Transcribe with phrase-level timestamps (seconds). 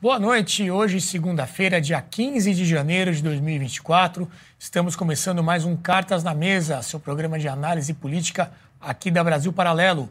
[0.00, 0.70] Boa noite.
[0.70, 6.82] Hoje, segunda-feira, dia 15 de janeiro de 2024, estamos começando mais um Cartas na Mesa,
[6.82, 10.10] seu programa de análise política aqui da Brasil Paralelo.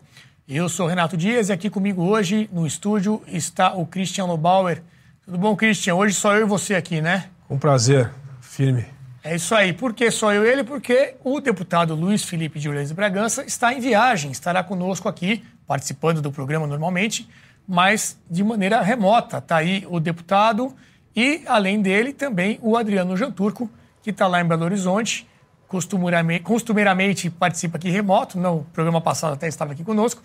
[0.49, 4.81] Eu sou Renato Dias e aqui comigo hoje no estúdio está o Christian Lobauer.
[5.25, 5.95] Tudo bom, Christian?
[5.95, 7.25] Hoje só eu e você aqui, né?
[7.49, 8.85] Um prazer, firme.
[9.21, 9.73] É isso aí.
[9.73, 10.63] Por que só eu e ele?
[10.63, 16.21] Porque o deputado Luiz Felipe de Orleans Bragança está em viagem, estará conosco aqui, participando
[16.21, 17.27] do programa normalmente,
[17.67, 19.39] mas de maneira remota.
[19.39, 20.73] Está aí o deputado
[21.13, 23.69] e, além dele, também o Adriano Janturco,
[24.01, 25.27] que está lá em Belo Horizonte,
[25.67, 30.21] costumeiramente, costumeiramente participa aqui remoto, no programa passado até estava aqui conosco.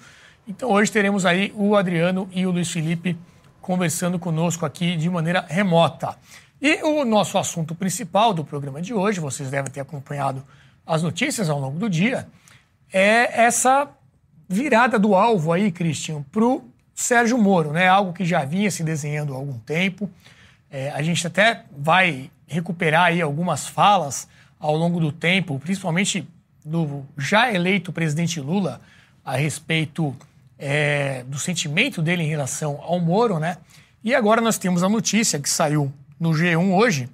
[0.46, 3.16] Então hoje teremos aí o Adriano e o Luiz Felipe
[3.60, 6.16] conversando conosco aqui de maneira remota.
[6.60, 10.44] E o nosso assunto principal do programa de hoje, vocês devem ter acompanhado
[10.86, 12.28] as notícias ao longo do dia,
[12.92, 13.88] é essa
[14.48, 16.64] virada do alvo aí, Christian, para o
[16.94, 17.88] Sérgio Moro, né?
[17.88, 20.10] Algo que já vinha se desenhando há algum tempo.
[20.70, 24.28] É, a gente até vai recuperar aí algumas falas
[24.62, 26.26] ao longo do tempo, principalmente
[26.64, 28.80] do já eleito presidente Lula,
[29.24, 30.16] a respeito
[30.56, 33.58] é, do sentimento dele em relação ao Moro, né?
[34.04, 37.08] E agora nós temos a notícia que saiu no G1 hoje,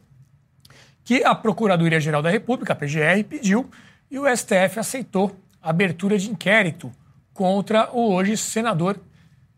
[1.02, 3.70] que a Procuradoria-Geral da República, a PGR, pediu
[4.10, 6.92] e o STF aceitou a abertura de inquérito
[7.32, 9.00] contra o hoje senador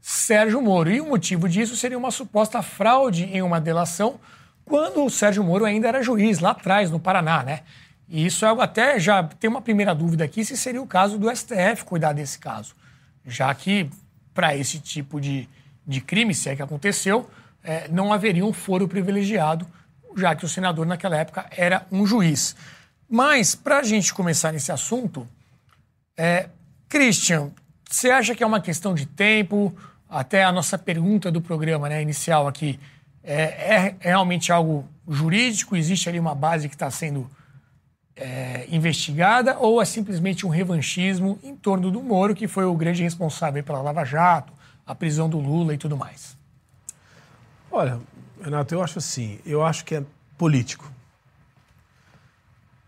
[0.01, 0.91] Sérgio Moro.
[0.91, 4.21] E o motivo disso seria uma suposta fraude em uma delação
[4.71, 7.61] quando o Sérgio Moro ainda era juiz, lá atrás, no Paraná, né?
[8.09, 11.29] E isso é até já tem uma primeira dúvida aqui se seria o caso do
[11.29, 12.75] STF cuidar desse caso,
[13.27, 13.91] já que
[14.33, 15.49] para esse tipo de,
[15.87, 17.29] de crime, se é que aconteceu,
[17.63, 19.67] é, não haveria um foro privilegiado,
[20.17, 22.57] já que o senador naquela época era um juiz.
[23.09, 25.29] Mas, para a gente começar nesse assunto,
[26.17, 26.49] é,
[26.89, 27.51] Christian,
[27.89, 29.77] você acha que é uma questão de tempo?
[30.11, 32.81] até a nossa pergunta do programa né, inicial aqui,
[33.23, 35.77] é, é, realmente algo jurídico?
[35.77, 37.31] Existe ali uma base que está sendo
[38.17, 43.03] é, investigada ou é simplesmente um revanchismo em torno do Moro, que foi o grande
[43.03, 44.53] responsável pela Lava Jato,
[44.87, 46.37] a prisão do Lula e tudo mais?
[47.71, 48.01] Olha,
[48.43, 50.03] Renato, eu acho assim, eu acho que é
[50.37, 50.91] político.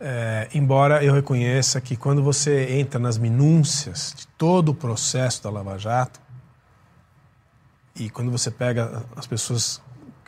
[0.00, 5.50] É, embora eu reconheça que quando você entra nas minúcias de todo o processo da
[5.50, 6.20] Lava Jato,
[7.94, 9.80] e quando você pega as pessoas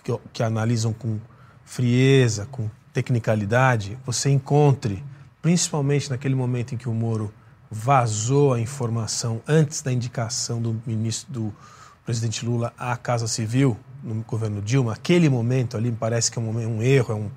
[0.05, 1.19] que, que analisam com
[1.65, 5.03] frieza, com tecnicalidade, você encontre,
[5.43, 7.33] principalmente naquele momento em que o Moro
[7.71, 11.57] vazou a informação antes da indicação do ministro do
[12.05, 16.43] presidente Lula à Casa Civil no governo Dilma, aquele momento ali me parece que é
[16.43, 17.31] um, um erro, é um,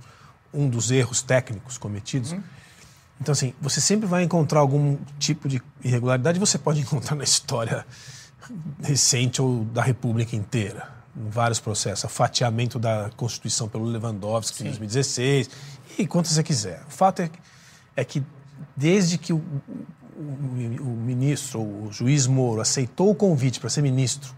[0.53, 2.33] um dos erros técnicos cometidos.
[2.33, 2.43] Uhum.
[3.19, 7.85] Então, assim, você sempre vai encontrar algum tipo de irregularidade, você pode encontrar na história
[8.83, 10.89] recente ou da República inteira,
[11.29, 12.03] vários processos.
[12.03, 14.63] O fatiamento da Constituição pelo Lewandowski Sim.
[14.65, 15.49] em 2016,
[15.97, 16.83] e quanto você quiser.
[16.87, 17.29] O fato é,
[17.95, 18.23] é que,
[18.75, 24.35] desde que o, o, o ministro, o juiz Moro, aceitou o convite para ser ministro,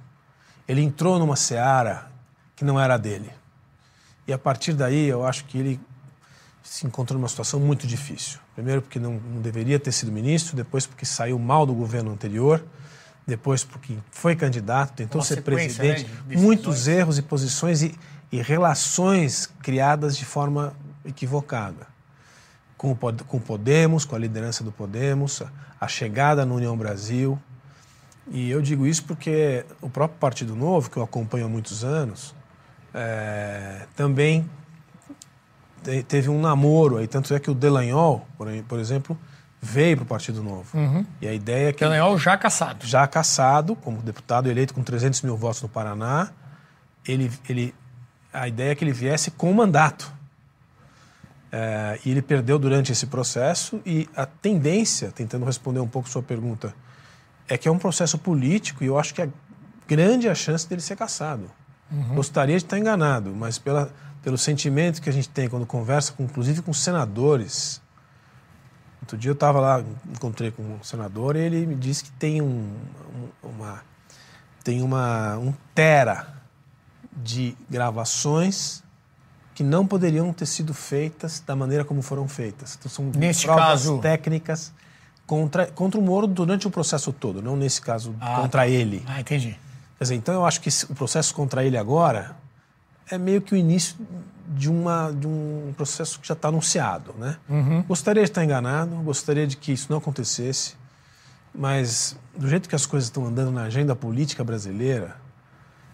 [0.68, 2.12] ele entrou numa seara
[2.56, 3.32] que não era dele.
[4.28, 5.80] E a partir daí, eu acho que ele
[6.62, 8.40] se encontrou numa situação muito difícil.
[8.54, 12.64] Primeiro, porque não, não deveria ter sido ministro, depois, porque saiu mal do governo anterior
[13.30, 17.96] depois porque foi candidato, tentou ser presidente, né, muitos erros e posições e,
[18.32, 20.74] e, relações criadas de forma
[21.06, 21.88] equivocada.
[22.78, 25.44] Com o, com o Podemos, com a liderança do Podemos,
[25.80, 27.40] a chegada na União Brasil.
[28.32, 32.34] E eu digo isso porque o próprio Partido Novo, que eu acompanho há muitos anos,
[32.94, 34.50] é, também
[36.08, 39.18] teve um namoro aí, tanto é que o Delanhol, por, por exemplo,
[39.62, 40.78] veio para o Partido Novo.
[40.78, 41.06] Uhum.
[41.22, 41.84] E a ideia é que.
[41.84, 42.86] Dallagnol já caçado.
[42.86, 46.32] Já caçado, como deputado eleito com 300 mil votos no Paraná.
[47.08, 47.76] Ele, ele,
[48.32, 50.12] a ideia é que ele viesse com mandato.
[51.52, 53.82] É, e ele perdeu durante esse processo.
[53.86, 56.74] E a tendência, tentando responder um pouco sua pergunta,
[57.48, 59.30] é que é um processo político e eu acho que é
[59.88, 61.50] grande a chance dele ser caçado.
[61.92, 62.16] Uhum.
[62.16, 63.92] Gostaria de estar enganado, mas pela,
[64.22, 67.82] pelo sentimento que a gente tem quando conversa, com, inclusive com senadores
[69.02, 72.42] Outro dia eu estava lá, encontrei com um senador e ele me disse que tem
[72.42, 72.74] um,
[73.42, 73.82] uma
[74.64, 76.28] tem uma um tera
[77.12, 78.84] de gravações
[79.56, 82.78] que não poderiam ter sido feitas da maneira como foram feitas.
[82.80, 84.00] Então são Neste provas caso...
[84.00, 84.72] técnicas
[85.26, 88.68] contra, contra o Moro durante o processo todo, não nesse caso ah, contra tá.
[88.68, 89.04] ele.
[89.06, 89.58] Ah, entendi.
[89.98, 92.36] Quer dizer, então eu acho que o processo contra ele agora
[93.12, 93.98] é meio que o início
[94.50, 97.14] de, uma, de um processo que já está anunciado.
[97.18, 97.38] Né?
[97.48, 97.84] Uhum.
[97.84, 100.76] Gostaria de estar enganado, gostaria de que isso não acontecesse,
[101.54, 105.16] mas do jeito que as coisas estão andando na agenda política brasileira,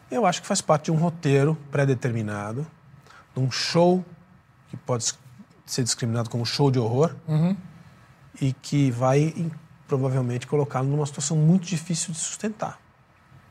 [0.09, 2.65] eu acho que faz parte de um roteiro pré-determinado,
[3.35, 4.03] de um show
[4.69, 5.13] que pode
[5.65, 7.57] ser discriminado como show de horror uhum.
[8.39, 9.51] e que vai
[9.87, 12.79] provavelmente colocá-lo numa situação muito difícil de sustentar.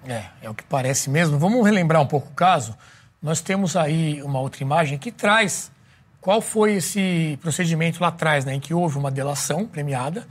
[0.06, 1.39] É, é o que parece mesmo.
[1.39, 2.77] Vamos relembrar um pouco o caso.
[3.25, 5.73] Nós temos aí uma outra imagem que traz
[6.21, 10.29] qual foi esse procedimento lá atrás, né, em que houve uma delação premiada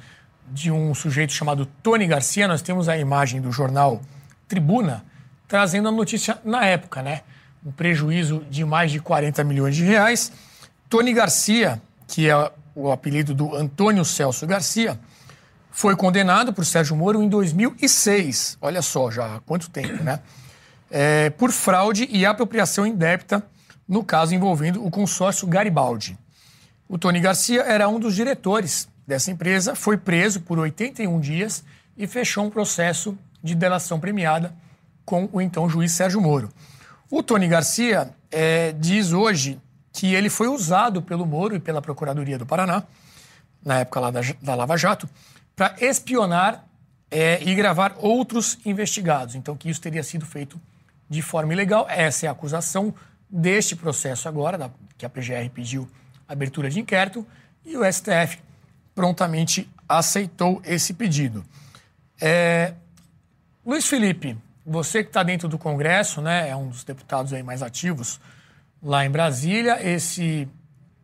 [0.52, 2.48] de um sujeito chamado Tony Garcia.
[2.48, 4.00] Nós temos a imagem do jornal
[4.48, 5.04] Tribuna
[5.48, 7.22] trazendo a notícia na época, né?
[7.66, 10.32] Um prejuízo de mais de 40 milhões de reais.
[10.88, 15.00] Tony Garcia, que é o apelido do Antônio Celso Garcia,
[15.72, 18.60] foi condenado por Sérgio Moro em 2006.
[18.62, 20.20] Olha só, já há quanto tempo, né?
[20.96, 23.44] É, por fraude e apropriação indébita,
[23.88, 26.16] no caso envolvendo o consórcio Garibaldi.
[26.88, 31.64] O Tony Garcia era um dos diretores dessa empresa, foi preso por 81 dias
[31.98, 34.54] e fechou um processo de delação premiada
[35.04, 36.50] com o então juiz Sérgio Moro.
[37.10, 39.60] O Tony Garcia é, diz hoje
[39.92, 42.84] que ele foi usado pelo Moro e pela Procuradoria do Paraná,
[43.66, 45.10] na época lá da, da Lava Jato,
[45.56, 46.66] para espionar
[47.10, 49.34] é, e gravar outros investigados.
[49.34, 50.60] Então, que isso teria sido feito
[51.14, 51.86] de forma ilegal.
[51.90, 52.94] Essa é a acusação
[53.30, 55.88] deste processo agora, da, que a PGR pediu
[56.28, 57.26] abertura de inquérito,
[57.66, 58.40] e o STF
[58.94, 61.46] prontamente aceitou esse pedido.
[62.20, 62.74] É,
[63.66, 67.62] Luiz Felipe, você que está dentro do Congresso, né, é um dos deputados aí mais
[67.62, 68.20] ativos
[68.82, 70.48] lá em Brasília, esse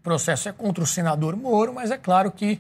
[0.02, 2.60] processo é contra o senador Moro, mas é claro que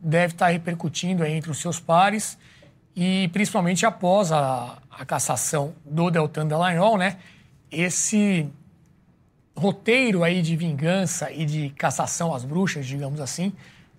[0.00, 2.38] deve estar tá repercutindo entre os seus pares
[2.94, 7.20] e principalmente após a, a cassação do Deltan Dallagnol, né?
[7.70, 8.48] Esse
[9.56, 13.52] roteiro aí de vingança e de cassação às bruxas, digamos assim,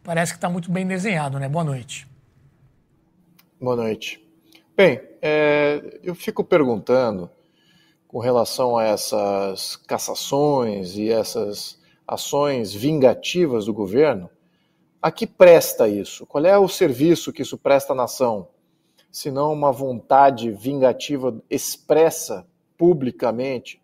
[0.04, 1.48] parece que está muito bem desenhado, né?
[1.48, 2.06] Boa noite.
[3.60, 4.22] Boa noite.
[4.76, 7.30] Bem, é, eu fico perguntando
[8.08, 14.30] com relação a essas cassações e essas ações vingativas do governo,
[15.02, 16.26] a que presta isso?
[16.26, 18.48] Qual é o serviço que isso presta à nação?
[19.12, 22.48] Senão uma vontade vingativa expressa
[22.78, 23.82] publicamente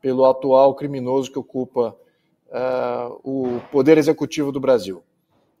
[0.00, 1.96] pelo atual criminoso que ocupa
[2.48, 5.02] uh, o poder executivo do Brasil.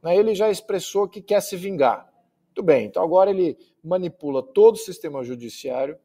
[0.04, 2.12] Ele já expressou que quer se vingar.
[2.46, 5.96] Muito bem, então agora ele manipula todo o sistema judiciário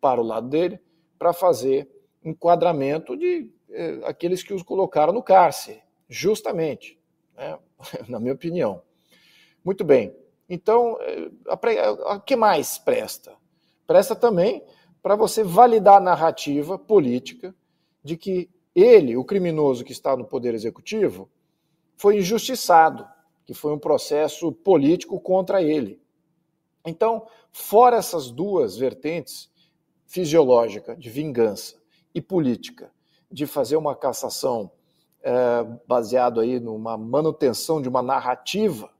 [0.00, 0.78] para o lado dele
[1.18, 1.88] para fazer
[2.22, 6.98] enquadramento de eh, aqueles que os colocaram no cárcere, justamente,
[7.34, 7.58] né?
[8.08, 8.82] na minha opinião.
[9.64, 10.14] Muito bem,
[10.48, 10.98] então,
[11.46, 13.34] o que mais presta?
[13.86, 14.64] Presta também
[15.02, 17.54] para você validar a narrativa política
[18.02, 21.28] de que ele, o criminoso que está no Poder Executivo,
[21.96, 23.06] foi injustiçado,
[23.44, 26.00] que foi um processo político contra ele.
[26.84, 29.50] Então, fora essas duas vertentes,
[30.06, 31.76] fisiológica, de vingança,
[32.14, 32.92] e política,
[33.30, 34.70] de fazer uma cassação
[35.22, 38.93] é, baseado aí numa manutenção de uma narrativa é,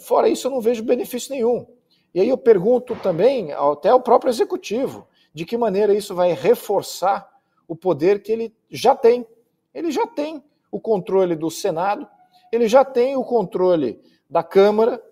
[0.00, 1.66] fora isso, eu não vejo benefício nenhum.
[2.14, 7.28] E aí eu pergunto também, até ao próprio executivo, de que maneira isso vai reforçar
[7.68, 9.26] o poder que ele já tem.
[9.72, 10.42] Ele já tem
[10.72, 12.08] o controle do Senado,
[12.50, 15.02] ele já tem o controle da Câmara.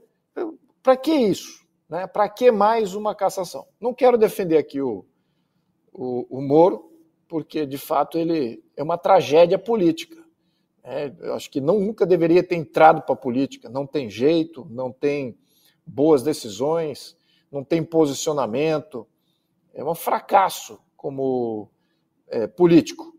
[0.83, 1.65] Para que isso?
[1.89, 2.07] Né?
[2.07, 3.67] Para que mais uma cassação?
[3.81, 5.05] Não quero defender aqui o,
[5.93, 6.93] o, o Moro,
[7.29, 10.17] porque de fato ele é uma tragédia política.
[10.91, 13.69] É, eu acho que não, nunca deveria ter entrado para a política.
[13.69, 15.39] Não tem jeito, não tem
[15.87, 17.15] boas decisões,
[17.53, 19.07] não tem posicionamento.
[19.75, 21.69] É um fracasso como
[22.27, 23.15] é, político.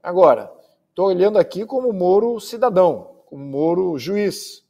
[0.00, 0.48] Agora,
[0.90, 4.64] estou olhando aqui como Moro cidadão, como Moro juiz,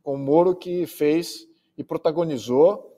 [0.00, 2.96] como Moro que fez e protagonizou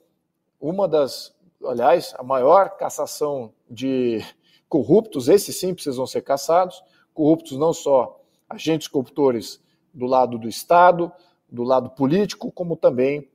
[0.59, 4.23] uma das, aliás, a maior cassação de
[4.69, 6.83] corruptos, esses sim precisam ser cassados,
[7.15, 8.20] corruptos não só
[8.51, 9.61] agentes corruptores
[9.93, 11.11] do lado do Estado,
[11.49, 13.29] do lado político, como também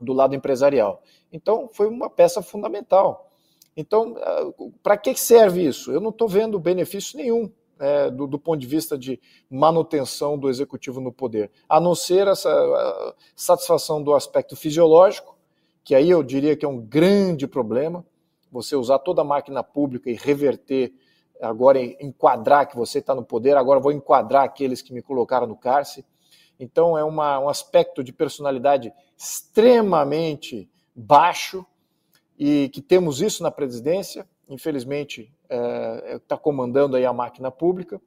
[0.00, 1.02] do lado empresarial.
[1.32, 3.30] Então, foi uma peça fundamental.
[3.76, 5.92] Então, ah, para que serve isso?
[5.92, 10.48] Eu não estou vendo benefício nenhum é, do, do, ponto de vista de manutenção do
[10.48, 15.36] executivo no poder, a não ser essa satisfação do aspecto fisiológico,
[15.84, 18.04] que aí eu diria que é um grande problema,
[18.50, 20.94] você usar toda a máquina pública e reverter
[21.40, 25.56] agora enquadrar que você está no poder, agora vou enquadrar aqueles que me colocaram no
[25.56, 26.06] cárcere.
[26.58, 31.64] Então é uma, um aspecto de personalidade extremamente baixo
[32.38, 35.56] e que temos isso na presidência, infelizmente está
[36.14, 38.00] é, tá comandando aí a máquina pública,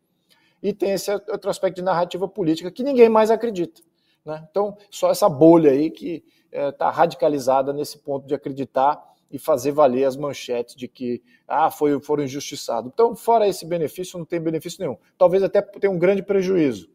[0.61, 3.81] e tem esse outro aspecto de narrativa política que ninguém mais acredita.
[4.25, 4.45] Né?
[4.49, 9.71] Então, só essa bolha aí que está é, radicalizada nesse ponto de acreditar e fazer
[9.71, 12.91] valer as manchetes de que ah, foi, foram injustiçados.
[12.93, 14.97] Então, fora esse benefício, não tem benefício nenhum.
[15.17, 16.89] Talvez até tenha um grande prejuízo,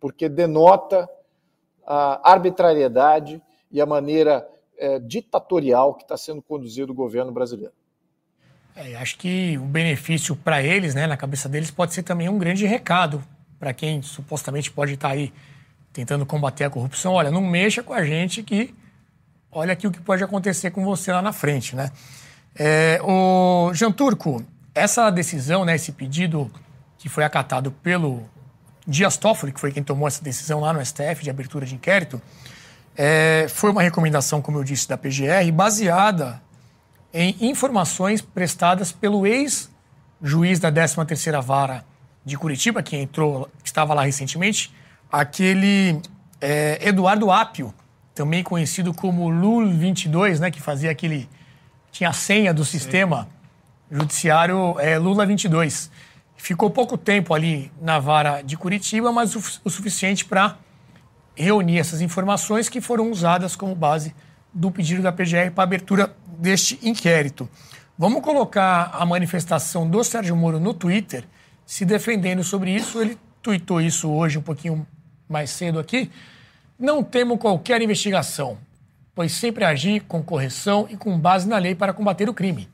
[0.00, 1.08] porque denota
[1.86, 3.40] a arbitrariedade
[3.70, 7.72] e a maneira é, ditatorial que está sendo conduzido o governo brasileiro.
[8.74, 12.38] É, acho que o benefício para eles, né, na cabeça deles, pode ser também um
[12.38, 13.22] grande recado
[13.58, 15.32] para quem supostamente pode estar tá aí
[15.92, 17.14] tentando combater a corrupção.
[17.14, 18.74] Olha, não mexa com a gente que
[19.56, 21.90] olha aqui o que pode acontecer com você lá na frente, né?
[22.54, 24.44] É, o Jean Turco,
[24.74, 26.50] essa decisão, né, esse pedido
[26.98, 28.22] que foi acatado pelo
[28.86, 32.20] Dias Toffoli, que foi quem tomou essa decisão lá no STF de abertura de inquérito,
[32.94, 36.40] é, foi uma recomendação, como eu disse, da PGR, baseada
[37.12, 41.84] em informações prestadas pelo ex-juiz da 13ª Vara
[42.24, 44.72] de Curitiba, que entrou, que estava lá recentemente,
[45.10, 46.00] aquele
[46.40, 47.72] é, Eduardo Apio,
[48.16, 51.28] também conhecido como Lul 22, né, que fazia aquele
[51.92, 53.28] tinha a senha do sistema
[53.90, 53.98] Sim.
[53.98, 55.90] judiciário é, Lula 22.
[56.34, 60.56] Ficou pouco tempo ali na vara de Curitiba, mas o, o suficiente para
[61.34, 64.14] reunir essas informações que foram usadas como base
[64.52, 67.46] do pedido da PGR para abertura deste inquérito.
[67.98, 71.24] Vamos colocar a manifestação do Sérgio Moro no Twitter,
[71.66, 72.98] se defendendo sobre isso.
[72.98, 74.86] Ele tweetou isso hoje um pouquinho
[75.28, 76.10] mais cedo aqui.
[76.78, 78.58] Não temo qualquer investigação,
[79.14, 82.68] pois sempre agi com correção e com base na lei para combater o crime.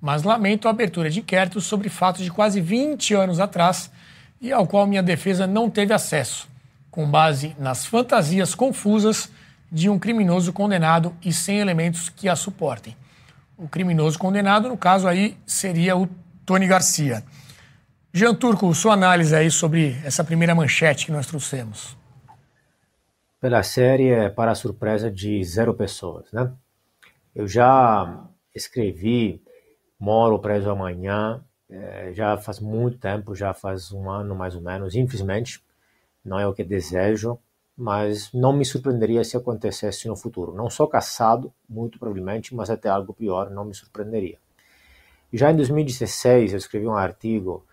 [0.00, 3.90] Mas lamento a abertura de inquéritos sobre fatos de quase 20 anos atrás
[4.40, 6.48] e ao qual minha defesa não teve acesso
[6.90, 9.30] com base nas fantasias confusas
[9.70, 12.96] de um criminoso condenado e sem elementos que a suportem.
[13.56, 16.08] O criminoso condenado, no caso aí, seria o
[16.44, 17.22] Tony Garcia.
[18.12, 21.99] Jean Turco, sua análise aí sobre essa primeira manchete que nós trouxemos.
[23.40, 26.52] Pela série, para a surpresa de zero pessoas, né?
[27.34, 29.42] Eu já escrevi
[29.98, 34.94] Moro Preso Amanhã, é, já faz muito tempo, já faz um ano mais ou menos,
[34.94, 35.64] infelizmente,
[36.22, 37.38] não é o que desejo,
[37.74, 40.52] mas não me surpreenderia se acontecesse no futuro.
[40.54, 44.38] Não sou caçado, muito provavelmente, mas até algo pior não me surpreenderia.
[45.32, 47.64] Já em 2016 eu escrevi um artigo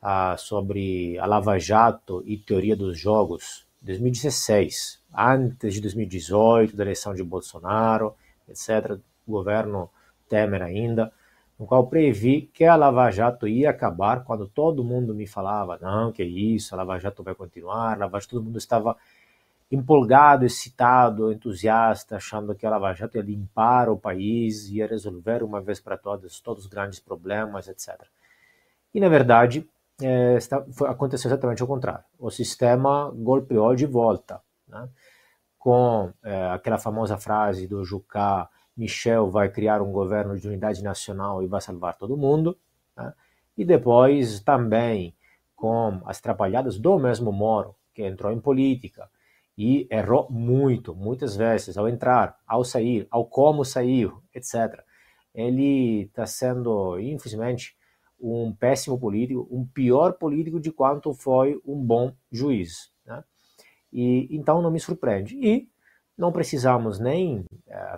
[0.00, 3.65] ah, sobre a Lava Jato e teoria dos jogos.
[3.86, 8.14] 2016, antes de 2018, da eleição de Bolsonaro,
[8.48, 9.90] etc., governo
[10.28, 11.12] Temer ainda
[11.58, 16.12] no qual previ que a Lava Jato ia acabar quando todo mundo me falava, não,
[16.12, 18.96] que isso, a Lava Jato vai continuar, a Lava Jato, todo mundo estava
[19.70, 25.60] empolgado, excitado, entusiasta, achando que a Lava Jato ia limpar o país, ia resolver uma
[25.60, 28.02] vez para todas todos os grandes problemas, etc.
[28.92, 29.66] E, na verdade,
[30.00, 30.38] é,
[30.72, 32.04] foi, aconteceu exatamente o contrário.
[32.18, 34.88] O sistema golpeou de volta, né?
[35.58, 41.42] com é, aquela famosa frase do Jucá, Michel vai criar um governo de unidade nacional
[41.42, 42.56] e vai salvar todo mundo.
[42.96, 43.12] Né?
[43.56, 45.14] E depois também
[45.54, 49.08] com as atrapalhadas do mesmo Moro, que entrou em política
[49.56, 54.84] e errou muito, muitas vezes, ao entrar, ao sair, ao como saiu, etc.
[55.34, 57.75] Ele está sendo, infelizmente,
[58.20, 62.90] um péssimo político, um pior político de quanto foi um bom juiz.
[63.04, 63.22] Né?
[63.92, 65.36] E então não me surpreende.
[65.36, 65.68] E
[66.16, 67.44] não precisamos nem uh,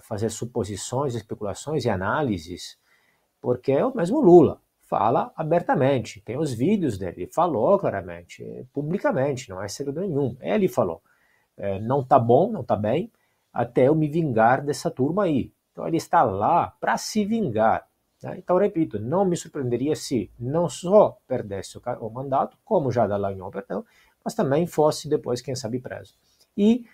[0.03, 2.77] fazer suposições, especulações e análises,
[3.41, 9.63] porque é o mesmo Lula fala abertamente, tem os vídeos dele, falou claramente, publicamente, não
[9.63, 10.35] é segredo nenhum.
[10.41, 11.03] Ele falou,
[11.57, 13.13] é, não tá bom, não tá bem,
[13.53, 15.53] até eu me vingar dessa turma aí.
[15.73, 17.87] Então ele está lá para se vingar.
[18.23, 18.37] Né?
[18.39, 23.85] Então, repito, não me surpreenderia se não só perdesse o, mandato, como já Dallagnol perdeu,
[24.25, 26.15] mas também fosse depois, quem sabe, preso.
[26.57, 26.85] E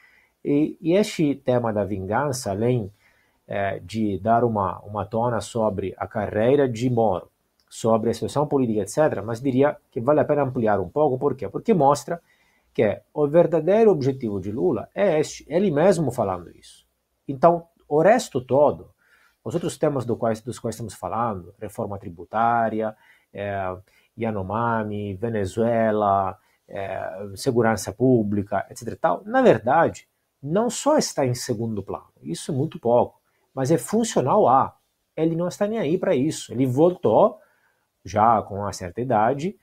[0.45, 2.93] e, e este tema da vingança, além
[3.49, 7.31] é, de dar uma, uma tona sobre a carreira de Moro,
[7.69, 11.35] sobre a situação política, etc., mas diria que vale a pena ampliar um pouco, por
[11.35, 11.49] quê?
[11.49, 12.21] Porque mostra
[12.75, 16.87] que o verdadeiro objetivo de Lula é este, ele mesmo falando isso.
[17.27, 18.91] Então, o resto todo,
[19.45, 22.97] os outros temas do quais, dos quais estamos falando, reforma tributária,
[23.33, 23.77] é,
[24.19, 28.97] Yanomami, Venezuela, é, segurança pública, etc.
[28.99, 30.09] Tal, na verdade,
[30.43, 33.21] não só está em segundo plano, isso é muito pouco,
[33.53, 34.77] mas é funcional a.
[35.17, 36.53] Ele não está nem aí para isso.
[36.53, 37.39] Ele voltou,
[38.05, 39.57] já com uma certa idade,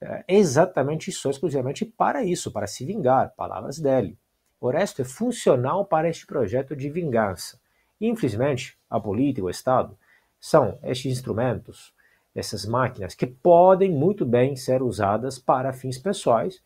[0.00, 4.18] é, exatamente só exclusivamente para isso, para se vingar, palavras dele.
[4.60, 7.60] O resto é funcional para este projeto de vingança.
[8.00, 9.96] Infelizmente, a política, o Estado,
[10.38, 11.92] são estes instrumentos,
[12.34, 16.60] essas máquinas que podem muito bem ser usadas para fins pessoais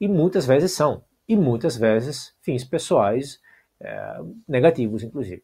[0.00, 3.40] e muitas vezes são, e muitas vezes fins pessoais
[3.80, 5.42] é, negativos, inclusive.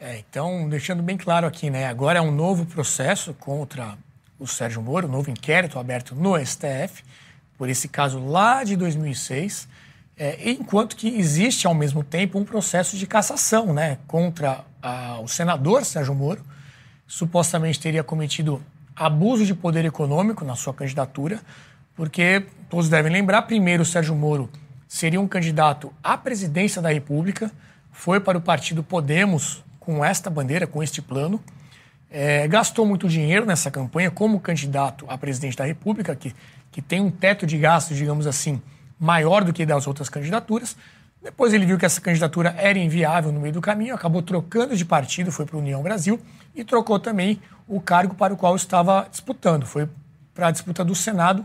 [0.00, 1.86] É, então, deixando bem claro aqui, né?
[1.86, 3.96] Agora é um novo processo contra
[4.38, 7.04] o Sérgio Moro, um novo inquérito aberto no STF,
[7.56, 9.68] por esse caso lá de 2006,
[10.16, 13.98] é, enquanto que existe ao mesmo tempo um processo de cassação, né?
[14.06, 16.42] Contra a, o senador Sérgio Moro,
[17.06, 18.62] supostamente teria cometido
[18.94, 21.40] abuso de poder econômico na sua candidatura,
[21.96, 24.48] porque todos devem lembrar, primeiro o Sérgio Moro
[24.86, 27.50] seria um candidato à presidência da República,
[27.90, 31.40] foi para o partido Podemos com esta bandeira, com este plano.
[32.10, 36.34] É, gastou muito dinheiro nessa campanha como candidato a presidente da República, que,
[36.70, 38.62] que tem um teto de gastos, digamos assim,
[38.98, 40.76] maior do que das outras candidaturas.
[41.22, 44.84] Depois ele viu que essa candidatura era inviável no meio do caminho, acabou trocando de
[44.84, 46.20] partido, foi para a União Brasil
[46.54, 49.64] e trocou também o cargo para o qual estava disputando.
[49.64, 49.88] Foi
[50.34, 51.44] para a disputa do Senado.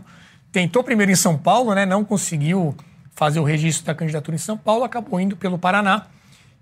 [0.52, 2.76] Tentou primeiro em São Paulo, né, não conseguiu
[3.12, 6.06] fazer o registro da candidatura em São Paulo, acabou indo pelo Paraná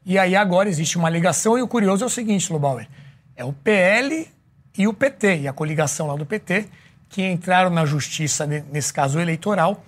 [0.08, 2.88] e aí agora existe uma ligação e o curioso é o seguinte, Lubauer,
[3.36, 4.26] é o PL
[4.76, 6.66] e o PT, e a coligação lá do PT,
[7.10, 9.84] que entraram na justiça, nesse caso eleitoral,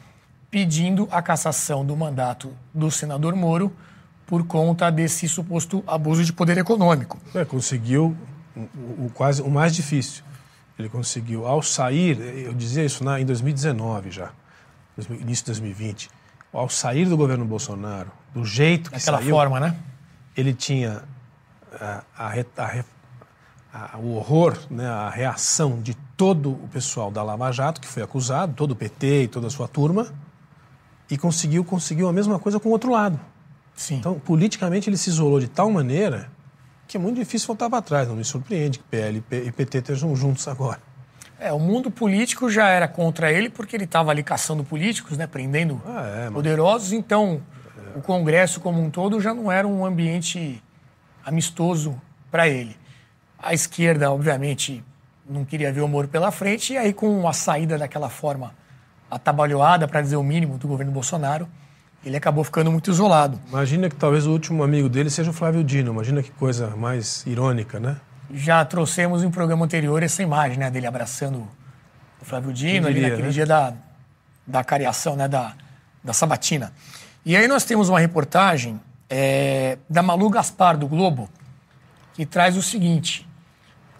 [0.50, 3.72] pedindo a cassação do mandato do senador Moro
[4.26, 7.18] por conta desse suposto abuso de poder econômico.
[7.34, 8.16] É, conseguiu
[8.56, 10.24] o, o, quase o mais difícil.
[10.78, 14.30] Ele conseguiu, ao sair, eu dizia isso na, em 2019 já,
[15.20, 16.10] início de 2020,
[16.52, 19.76] ao sair do governo Bolsonaro, do jeito que Daquela saiu, forma, né?
[20.36, 21.02] ele tinha
[21.78, 22.84] a, a,
[23.72, 28.02] a, o horror, né, a reação de todo o pessoal da Lava Jato, que foi
[28.02, 30.06] acusado, todo o PT e toda a sua turma,
[31.10, 33.18] e conseguiu, conseguiu a mesma coisa com o outro lado.
[33.74, 33.96] Sim.
[33.96, 36.30] Então, politicamente, ele se isolou de tal maneira
[36.86, 38.08] que é muito difícil voltar para trás.
[38.08, 40.80] Não me surpreende que PL e PT estejam juntos agora.
[41.38, 45.26] É, o mundo político já era contra ele porque ele estava ali caçando políticos, né,
[45.26, 46.92] prendendo ah, é, poderosos.
[46.92, 47.40] Então,
[47.94, 50.62] o Congresso como um todo já não era um ambiente
[51.24, 52.76] amistoso para ele.
[53.38, 54.84] A esquerda, obviamente,
[55.28, 58.52] não queria ver o Moro pela frente, e aí, com a saída daquela forma
[59.10, 61.48] atabalhoada, para dizer o mínimo, do governo Bolsonaro,
[62.04, 63.38] ele acabou ficando muito isolado.
[63.48, 65.92] Imagina que talvez o último amigo dele seja o Flávio Dino.
[65.92, 67.96] Imagina que coisa mais irônica, né?
[68.32, 71.46] Já trouxemos em um programa anterior essa imagem né, dele abraçando
[72.20, 73.30] o Flávio Dino, diria, ali naquele né?
[73.30, 73.74] dia da,
[74.46, 75.54] da cariação, né, da,
[76.02, 76.72] da sabatina.
[77.24, 81.28] E aí nós temos uma reportagem é, da Malu Gaspar, do Globo,
[82.14, 83.28] que traz o seguinte: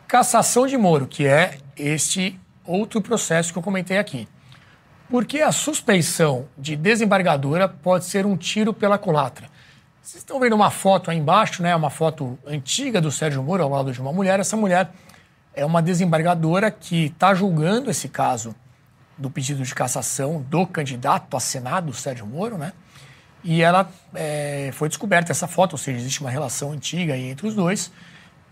[0.07, 4.29] cassação de Moro, que é este outro processo que eu comentei aqui.
[5.11, 9.49] Porque a suspeição de desembargadora pode ser um tiro pela culatra.
[10.01, 11.75] Vocês estão vendo uma foto aí embaixo, né?
[11.75, 14.39] Uma foto antiga do Sérgio Moro ao lado de uma mulher.
[14.39, 14.93] Essa mulher
[15.53, 18.55] é uma desembargadora que está julgando esse caso
[19.19, 22.73] do pedido de cassação do candidato a Senado, Sérgio Moro, né?
[23.43, 27.55] E ela é, foi descoberta essa foto, ou seja, existe uma relação antiga entre os
[27.55, 27.91] dois,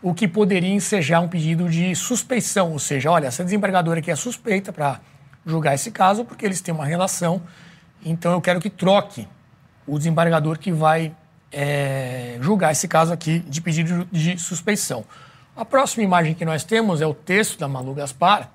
[0.02, 4.16] o que poderia ensejar um pedido de suspeição, ou seja, olha, essa desembargadora aqui é
[4.16, 5.00] suspeita para
[5.46, 7.42] julgar esse caso porque eles têm uma relação,
[8.04, 9.26] então eu quero que troque
[9.86, 11.14] o desembargador que vai
[11.50, 15.04] é, julgar esse caso aqui de pedido de suspeição.
[15.56, 18.50] A próxima imagem que nós temos é o texto da Malu Gaspar,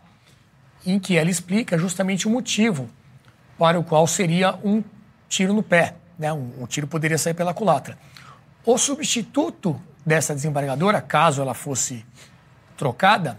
[0.85, 2.89] em que ela explica justamente o motivo
[3.57, 4.83] para o qual seria um
[5.27, 7.97] tiro no pé né, um, um tiro poderia sair pela culatra.
[8.65, 12.05] O substituto dessa desembargadora, caso ela fosse
[12.77, 13.37] trocada,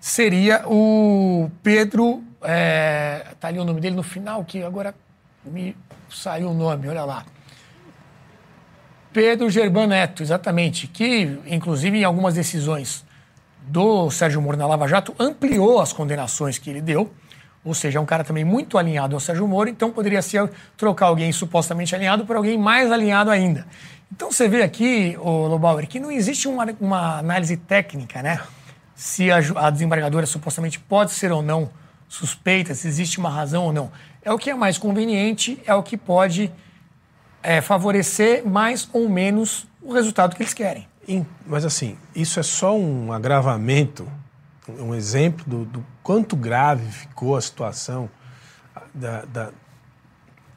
[0.00, 2.24] seria o Pedro.
[2.50, 4.94] É, tá ali o nome dele no final, que agora
[5.44, 5.76] me
[6.08, 7.26] saiu o nome, olha lá.
[9.12, 13.04] Pedro Gerban Neto, exatamente, que, inclusive, em algumas decisões
[13.60, 17.12] do Sérgio Moro na Lava Jato, ampliou as condenações que ele deu
[17.64, 21.06] ou seja, é um cara também muito alinhado ao Sérgio Moro, então poderia ser trocar
[21.06, 23.66] alguém supostamente alinhado por alguém mais alinhado ainda.
[24.10, 28.40] Então você vê aqui, o Lobauer, que não existe uma, uma análise técnica, né?
[28.94, 31.68] Se a, a, desembargadora supostamente pode ser ou não
[32.08, 33.92] suspeita, se existe uma razão ou não.
[34.22, 36.52] É o que é mais conveniente, é o que pode
[37.42, 40.88] é, favorecer mais ou menos o resultado que eles querem.
[41.46, 44.10] Mas assim, isso é só um agravamento
[44.68, 48.10] um exemplo do, do quanto grave ficou a situação
[48.92, 49.50] da, da,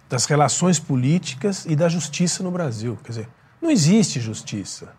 [0.10, 2.98] das relações políticas e da justiça no Brasil.
[3.04, 3.30] Quer dizer,
[3.62, 4.94] não existe justiça.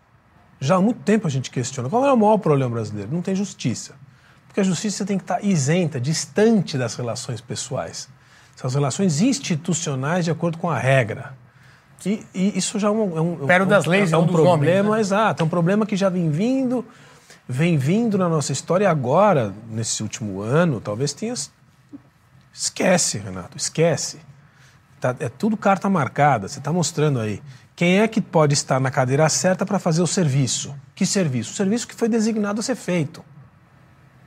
[0.59, 3.11] Já há muito tempo a gente questiona qual é o maior problema brasileiro.
[3.11, 3.95] Não tem justiça.
[4.53, 8.07] Porque a justiça tem que estar isenta, distante das relações pessoais.
[8.55, 11.33] São as relações institucionais de acordo com a regra.
[12.05, 14.89] E, e isso já é um, é um, Pero das leis é um, um problema,
[14.89, 15.17] homens, né?
[15.17, 16.85] exato, é um problema que já vem vindo,
[17.49, 21.33] vem vindo na nossa história agora, nesse último ano, talvez tenha.
[22.53, 24.19] Esquece, Renato, esquece.
[25.01, 27.41] Tá, é tudo carta marcada, você está mostrando aí.
[27.75, 30.75] Quem é que pode estar na cadeira certa para fazer o serviço?
[30.93, 31.53] Que serviço?
[31.53, 33.25] O serviço que foi designado a ser feito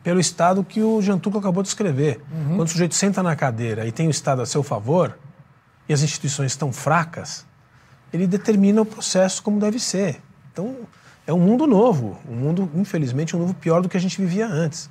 [0.07, 2.21] pelo Estado que o Jantuco acabou de escrever.
[2.31, 2.59] Uhum.
[2.59, 5.19] Quando o sujeito senta na cadeira e tem o Estado a seu favor,
[5.89, 7.45] e as instituições estão fracas,
[8.13, 10.23] ele determina o processo como deve ser.
[10.53, 10.77] Então,
[11.27, 14.47] é um mundo novo, um mundo, infelizmente, um novo pior do que a gente vivia
[14.47, 14.89] antes.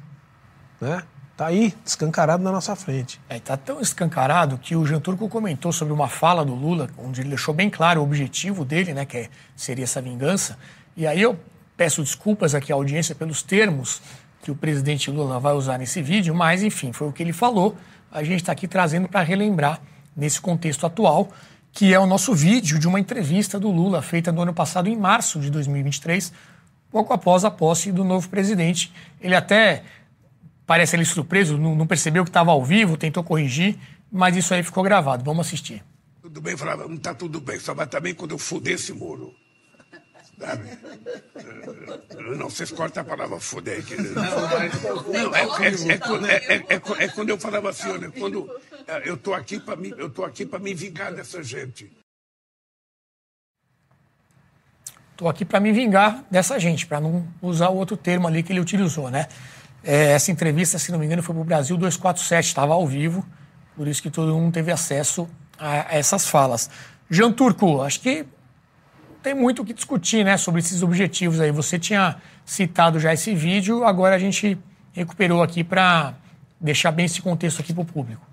[0.82, 1.02] Né?
[1.38, 3.22] Tá aí, escancarado na nossa frente.
[3.30, 7.22] É, tá tão escancarado que o Jean Turco comentou sobre uma fala do Lula, onde
[7.22, 10.58] ele deixou bem claro o objetivo dele, né, que é, seria essa vingança.
[10.94, 11.40] E aí eu
[11.78, 14.02] peço desculpas aqui à audiência pelos termos
[14.46, 17.76] que o presidente Lula vai usar nesse vídeo, mas enfim, foi o que ele falou.
[18.12, 19.82] A gente está aqui trazendo para relembrar
[20.16, 21.30] nesse contexto atual,
[21.72, 24.96] que é o nosso vídeo de uma entrevista do Lula feita no ano passado, em
[24.96, 26.32] março de 2023,
[26.92, 28.94] pouco após a posse do novo presidente.
[29.20, 29.82] Ele até
[30.68, 33.80] parece ele surpreso, não, percebeu que estava ao vivo, tentou corrigir,
[34.12, 35.24] mas isso aí ficou gravado.
[35.24, 35.84] Vamos assistir.
[36.22, 39.34] Tudo bem, falava, não está tudo bem, só vai também quando eu fuder esse muro.
[40.40, 40.70] Sabe?
[42.38, 43.84] Não, vocês cortam a palavra fuder.
[43.86, 43.96] Que...
[43.96, 45.46] Não, é,
[46.48, 48.50] é, é, é, quando eu falava assim, olha, quando
[49.06, 51.92] eu estou aqui para me, eu tô aqui para me vingar dessa gente.
[55.12, 58.52] Estou aqui para me vingar dessa gente, para não usar o outro termo ali que
[58.52, 59.30] ele utilizou, né?
[59.82, 63.26] É, essa entrevista, se não me engano, foi para o Brasil 247, estava ao vivo,
[63.78, 66.70] por isso que todo mundo teve acesso a, a essas falas.
[67.10, 68.26] Jean Turco, acho que
[69.26, 71.50] tem muito o que discutir né, sobre esses objetivos aí.
[71.50, 74.56] Você tinha citado já esse vídeo, agora a gente
[74.94, 76.14] recuperou aqui para
[76.62, 78.24] deixar bem esse contexto aqui para o público.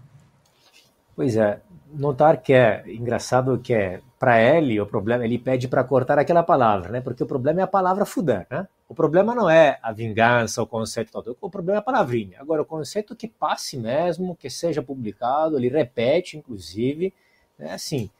[1.16, 1.60] Pois é,
[1.94, 6.42] notar que é engraçado que é para ele o problema, ele pede para cortar aquela
[6.42, 7.00] palavra, né?
[7.00, 8.68] Porque o problema é a palavra fuder, né?
[8.86, 12.36] O problema não é a vingança, o conceito todo, o problema é a palavrinha.
[12.38, 17.14] Agora o conceito que passe mesmo, que seja publicado, ele repete inclusive,
[17.58, 18.10] é assim.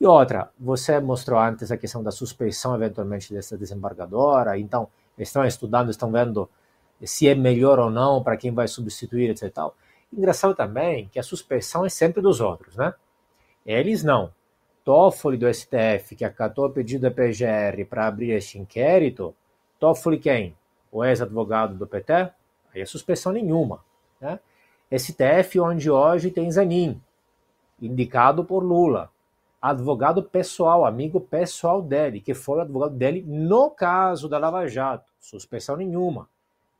[0.00, 5.90] E outra, você mostrou antes a questão da suspeição eventualmente dessa desembargadora, então estão estudando,
[5.90, 6.48] estão vendo
[7.02, 9.52] se é melhor ou não para quem vai substituir, etc.
[9.52, 9.76] Tal.
[10.12, 12.94] Engraçado também que a suspeição é sempre dos outros, né?
[13.64, 14.32] Eles não.
[14.84, 19.34] Toffoli do STF, que acatou o pedido da PGR para abrir este inquérito,
[19.80, 20.54] Toffoli quem?
[20.92, 22.12] O ex-advogado do PT?
[22.12, 23.82] Aí é suspeição nenhuma.
[24.20, 24.38] Né?
[24.96, 27.00] STF, onde hoje tem Zanin,
[27.80, 29.10] indicado por Lula.
[29.64, 35.10] Advogado pessoal, amigo pessoal dele, que foi advogado dele no caso da Lava Jato.
[35.18, 36.28] Suspeição nenhuma.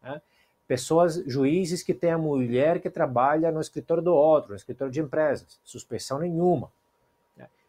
[0.03, 0.20] Né?
[0.68, 5.01] Pessoas, juízes que têm a mulher que trabalha no escritório do outro, no escritório de
[5.01, 5.59] empresas.
[5.64, 6.70] Suspeição nenhuma.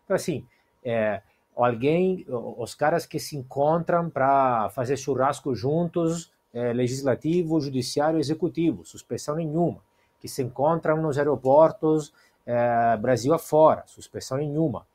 [0.03, 0.45] Então, assim,
[0.83, 1.21] é,
[1.55, 9.37] alguém, os caras que se encontram para fazer churrasco juntos, é, legislativo, judiciário, executivo, suspensão
[9.37, 9.79] nenhuma.
[10.19, 12.13] Que se encontram nos aeroportos
[12.45, 14.85] é, Brasil afora, suspensão nenhuma.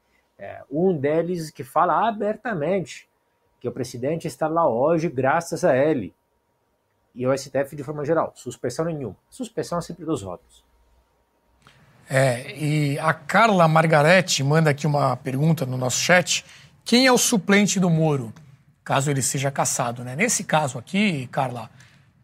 [0.42, 3.06] É, um deles que fala abertamente
[3.60, 6.14] que o presidente está lá hoje graças a ele.
[7.14, 9.14] E o STF de forma geral, suspensão nenhuma.
[9.28, 10.64] Suspensão sempre dos votos.
[12.08, 16.42] É, e a Carla Margarete manda aqui uma pergunta no nosso chat.
[16.86, 18.32] Quem é o suplente do Moro,
[18.82, 20.02] caso ele seja caçado?
[20.02, 20.16] Né?
[20.16, 21.68] Nesse caso aqui, Carla,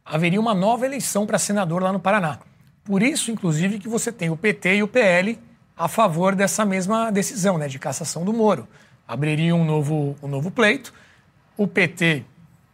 [0.03, 2.39] haveria uma nova eleição para senador lá no Paraná.
[2.83, 5.39] Por isso, inclusive, que você tem o PT e o PL
[5.77, 8.67] a favor dessa mesma decisão né, de cassação do Moro.
[9.07, 10.93] Abriria um novo, um novo pleito.
[11.57, 12.25] O PT,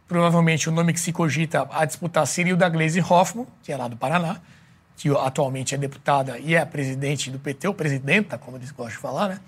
[0.07, 3.77] provavelmente o nome que se cogita a disputar seria o da Gleisi Hoffmann, que é
[3.77, 4.41] lá do Paraná
[4.97, 8.99] que atualmente é deputada e é presidente do PT, ou presidenta, como eles gostam de
[8.99, 9.41] falar, né?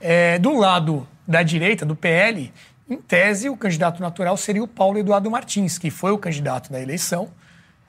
[0.00, 2.52] É, do lado da direita, do PL,
[2.88, 6.80] em tese, o candidato natural seria o Paulo Eduardo Martins, que foi o candidato da
[6.80, 7.28] eleição,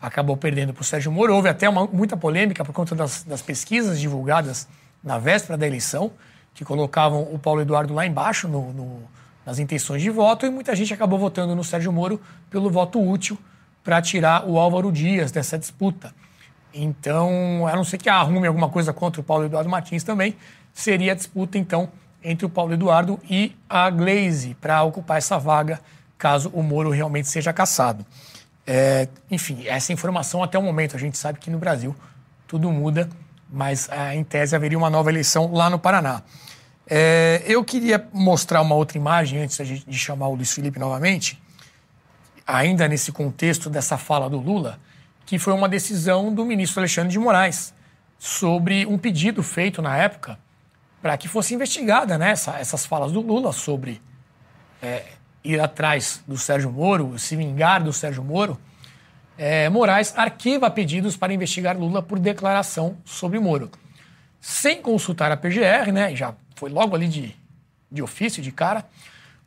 [0.01, 1.33] acabou perdendo para o Sérgio Moro.
[1.33, 4.67] Houve até uma, muita polêmica por conta das, das, pesquisas divulgadas
[5.03, 6.11] na véspera da eleição,
[6.53, 9.03] que colocavam o Paulo Eduardo lá embaixo no, no,
[9.45, 13.37] nas intenções de voto, e muita gente acabou votando no Sérgio Moro pelo voto útil
[13.83, 16.13] para tirar o Álvaro Dias dessa disputa.
[16.73, 20.35] Então, a não ser que arrume alguma coisa contra o Paulo Eduardo Martins também,
[20.73, 21.89] seria a disputa, então,
[22.23, 25.79] entre o Paulo Eduardo e a Glaze para ocupar essa vaga,
[26.17, 28.05] caso o Moro realmente seja caçado.
[28.67, 30.95] É, enfim, essa informação até o momento.
[30.95, 31.95] A gente sabe que no Brasil
[32.47, 33.09] tudo muda,
[33.51, 36.21] mas é, em tese haveria uma nova eleição lá no Paraná.
[36.87, 41.41] É, eu queria mostrar uma outra imagem antes de chamar o Luiz Felipe novamente,
[42.45, 44.79] ainda nesse contexto dessa fala do Lula
[45.29, 47.71] que foi uma decisão do ministro Alexandre de Moraes
[48.17, 50.39] sobre um pedido feito na época
[51.03, 54.01] para que fosse investigada né, essa, essas falas do Lula sobre
[54.81, 55.05] é,
[55.43, 58.59] ir atrás do Sérgio Moro, se vingar do Sérgio Moro.
[59.41, 63.71] É, Moraes arquiva pedidos para investigar Lula por declaração sobre Moro.
[64.41, 67.33] Sem consultar a PGR, né, já foi logo ali de,
[67.89, 68.83] de ofício, de cara,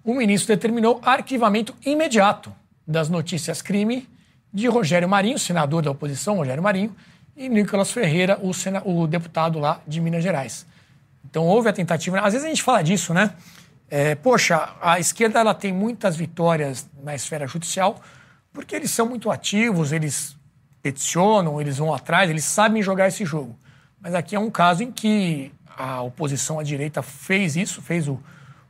[0.03, 2.51] o ministro determinou arquivamento imediato
[2.89, 4.09] das notícias crime
[4.51, 6.97] de Rogério Marinho, senador da oposição, Rogério Marinho,
[7.37, 10.65] e Nicolas Ferreira, o, sena, o deputado lá de Minas Gerais.
[11.23, 12.19] Então houve a tentativa.
[12.21, 13.35] Às vezes a gente fala disso, né?
[13.91, 18.01] É, poxa, a esquerda ela tem muitas vitórias na esfera judicial
[18.53, 20.37] porque eles são muito ativos, eles
[20.83, 23.57] peticionam, eles vão atrás, eles sabem jogar esse jogo.
[24.01, 28.21] Mas aqui é um caso em que a oposição à direita fez isso, fez o,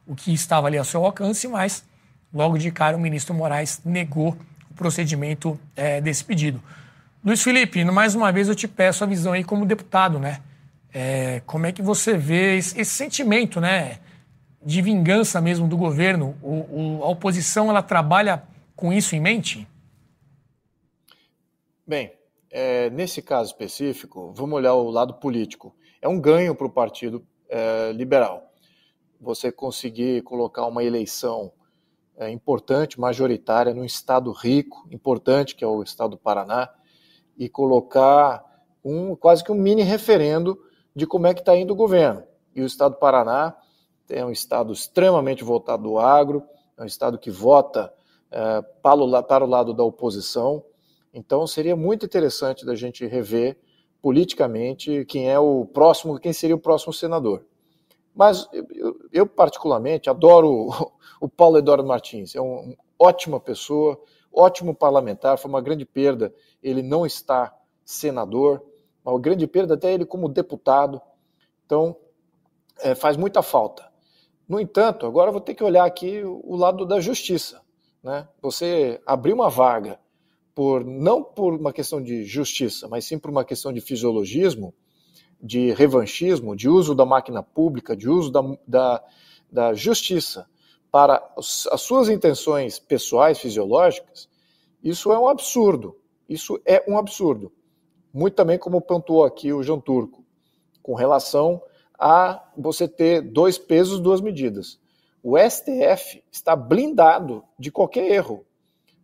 [0.06, 1.84] o que estava ali ao seu alcance, mas
[2.32, 4.36] logo de cara o ministro Moraes negou
[4.70, 6.62] o procedimento é, desse pedido.
[7.24, 10.40] Luiz Felipe, mais uma vez eu te peço a visão aí como deputado, né?
[10.92, 13.98] É, como é que você vê esse, esse, sentimento, né,
[14.64, 16.36] de vingança mesmo do governo?
[16.42, 18.42] O, o, a oposição ela trabalha
[18.76, 19.66] com isso em mente?
[21.92, 22.10] Bem,
[22.50, 25.76] é, nesse caso específico, vamos olhar o lado político.
[26.00, 28.50] É um ganho para o Partido é, Liberal.
[29.20, 31.52] Você conseguir colocar uma eleição
[32.16, 36.70] é, importante, majoritária, num estado rico, importante, que é o estado do Paraná,
[37.36, 38.42] e colocar
[38.82, 40.58] um quase que um mini referendo
[40.96, 42.22] de como é que está indo o governo.
[42.54, 43.54] E o estado do Paraná
[44.08, 46.42] é um estado extremamente votado do agro,
[46.78, 47.92] é um estado que vota
[48.30, 50.64] é, para, o, para o lado da oposição.
[51.12, 53.58] Então seria muito interessante da gente rever
[54.00, 57.44] politicamente quem é o próximo, quem seria o próximo senador.
[58.14, 60.92] Mas eu, eu particularmente adoro o,
[61.26, 64.00] o Paulo Eduardo Martins, é uma um ótima pessoa,
[64.32, 68.62] ótimo parlamentar, foi uma grande perda ele não está senador,
[69.04, 71.00] uma grande perda até ele como deputado.
[71.66, 71.96] Então,
[72.80, 73.90] é, faz muita falta.
[74.48, 77.60] No entanto, agora eu vou ter que olhar aqui o lado da justiça.
[78.02, 78.28] Né?
[78.40, 79.98] Você abrir uma vaga
[80.54, 84.74] por não por uma questão de justiça, mas sim por uma questão de fisiologismo,
[85.40, 89.04] de revanchismo, de uso da máquina pública, de uso da, da,
[89.50, 90.46] da justiça
[90.90, 94.28] para as suas intenções pessoais, fisiológicas,
[94.84, 95.96] isso é um absurdo.
[96.28, 97.52] Isso é um absurdo
[98.12, 100.24] muito também como pontuou aqui o João Turco,
[100.82, 101.62] com relação
[101.98, 104.78] a você ter dois pesos, duas medidas.
[105.22, 108.44] O STF está blindado de qualquer erro.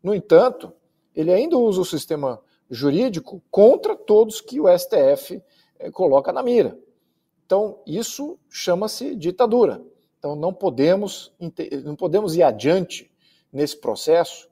[0.03, 0.73] No entanto,
[1.19, 5.43] ele ainda usa o sistema jurídico contra todos que o STF
[5.79, 6.79] eh, coloca na mira.
[7.47, 9.83] Então, isso chama-se ditadura.
[10.19, 11.33] Então, não podemos,
[11.85, 13.11] não podemos ir adiante
[13.53, 14.49] nesse processo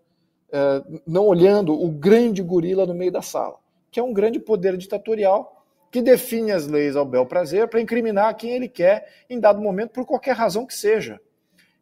[0.50, 3.58] eh, não olhando o grande gorila no meio da sala
[3.96, 8.36] que é um grande poder ditatorial que define as leis ao bel prazer para incriminar
[8.36, 11.18] quem ele quer em dado momento por qualquer razão que seja.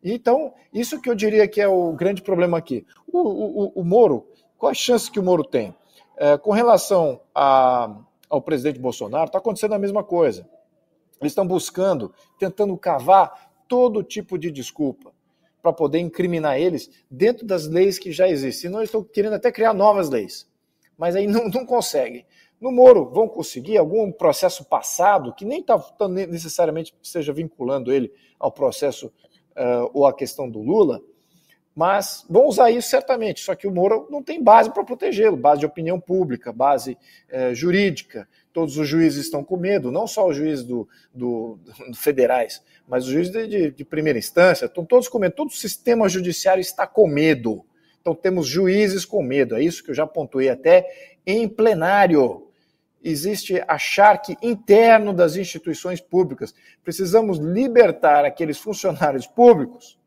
[0.01, 2.87] Então, isso que eu diria que é o grande problema aqui.
[3.11, 4.29] O, o, o Moro,
[4.64, 5.74] qual a chance que o Moro tem?
[6.16, 7.94] É, com relação a,
[8.31, 10.48] ao presidente Bolsonaro, está acontecendo a mesma coisa.
[11.20, 15.12] Eles estão buscando, tentando cavar todo tipo de desculpa
[15.61, 18.68] para poder incriminar eles dentro das leis que já existem.
[18.68, 20.48] Senão, eles estão querendo até criar novas leis
[20.96, 22.24] mas aí não, não conseguem.
[22.61, 25.77] No Moro, vão conseguir algum processo passado, que nem tá,
[26.29, 31.03] necessariamente esteja vinculando ele ao processo uh, ou à questão do Lula,
[31.74, 33.40] mas vão usar isso certamente.
[33.40, 36.96] Só que o Moro não tem base para protegê-lo base de opinião pública, base
[37.32, 38.28] uh, jurídica.
[38.52, 41.58] Todos os juízes estão com medo, não só os juízes do, do,
[41.88, 45.34] do federais, mas os juízes de, de, de primeira instância, estão todos com medo.
[45.34, 47.64] Todo o sistema judiciário está com medo.
[48.00, 50.87] Então temos juízes com medo, é isso que eu já pontuei até
[51.26, 52.48] em plenário.
[53.02, 56.54] Existe acharque interno das instituições públicas.
[56.82, 59.98] Precisamos libertar aqueles funcionários públicos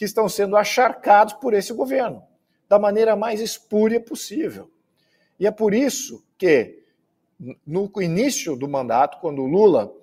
[0.00, 2.22] que estão sendo acharcados por esse governo,
[2.66, 4.70] da maneira mais espúria possível.
[5.38, 6.84] E é por isso que,
[7.66, 9.94] no início do mandato, quando o Lula,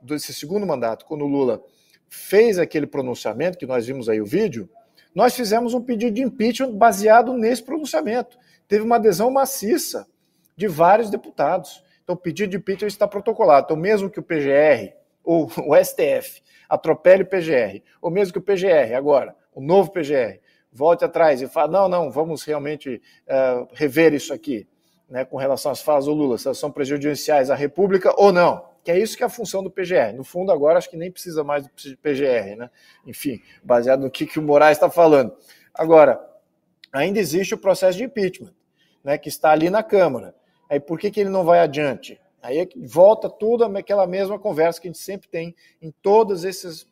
[0.00, 1.60] desse segundo mandato, quando o Lula
[2.08, 4.70] fez aquele pronunciamento, que nós vimos aí o vídeo,
[5.12, 8.38] nós fizemos um pedido de impeachment baseado nesse pronunciamento.
[8.68, 10.06] Teve uma adesão maciça
[10.56, 11.82] de vários deputados.
[12.04, 13.64] Então, o pedido de impeachment está protocolado.
[13.64, 14.94] Então, mesmo que o PGR
[15.24, 16.40] ou o STF
[16.74, 20.40] atropele o PGR, ou mesmo que o PGR, agora, o novo PGR,
[20.72, 24.66] volte atrás e fale: não, não, vamos realmente uh, rever isso aqui,
[25.08, 28.74] né, com relação às falas do Lula, se elas são prejudiciais à República ou não
[28.84, 30.12] que é isso que é a função do PGR.
[30.14, 31.70] No fundo, agora acho que nem precisa mais do
[32.02, 32.70] PGR, né?
[33.06, 35.34] Enfim, baseado no que, que o Moraes está falando.
[35.72, 36.20] Agora,
[36.92, 38.52] ainda existe o processo de impeachment,
[39.02, 40.34] né, que está ali na Câmara.
[40.68, 42.20] Aí por que, que ele não vai adiante?
[42.44, 46.86] Aí é volta tudo aquela mesma conversa que a gente sempre tem em todas esses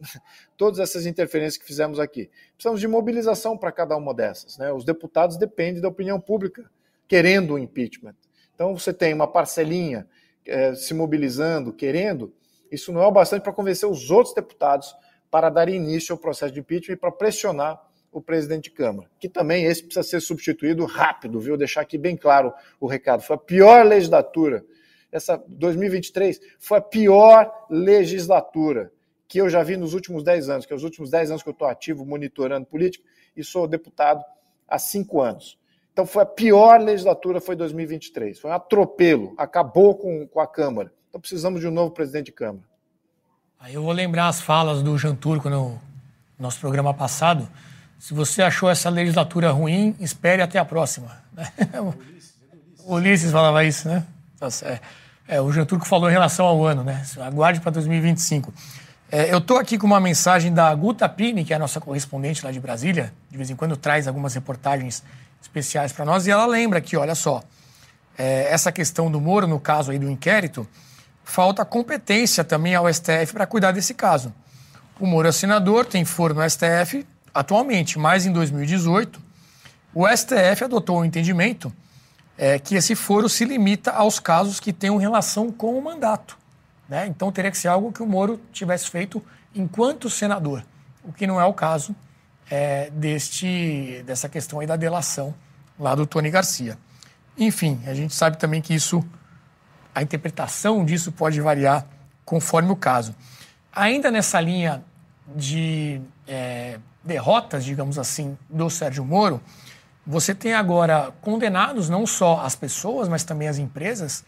[0.56, 2.28] todas essas interferências que fizemos aqui.
[2.54, 4.58] Precisamos de mobilização para cada uma dessas.
[4.58, 4.72] Né?
[4.72, 6.68] Os deputados dependem da opinião pública
[7.06, 8.16] querendo o impeachment.
[8.52, 10.08] Então você tem uma parcelinha
[10.44, 12.34] é, se mobilizando, querendo,
[12.70, 14.92] isso não é o bastante para convencer os outros deputados
[15.30, 17.80] para dar início ao processo de impeachment e para pressionar
[18.12, 21.56] o presidente de Câmara, que também esse precisa ser substituído rápido, viu?
[21.56, 23.22] Deixar aqui bem claro o recado.
[23.22, 24.64] Foi a pior legislatura.
[25.10, 28.92] Essa 2023 foi a pior legislatura
[29.26, 31.48] que eu já vi nos últimos 10 anos, que é os últimos 10 anos que
[31.48, 33.04] eu estou ativo monitorando política
[33.36, 34.24] e sou deputado
[34.66, 35.58] há cinco anos.
[35.92, 38.38] Então foi a pior legislatura, foi 2023.
[38.38, 40.92] Foi um atropelo, acabou com, com a Câmara.
[41.08, 42.64] Então precisamos de um novo presidente de Câmara.
[43.60, 45.78] Aí eu vou lembrar as falas do Jean Turco no
[46.38, 47.48] nosso programa passado.
[47.98, 51.20] Se você achou essa legislatura ruim, espere até a próxima.
[52.84, 54.04] O Ulisses falava isso, né?
[55.26, 57.04] É, o Jean Turco falou em relação ao ano, né?
[57.20, 58.54] Aguarde para 2025.
[59.10, 62.44] É, eu estou aqui com uma mensagem da Guta Pini, que é a nossa correspondente
[62.44, 65.02] lá de Brasília, de vez em quando traz algumas reportagens
[65.42, 67.42] especiais para nós, e ela lembra que, olha só,
[68.16, 70.68] é, essa questão do Moro, no caso aí do inquérito,
[71.24, 74.32] falta competência também ao STF para cuidar desse caso.
[75.00, 77.04] O Moro é senador, tem foro no STF
[77.38, 79.22] atualmente, mas em 2018,
[79.94, 81.72] o STF adotou um entendimento
[82.36, 86.36] é, que esse foro se limita aos casos que tenham relação com o mandato.
[86.88, 87.06] Né?
[87.06, 89.24] Então teria que ser algo que o Moro tivesse feito
[89.54, 90.64] enquanto senador,
[91.04, 91.94] o que não é o caso
[92.50, 95.32] é, deste, dessa questão aí da delação
[95.78, 96.76] lá do Tony Garcia.
[97.36, 99.04] Enfim, a gente sabe também que isso,
[99.94, 101.86] a interpretação disso pode variar
[102.24, 103.14] conforme o caso.
[103.72, 104.82] Ainda nessa linha
[105.36, 109.40] de é, derrotas, digamos assim, do Sérgio Moro,
[110.06, 114.24] você tem agora condenados não só as pessoas, mas também as empresas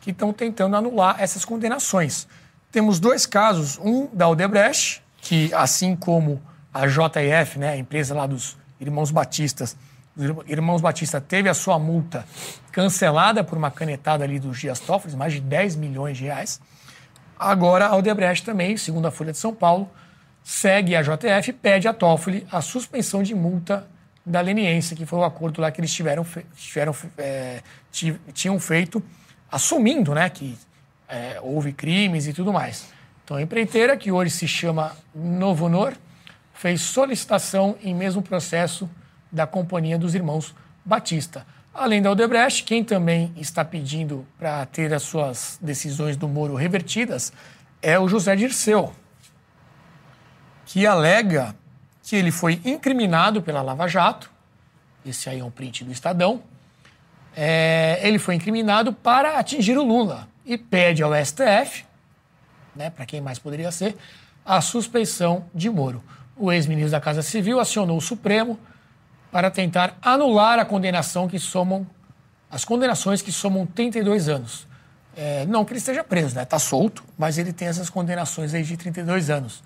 [0.00, 2.26] que estão tentando anular essas condenações.
[2.72, 6.42] Temos dois casos, um da Odebrecht, que assim como
[6.74, 9.76] a JF, né, a empresa lá dos Irmãos Batistas,
[10.16, 12.26] os Irmãos Batista teve a sua multa
[12.70, 16.60] cancelada por uma canetada ali dos Dias Toffoli, mais de 10 milhões de reais.
[17.38, 19.88] Agora a Odebrecht também, segundo a Folha de São Paulo,
[20.42, 23.86] segue a JF e pede a Toffoli a suspensão de multa
[24.24, 26.24] da leniência, que foi o acordo lá que eles tiveram,
[26.56, 27.60] tiveram é,
[28.32, 29.02] tinham feito
[29.50, 30.56] assumindo né, que
[31.08, 32.86] é, houve crimes e tudo mais.
[33.24, 35.94] Então, a empreiteira, que hoje se chama Novo Honor,
[36.54, 38.88] fez solicitação em mesmo processo
[39.30, 41.46] da Companhia dos Irmãos Batista.
[41.74, 47.32] Além da Odebrecht, quem também está pedindo para ter as suas decisões do Moro revertidas
[47.80, 48.92] é o José Dirceu,
[50.72, 51.54] que alega
[52.02, 54.30] que ele foi incriminado pela Lava Jato,
[55.04, 56.42] esse aí é um print do Estadão,
[57.36, 61.84] é, ele foi incriminado para atingir o Lula e pede ao STF,
[62.74, 63.94] né, para quem mais poderia ser,
[64.46, 66.02] a suspeição de Moro.
[66.38, 68.58] O ex-ministro da Casa Civil acionou o Supremo
[69.30, 71.86] para tentar anular a condenação que somam
[72.50, 74.66] as condenações que somam 32 anos.
[75.14, 76.44] É, não que ele esteja preso, né?
[76.44, 79.62] Está solto, mas ele tem essas condenações aí de 32 anos.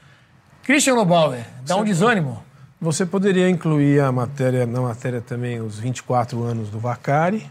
[0.67, 2.43] Christian Lobauer, dá um desânimo?
[2.81, 7.49] Você poderia incluir a matéria, na matéria também os 24 anos do Vacari,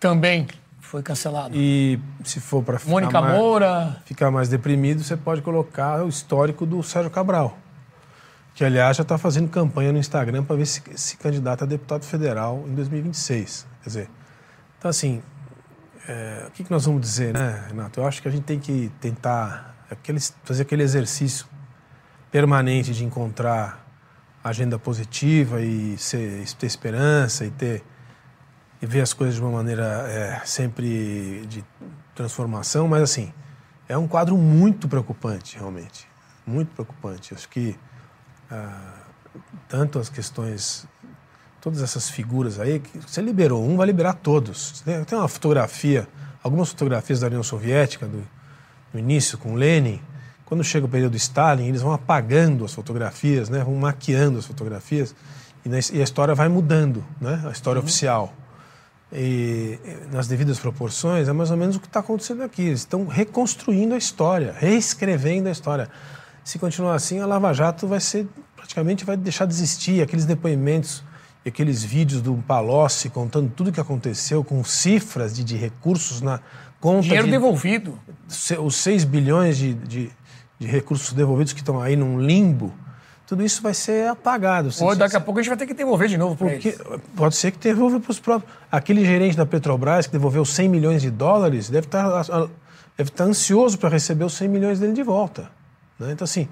[0.00, 0.48] também
[0.80, 1.54] foi cancelado.
[1.54, 4.02] E se for para ficar, Mônica mais, Moura.
[4.06, 7.58] ficar mais deprimido, você pode colocar o histórico do Sérgio Cabral,
[8.54, 12.06] que aliás já está fazendo campanha no Instagram para ver se se candidata a deputado
[12.06, 13.66] federal em 2026.
[13.82, 14.10] Quer dizer,
[14.78, 15.22] então assim,
[16.08, 18.00] é, o que, que nós vamos dizer, né, Renato?
[18.00, 21.46] Eu acho que a gente tem que tentar aqueles, fazer aquele exercício
[22.30, 23.86] permanente de encontrar
[24.42, 27.84] agenda positiva e ser, ter esperança e ter
[28.80, 31.64] e ver as coisas de uma maneira é, sempre de
[32.14, 33.32] transformação, mas assim,
[33.88, 36.06] é um quadro muito preocupante, realmente.
[36.46, 37.34] Muito preocupante.
[37.34, 37.76] Acho que
[38.50, 38.94] ah,
[39.68, 40.86] tanto as questões,
[41.60, 44.82] todas essas figuras aí, que você liberou um, vai liberar todos.
[44.82, 46.08] Tem uma fotografia,
[46.42, 48.26] algumas fotografias da União Soviética, do,
[48.92, 50.00] do início, com Lenin.
[50.48, 53.62] Quando chega o período Stalin, eles vão apagando as fotografias, né?
[53.62, 55.14] vão maquiando as fotografias,
[55.64, 57.42] e, e a história vai mudando, né?
[57.46, 57.84] a história uhum.
[57.84, 58.32] oficial
[59.12, 59.78] e,
[60.12, 62.62] nas devidas proporções, é mais ou menos o que está acontecendo aqui.
[62.62, 65.88] Eles estão reconstruindo a história, reescrevendo a história.
[66.44, 68.26] Se continuar assim, a Lava Jato vai ser
[68.56, 70.02] praticamente vai deixar de existir.
[70.02, 71.02] Aqueles depoimentos
[71.44, 76.20] e aqueles vídeos do Palocci contando tudo o que aconteceu, com cifras de, de recursos
[76.20, 76.40] na
[76.80, 77.02] conta.
[77.02, 77.98] Dinheiro de, devolvido.
[78.62, 80.10] Os 6 bilhões de, de,
[80.58, 82.72] de recursos devolvidos que estão aí num limbo
[83.28, 84.70] tudo isso vai ser apagado.
[84.80, 86.78] Ou daqui a pouco a gente vai ter que devolver de novo para Porque
[87.14, 88.50] Pode ser que devolva para os próprios.
[88.72, 92.22] Aquele gerente da Petrobras que devolveu 100 milhões de dólares deve estar,
[92.96, 95.50] deve estar ansioso para receber os 100 milhões dele de volta.
[95.98, 96.12] Né?
[96.12, 96.48] Então, assim,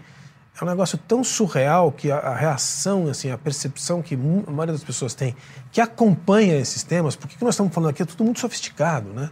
[0.61, 4.75] é um negócio tão surreal que a, a, reação, assim, a percepção que a maioria
[4.75, 5.35] das pessoas tem,
[5.73, 9.09] que acompanha esses temas, porque o que nós estamos falando aqui é tudo muito sofisticado,
[9.15, 9.31] né?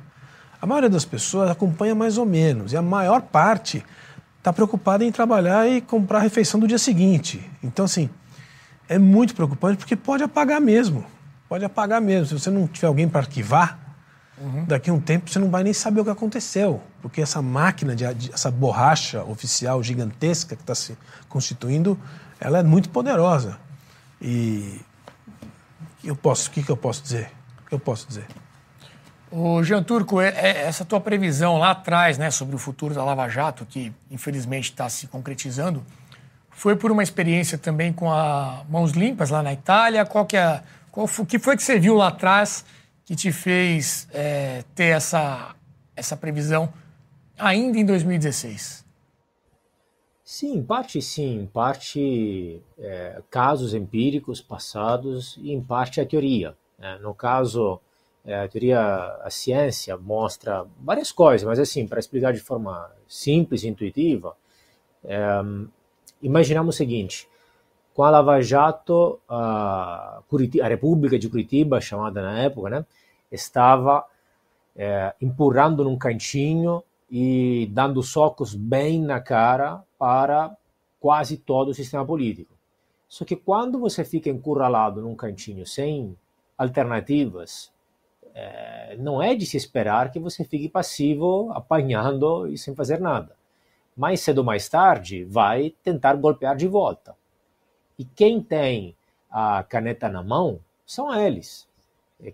[0.63, 3.85] A maioria das pessoas acompanha mais ou menos, e a maior parte
[4.45, 7.51] está preocupada em trabalhar e comprar a refeição do dia seguinte.
[7.63, 8.11] Então, assim,
[8.87, 11.03] é muito preocupante porque pode apagar mesmo.
[11.49, 12.27] Pode apagar mesmo.
[12.27, 13.79] Se você não tiver alguém para arquivar,
[14.37, 14.67] uhum.
[14.67, 16.83] daqui a um tempo você não vai nem saber o que aconteceu.
[17.01, 20.95] Porque essa máquina, de, essa borracha oficial gigantesca que está se
[21.27, 21.99] constituindo,
[22.39, 23.57] ela é muito poderosa.
[24.21, 24.79] E
[26.05, 27.31] eu posso, o que, que eu posso dizer?
[27.65, 28.27] O que eu posso dizer?
[29.37, 33.05] O Jean Turco, é, é, essa tua previsão lá atrás, né, sobre o futuro da
[33.05, 35.85] Lava Jato, que infelizmente está se concretizando,
[36.51, 40.07] foi por uma experiência também com a Mãos Limpas lá na Itália?
[40.07, 42.65] Qual que é, qual o que foi que você viu lá atrás
[43.05, 45.57] que te fez é, ter essa,
[45.97, 46.73] essa previsão
[47.37, 48.85] ainda em 2016?
[50.23, 56.57] Sim, em parte sim, em parte é, casos empíricos passados e em parte a teoria.
[56.79, 57.01] Né?
[57.03, 57.81] No caso
[58.25, 58.81] é, a teoria,
[59.23, 64.35] a ciência mostra várias coisas, mas assim, para explicar de forma simples e intuitiva,
[65.05, 65.21] é,
[66.23, 67.29] imaginamos o seguinte:
[67.93, 72.87] com a Lava Jato, a, Curitiba, a República de Curitiba, chamada na época, né,
[73.31, 74.05] estava
[74.75, 80.57] é, empurrando num cantinho e dando socos bem na cara para
[80.99, 82.55] quase todo o sistema político.
[83.07, 86.17] Só que quando você fica encurralado num cantinho sem
[86.57, 87.74] alternativas,
[88.35, 93.37] é, não é de se esperar que você fique passivo, apanhando e sem fazer nada.
[93.97, 97.15] Mais cedo ou mais tarde, vai tentar golpear de volta.
[97.97, 98.97] E quem tem
[99.31, 101.69] a caneta na mão são eles.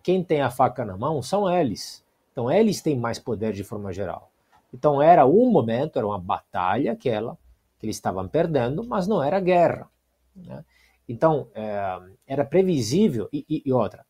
[0.03, 2.03] Quem tem a faca na mão são eles.
[2.33, 4.31] Então, eles têm mais poder de forma geral.
[4.73, 7.37] Então, era um momento, era uma batalha aquela,
[7.79, 9.89] que eles estavam perdendo, mas não era guerra.
[10.35, 10.65] Né?
[11.09, 13.29] Então, é, era previsível.
[13.33, 14.07] E, e, e outra,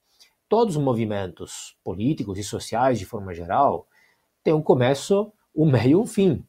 [0.50, 3.86] todos os movimentos políticos e sociais, de forma geral,
[4.42, 6.44] têm um começo, um meio e um fim.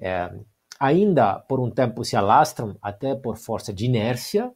[0.00, 0.32] É,
[0.80, 4.50] ainda por um tempo se alastram, até por força de inércia,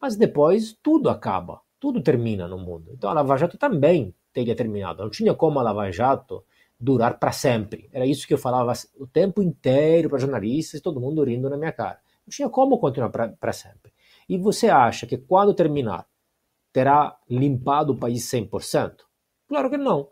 [0.00, 2.90] mas depois tudo acaba, tudo termina no mundo.
[2.94, 5.02] Então a Lava Jato também teria terminado.
[5.02, 6.42] Não tinha como a Lava Jato
[6.80, 7.90] durar para sempre.
[7.92, 11.72] Era isso que eu falava o tempo inteiro para jornalistas, todo mundo rindo na minha
[11.72, 11.98] cara.
[12.26, 13.92] Não tinha como continuar para sempre.
[14.26, 16.06] E você acha que quando terminar,
[16.72, 18.96] terá limpado o país 100%?
[19.48, 20.08] Claro que não.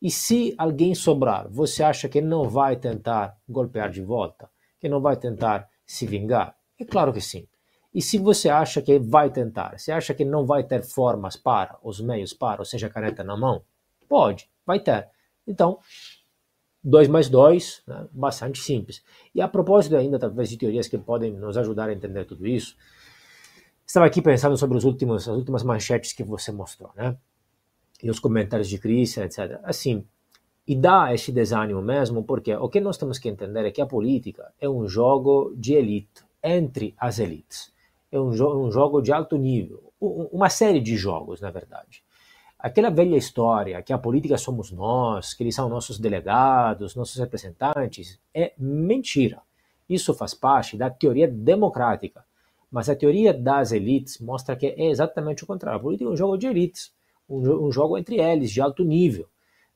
[0.00, 4.48] E se alguém sobrar, você acha que não vai tentar golpear de volta?
[4.78, 6.56] Que não vai tentar se vingar?
[6.78, 7.48] É claro que sim.
[7.94, 11.78] E se você acha que vai tentar, você acha que não vai ter formas para,
[11.82, 13.62] os meios para, ou seja, caneta na mão?
[14.06, 15.08] Pode, vai ter.
[15.46, 15.78] Então,
[16.84, 19.02] 2 mais 2, né, bastante simples.
[19.34, 22.76] E a propósito ainda, talvez, de teorias que podem nos ajudar a entender tudo isso,
[23.86, 27.16] Estava aqui pensando sobre os últimos, as últimas manchetes que você mostrou, né?
[28.02, 29.60] E os comentários de crise, etc.
[29.62, 30.04] Assim,
[30.66, 33.86] e dá este desânimo mesmo, porque o que nós temos que entender é que a
[33.86, 37.72] política é um jogo de elite, entre as elites.
[38.10, 42.02] É um, jo um jogo de alto nível, uma série de jogos, na verdade.
[42.58, 48.18] Aquela velha história que a política somos nós, que eles são nossos delegados, nossos representantes,
[48.34, 49.42] é mentira.
[49.88, 52.25] Isso faz parte da teoria democrática
[52.76, 55.80] mas a teoria das elites mostra que é exatamente o contrário.
[55.80, 56.92] A política é um jogo de elites,
[57.26, 59.26] um, um jogo entre eles, de alto nível.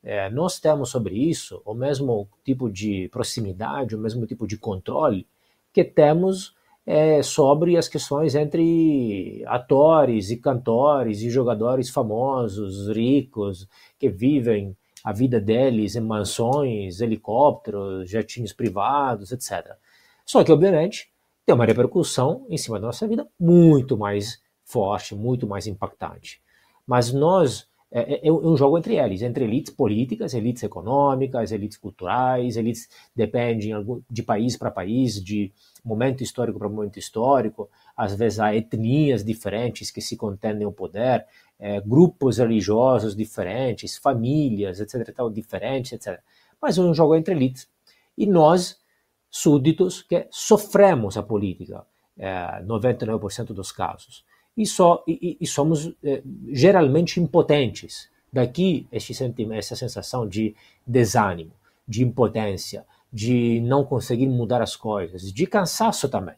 [0.05, 5.27] É, nós temos sobre isso o mesmo tipo de proximidade, o mesmo tipo de controle
[5.73, 13.67] que temos é, sobre as questões entre atores e cantores e jogadores famosos, ricos,
[13.99, 19.75] que vivem a vida deles em mansões, helicópteros, jetinhos privados, etc.
[20.27, 21.10] Só que, obviamente,
[21.51, 26.41] tem uma repercussão em cima da nossa vida muito mais forte, muito mais impactante.
[26.87, 31.77] Mas nós, é, é, é um jogo entre eles, entre elites políticas, elites econômicas, elites
[31.77, 33.75] culturais, elites dependem
[34.09, 35.53] de país para país, de
[35.85, 41.27] momento histórico para momento histórico, às vezes há etnias diferentes que se contendem o poder,
[41.59, 46.21] é, grupos religiosos diferentes, famílias, etc, tal, diferentes, etc.
[46.63, 47.69] Mas é um jogo entre elites.
[48.17, 48.80] E nós
[49.31, 51.87] súditos que sofremos a política,
[52.19, 54.25] é, 99% dos casos.
[54.57, 54.65] E,
[55.07, 58.11] e, e somos é, geralmente impotentes.
[58.33, 60.55] Daqui essa sensação de
[60.87, 61.53] desânimo,
[61.87, 66.37] de impotência, de não conseguir mudar as coisas, de cansaço também.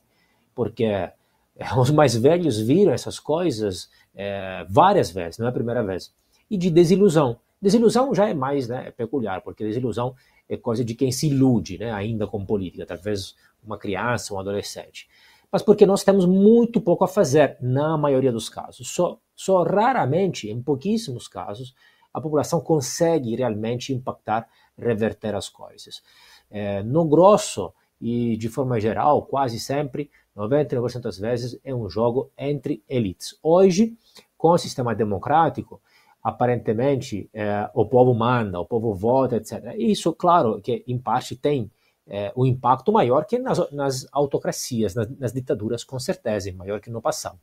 [0.54, 1.10] Porque
[1.78, 6.12] Os mais velhos viram essas coisas é, várias vezes, não é a primeira vez.
[6.50, 7.38] E de desilusão.
[7.60, 10.14] Desilusão já é mais né, peculiar, porque desilusão
[10.54, 13.34] é coisa de quem se ilude né, ainda com política, talvez
[13.64, 15.08] uma criança, um adolescente.
[15.50, 18.88] Mas porque nós temos muito pouco a fazer, na maioria dos casos.
[18.88, 21.74] Só, só raramente, em pouquíssimos casos,
[22.12, 24.48] a população consegue realmente impactar,
[24.78, 26.02] reverter as coisas.
[26.50, 32.30] É, no grosso e de forma geral, quase sempre, 99% das vezes, é um jogo
[32.36, 33.38] entre elites.
[33.42, 33.96] Hoje,
[34.36, 35.80] com o sistema democrático,
[36.22, 39.74] aparentemente é, o povo manda, o povo vota, etc.
[39.76, 41.70] Isso, claro, que em parte tem
[42.06, 46.90] é, um impacto maior que nas, nas autocracias, nas, nas, ditaduras, com certeza, maior que
[46.90, 47.38] no passado.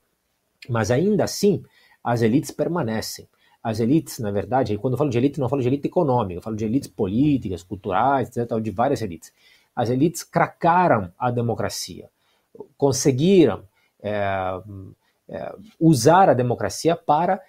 [0.70, 1.64] Mas ainda assim,
[2.04, 3.28] as elites permanecem.
[3.62, 6.42] As elites, na verdade, quando eu falo de elite, não falo de elite econômica, eu
[6.42, 9.34] falo de elites políticas, culturais, etc., de várias elites.
[9.76, 12.10] As elites cracaram a democracia,
[12.78, 13.64] conseguiram
[14.02, 14.62] é,
[15.28, 17.42] é, usar a democracia para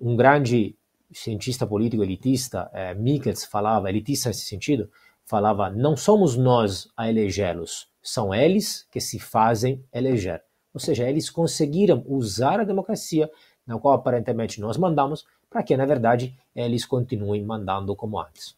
[0.00, 0.76] um grande
[1.12, 4.90] cientista político elitista, é, Michels, falava, elitista nesse sentido,
[5.24, 10.42] falava: não somos nós a elegê-los, são eles que se fazem eleger.
[10.72, 13.28] Ou seja, eles conseguiram usar a democracia,
[13.66, 18.56] na qual aparentemente nós mandamos, para que, na verdade, eles continuem mandando como antes.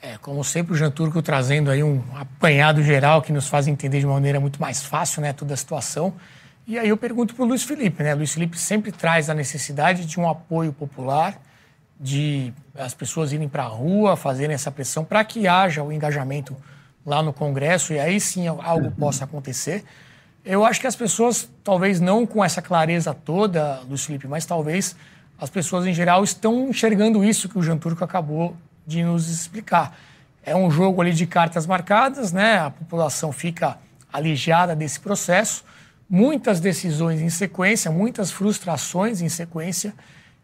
[0.00, 4.00] É, como sempre, o Jean Turco trazendo aí um apanhado geral que nos faz entender
[4.00, 6.12] de uma maneira muito mais fácil né, toda a situação.
[6.64, 8.14] E aí eu pergunto para o Luiz Felipe, né?
[8.14, 11.40] Luiz Felipe sempre traz a necessidade de um apoio popular,
[11.98, 16.56] de as pessoas irem para a rua, fazerem essa pressão para que haja o engajamento
[17.04, 19.84] lá no Congresso e aí sim algo possa acontecer.
[20.44, 24.94] Eu acho que as pessoas, talvez não com essa clareza toda, Luiz Felipe, mas talvez
[25.40, 28.56] as pessoas em geral estão enxergando isso que o Jean Turco acabou
[28.86, 29.98] de nos explicar.
[30.44, 32.58] É um jogo ali de cartas marcadas, né?
[32.58, 33.78] A população fica
[34.12, 35.64] alijada desse processo
[36.12, 39.94] muitas decisões em sequência, muitas frustrações em sequência,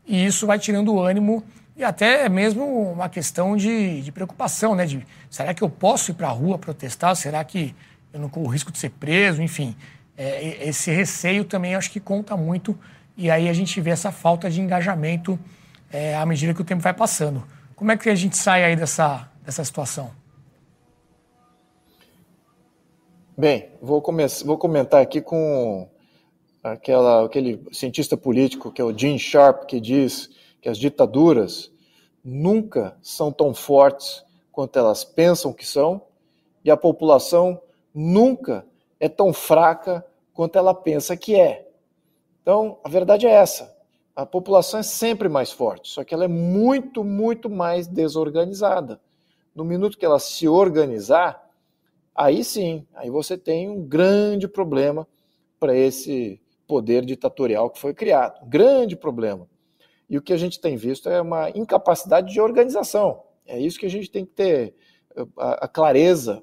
[0.06, 1.44] e isso vai tirando o ânimo
[1.76, 4.86] e até mesmo uma questão de, de preocupação, né?
[4.86, 7.14] De será que eu posso ir para a rua protestar?
[7.14, 7.74] Será que
[8.14, 9.42] eu não corro o risco de ser preso?
[9.42, 9.76] Enfim,
[10.16, 12.76] é, esse receio também acho que conta muito
[13.14, 15.38] e aí a gente vê essa falta de engajamento
[15.92, 17.46] é, à medida que o tempo vai passando.
[17.76, 20.10] Como é que a gente sai aí dessa, dessa situação?
[23.38, 25.88] Bem, vou, começar, vou comentar aqui com
[26.60, 30.28] aquela, aquele cientista político que é o Gene Sharp, que diz
[30.60, 31.70] que as ditaduras
[32.24, 36.02] nunca são tão fortes quanto elas pensam que são,
[36.64, 37.62] e a população
[37.94, 38.66] nunca
[38.98, 41.70] é tão fraca quanto ela pensa que é.
[42.42, 43.72] Então, a verdade é essa.
[44.16, 49.00] A população é sempre mais forte, só que ela é muito, muito mais desorganizada.
[49.54, 51.47] No minuto que ela se organizar,
[52.18, 55.06] aí sim, aí você tem um grande problema
[55.60, 58.44] para esse poder ditatorial que foi criado.
[58.46, 59.48] Grande problema.
[60.10, 63.22] E o que a gente tem visto é uma incapacidade de organização.
[63.46, 64.74] É isso que a gente tem que ter
[65.36, 66.42] a, a clareza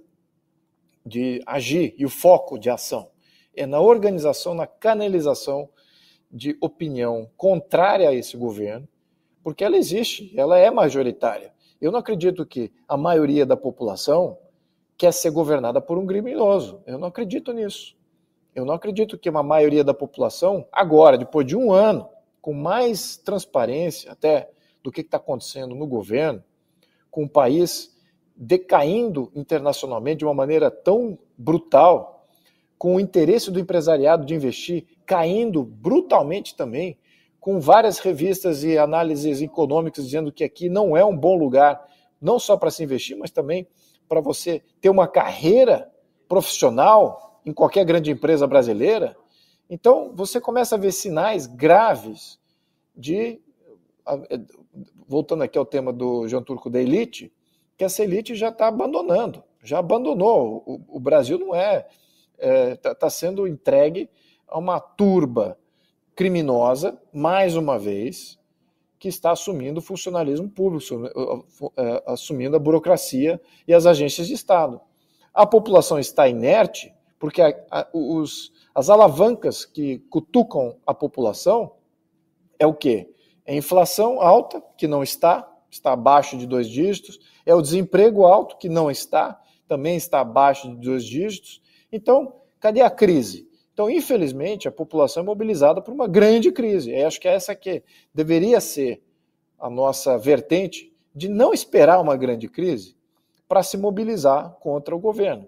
[1.05, 3.09] de agir e o foco de ação.
[3.53, 5.69] É na organização, na canalização
[6.32, 8.88] de opinião contrária a esse governo,
[9.43, 11.53] porque ela existe, ela é majoritária.
[11.82, 14.38] Eu não acredito que a maioria da população
[14.97, 16.81] quer ser governada por um criminoso.
[16.85, 17.95] Eu não acredito nisso.
[18.53, 22.07] Eu não acredito que uma maioria da população, agora, depois de um ano,
[22.41, 24.49] com mais transparência até
[24.81, 26.43] do que está acontecendo no governo,
[27.11, 27.93] com o país
[28.35, 32.27] decaindo internacionalmente de uma maneira tão brutal,
[32.77, 36.97] com o interesse do empresariado de investir caindo brutalmente também,
[37.39, 41.85] com várias revistas e análises econômicas dizendo que aqui não é um bom lugar,
[42.21, 43.67] não só para se investir, mas também
[44.07, 45.91] para você ter uma carreira
[46.27, 49.15] profissional em qualquer grande empresa brasileira,
[49.69, 52.39] então você começa a ver sinais graves
[52.95, 53.39] de.
[55.07, 57.31] Voltando aqui ao tema do João Turco da elite,
[57.77, 60.63] que essa elite já está abandonando, já abandonou.
[60.65, 61.87] O, o Brasil não é.
[62.37, 64.09] Está é, tá, tá sendo entregue
[64.47, 65.57] a uma turba
[66.15, 68.39] criminosa, mais uma vez,
[69.05, 70.83] que está assumindo o funcionalismo público,
[71.77, 74.81] é, assumindo a burocracia e as agências de Estado.
[75.31, 81.73] A população está inerte porque a, a, os, as alavancas que cutucam a população
[82.57, 83.13] é o quê?
[83.45, 88.57] É inflação alta, que não está, está abaixo de dois dígitos, é o desemprego alto,
[88.57, 91.61] que não está, também está abaixo de dois dígitos.
[91.91, 93.47] Então, cadê a crise?
[93.76, 96.95] Então, infelizmente, a população é mobilizada por uma grande crise.
[96.95, 99.03] Eu acho que essa que deveria ser
[99.59, 102.95] a nossa vertente de não esperar uma grande crise
[103.49, 105.45] para se mobilizar contra o governo.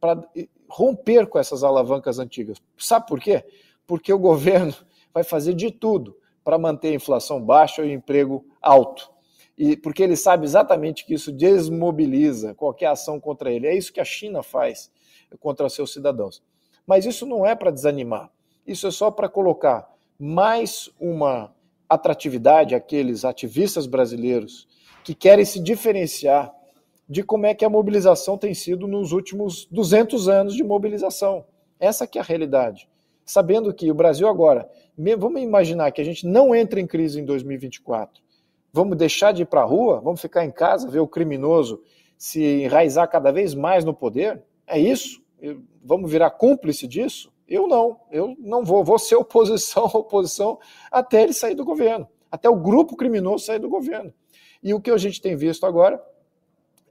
[0.00, 0.28] para
[0.68, 2.60] romper com essas alavancas antigas.
[2.76, 3.44] Sabe por quê?
[3.86, 4.74] Porque o governo
[5.14, 9.08] vai fazer de tudo para manter a inflação baixa e o emprego alto.
[9.56, 13.68] E porque ele sabe exatamente que isso desmobiliza qualquer ação contra ele.
[13.68, 14.90] É isso que a China faz
[15.38, 16.42] contra seus cidadãos.
[16.88, 18.30] Mas isso não é para desanimar.
[18.66, 21.54] Isso é só para colocar mais uma
[21.86, 24.66] atratividade àqueles ativistas brasileiros
[25.04, 26.50] que querem se diferenciar
[27.06, 31.44] de como é que a mobilização tem sido nos últimos 200 anos de mobilização.
[31.78, 32.88] Essa que é a realidade.
[33.22, 34.66] Sabendo que o Brasil agora,
[35.18, 38.22] vamos imaginar que a gente não entra em crise em 2024.
[38.72, 40.00] Vamos deixar de ir para a rua?
[40.00, 41.82] Vamos ficar em casa, ver o criminoso
[42.16, 44.42] se enraizar cada vez mais no poder?
[44.66, 45.22] É isso?
[45.82, 47.32] Vamos virar cúmplice disso?
[47.46, 50.58] Eu não, eu não vou, vou ser oposição, oposição
[50.90, 54.12] até ele sair do governo, até o grupo criminoso sair do governo.
[54.62, 56.02] E o que a gente tem visto agora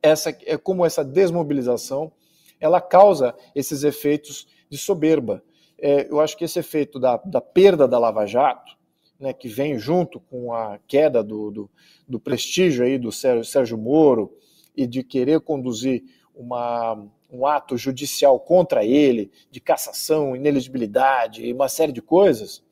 [0.01, 2.11] essa, é como essa desmobilização
[2.59, 5.43] ela causa esses efeitos de soberba.
[5.77, 8.75] É, eu acho que esse efeito da, da perda da Lava Jato,
[9.19, 11.71] né, que vem junto com a queda do, do,
[12.07, 14.35] do prestígio aí do Sérgio, Sérgio Moro
[14.75, 21.67] e de querer conduzir uma, um ato judicial contra ele, de cassação, ineligibilidade e uma
[21.67, 22.63] série de coisas,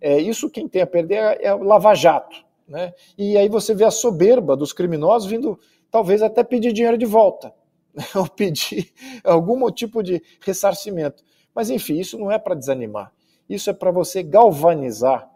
[0.00, 2.44] é, isso quem tem a perder é, é o Lava Jato.
[2.68, 2.92] Né?
[3.16, 5.58] E aí você vê a soberba dos criminosos vindo,
[5.90, 7.54] talvez até pedir dinheiro de volta,
[8.14, 8.92] ou pedir
[9.24, 11.22] algum tipo de ressarcimento.
[11.54, 13.12] Mas enfim, isso não é para desanimar.
[13.48, 15.30] Isso é para você galvanizar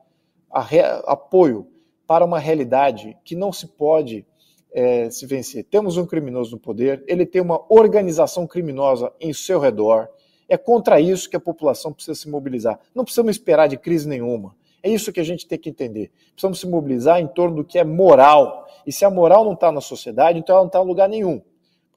[0.50, 1.66] apoio
[2.06, 4.26] para uma realidade que não se pode
[4.72, 5.64] é, se vencer.
[5.64, 10.08] Temos um criminoso no poder, ele tem uma organização criminosa em seu redor.
[10.48, 12.78] É contra isso que a população precisa se mobilizar.
[12.94, 14.56] Não precisamos esperar de crise nenhuma.
[14.82, 16.10] É isso que a gente tem que entender.
[16.32, 18.66] Precisamos se mobilizar em torno do que é moral.
[18.86, 21.42] E se a moral não está na sociedade, então ela não está em lugar nenhum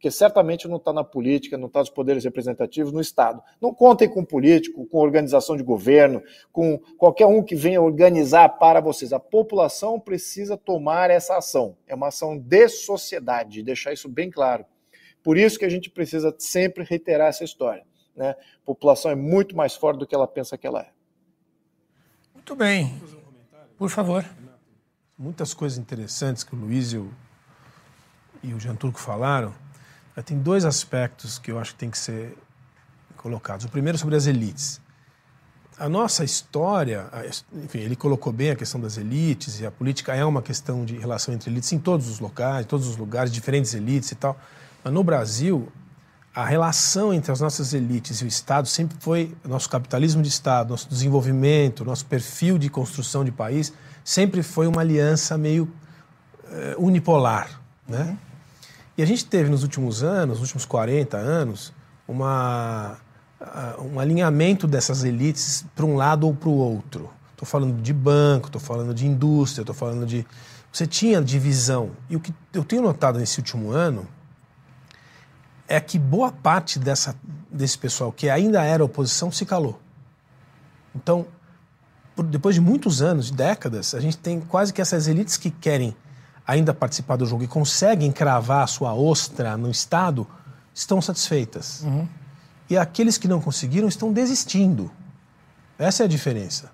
[0.02, 3.39] porque certamente não está na política, não está nos poderes representativos, no Estado.
[3.62, 8.82] Não contem com político, com organização de governo, com qualquer um que venha organizar para
[8.82, 9.14] vocês.
[9.14, 11.78] A população precisa tomar essa ação.
[11.86, 14.66] É uma ação de sociedade, deixar isso bem claro.
[15.22, 17.86] Por isso que a gente precisa sempre reiterar essa história.
[18.16, 18.32] Né?
[18.32, 20.89] A população é muito mais forte do que ela pensa que ela é.
[22.34, 22.99] Muito bem.
[23.78, 24.26] Por favor.
[25.16, 27.14] Muitas coisas interessantes que o Luiz e o,
[28.41, 29.54] e o Jean Turco falaram.
[30.26, 32.38] Tem dois aspectos que eu acho que tem que ser
[33.18, 33.66] colocados.
[33.66, 34.82] O primeiro sobre as elites.
[35.80, 37.09] A nossa história,
[37.64, 40.97] enfim, ele colocou bem a questão das elites e a política é uma questão de
[40.97, 44.39] relação entre elites em todos os locais, todos os lugares, diferentes elites e tal.
[44.84, 45.72] Mas no Brasil,
[46.36, 50.70] a relação entre as nossas elites e o Estado sempre foi nosso capitalismo de Estado,
[50.70, 55.64] nosso desenvolvimento, nosso perfil de construção de país sempre foi uma aliança meio
[56.45, 58.01] uh, unipolar, né?
[58.01, 58.31] Uhum.
[58.98, 61.74] E a gente teve nos últimos anos, nos últimos 40 anos,
[62.08, 62.98] uma,
[63.80, 67.10] um alinhamento dessas elites para um lado ou para o outro.
[67.32, 70.26] Estou falando de banco, estou falando de indústria, estou falando de.
[70.72, 71.92] Você tinha divisão.
[72.10, 74.08] E o que eu tenho notado nesse último ano
[75.68, 77.16] é que boa parte dessa,
[77.50, 79.80] desse pessoal que ainda era oposição se calou.
[80.94, 81.26] Então,
[82.16, 85.96] por, depois de muitos anos, décadas, a gente tem quase que essas elites que querem
[86.52, 90.28] ainda participar do jogo e conseguem cravar a sua ostra no Estado,
[90.74, 91.82] estão satisfeitas.
[91.84, 92.08] Uhum.
[92.70, 94.91] E aqueles que não conseguiram estão desistindo.
[95.80, 96.70] Essa é a diferença.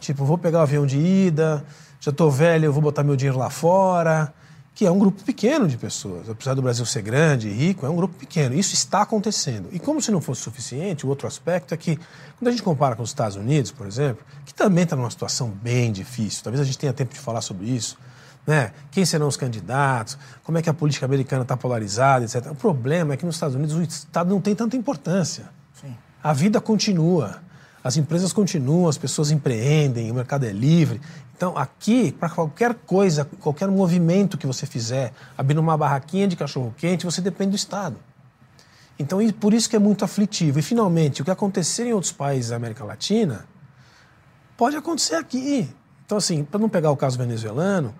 [0.00, 1.64] Tipo, vou pegar o avião de ida,
[2.00, 4.32] já estou velho, eu vou botar meu dinheiro lá fora,
[4.74, 6.28] que é um grupo pequeno de pessoas.
[6.28, 8.54] Apesar do Brasil ser grande e rico, é um grupo pequeno.
[8.54, 9.68] Isso está acontecendo.
[9.72, 11.96] E como se não fosse suficiente, o outro aspecto é que,
[12.38, 15.50] quando a gente compara com os Estados Unidos, por exemplo, que também está numa situação
[15.50, 17.98] bem difícil, talvez a gente tenha tempo de falar sobre isso,
[18.46, 18.72] né?
[18.90, 20.18] Quem serão os candidatos?
[20.42, 22.50] Como é que a política americana está polarizada, etc.
[22.50, 25.44] O problema é que nos Estados Unidos o Estado não tem tanta importância.
[25.80, 25.96] Sim.
[26.22, 27.40] A vida continua,
[27.84, 31.00] as empresas continuam, as pessoas empreendem, o mercado é livre.
[31.36, 37.04] Então, aqui, para qualquer coisa, qualquer movimento que você fizer, abrindo uma barraquinha de cachorro-quente,
[37.04, 37.96] você depende do Estado.
[38.96, 40.60] Então, por isso que é muito aflitivo.
[40.60, 43.44] E, finalmente, o que acontecer em outros países da América Latina
[44.56, 45.68] pode acontecer aqui.
[46.06, 47.92] Então, assim, para não pegar o caso venezuelano,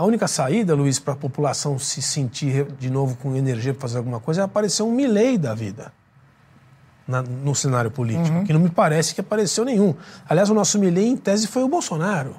[0.00, 3.98] a única saída, Luiz, para a população se sentir de novo com energia para fazer
[3.98, 5.92] alguma coisa é aparecer um Milley da vida
[7.06, 8.44] na, no cenário político, uhum.
[8.44, 9.94] que não me parece que apareceu nenhum.
[10.26, 12.36] Aliás, o nosso Milley, em tese, foi o Bolsonaro.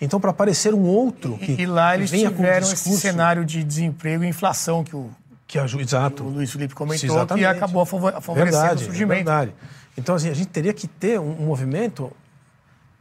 [0.00, 1.52] Então, para aparecer um outro que.
[1.52, 5.10] E, e lá eles venha tiveram esse cenário de desemprego e inflação que o,
[5.46, 6.24] que a, exato.
[6.24, 7.44] o Luiz Felipe comentou, Exatamente.
[7.44, 9.16] que acabou favorecendo verdade, o surgimento.
[9.16, 9.54] Verdade.
[9.98, 12.10] Então, assim, a gente teria que ter um, um movimento,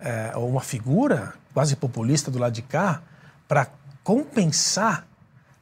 [0.01, 3.01] é, uma figura quase populista do lado de cá,
[3.47, 3.67] para
[4.03, 5.07] compensar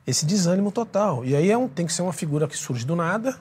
[0.06, 1.24] esse desânimo total.
[1.24, 3.38] E aí é um, tem que ser uma figura que surge do nada,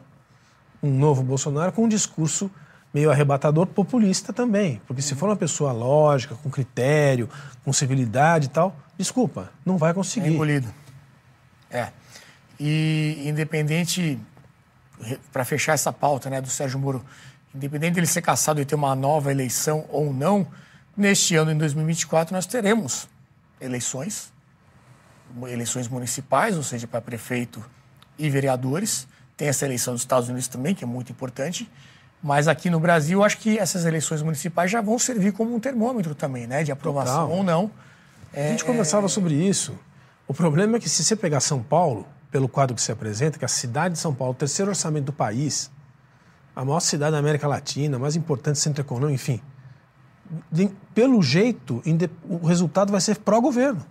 [0.82, 2.51] um novo Bolsonaro com um discurso
[2.93, 4.80] meio arrebatador populista também.
[4.86, 7.28] Porque se for uma pessoa lógica, com critério,
[7.64, 10.28] com civilidade e tal, desculpa, não vai conseguir.
[10.28, 10.68] É engolido.
[11.70, 11.88] É.
[12.59, 14.18] E independente,
[15.32, 17.05] para fechar essa pauta né, do Sérgio Moro,
[17.55, 20.47] independente dele ser caçado e ter uma nova eleição ou não,
[20.97, 23.09] neste ano, em 2024, nós teremos
[23.61, 24.32] eleições,
[25.44, 27.62] eleições municipais, ou seja, para prefeito
[28.18, 29.06] e vereadores.
[29.36, 31.70] Tem essa eleição dos Estados Unidos também, que é muito importante.
[32.22, 36.14] Mas aqui no Brasil, acho que essas eleições municipais já vão servir como um termômetro
[36.14, 36.62] também, né?
[36.62, 37.36] De aprovação Total.
[37.38, 37.70] ou não.
[38.32, 39.08] É, a gente conversava é...
[39.08, 39.78] sobre isso.
[40.28, 43.44] O problema é que se você pegar São Paulo, pelo quadro que se apresenta, que
[43.44, 45.70] é a cidade de São Paulo, o terceiro orçamento do país,
[46.54, 49.40] a maior cidade da América Latina, mais importante centro econômico, enfim.
[50.50, 51.82] De, pelo jeito,
[52.28, 53.84] o resultado vai ser pró-governo.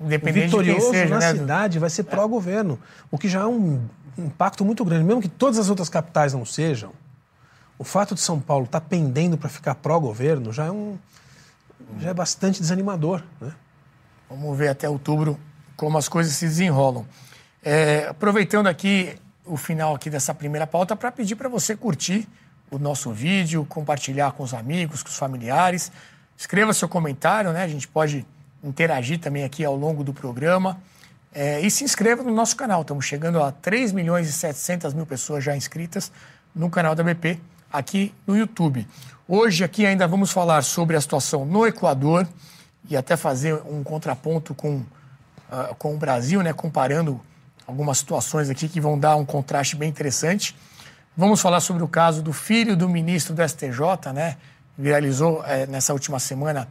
[0.00, 1.32] Independente o vitorioso seja, na né?
[1.32, 2.78] cidade vai ser pró-governo,
[3.10, 3.80] o que já é um
[4.18, 5.04] impacto muito grande.
[5.04, 6.92] Mesmo que todas as outras capitais não sejam,
[7.78, 10.98] o fato de São Paulo estar tá pendendo para ficar pró-governo já é um
[11.98, 13.52] já é bastante desanimador, né?
[14.30, 15.38] Vamos ver até outubro
[15.76, 17.04] como as coisas se desenrolam.
[17.62, 22.28] É, aproveitando aqui o final aqui dessa primeira pauta para pedir para você curtir
[22.72, 25.92] o nosso vídeo, compartilhar com os amigos, com os familiares,
[26.36, 27.62] escreva seu comentário, né?
[27.62, 28.26] A gente pode
[28.64, 30.80] interagir também aqui ao longo do programa.
[31.34, 32.80] É, e se inscreva no nosso canal.
[32.80, 36.10] Estamos chegando a 3 milhões e 700 mil pessoas já inscritas
[36.54, 37.38] no canal da BP
[37.70, 38.86] aqui no YouTube.
[39.28, 42.26] Hoje aqui ainda vamos falar sobre a situação no Equador
[42.88, 47.20] e até fazer um contraponto com, uh, com o Brasil, né, comparando
[47.66, 50.54] algumas situações aqui que vão dar um contraste bem interessante.
[51.14, 54.38] Vamos falar sobre o caso do filho do ministro do STJ, né?
[54.78, 56.66] Viralizou é, nessa última semana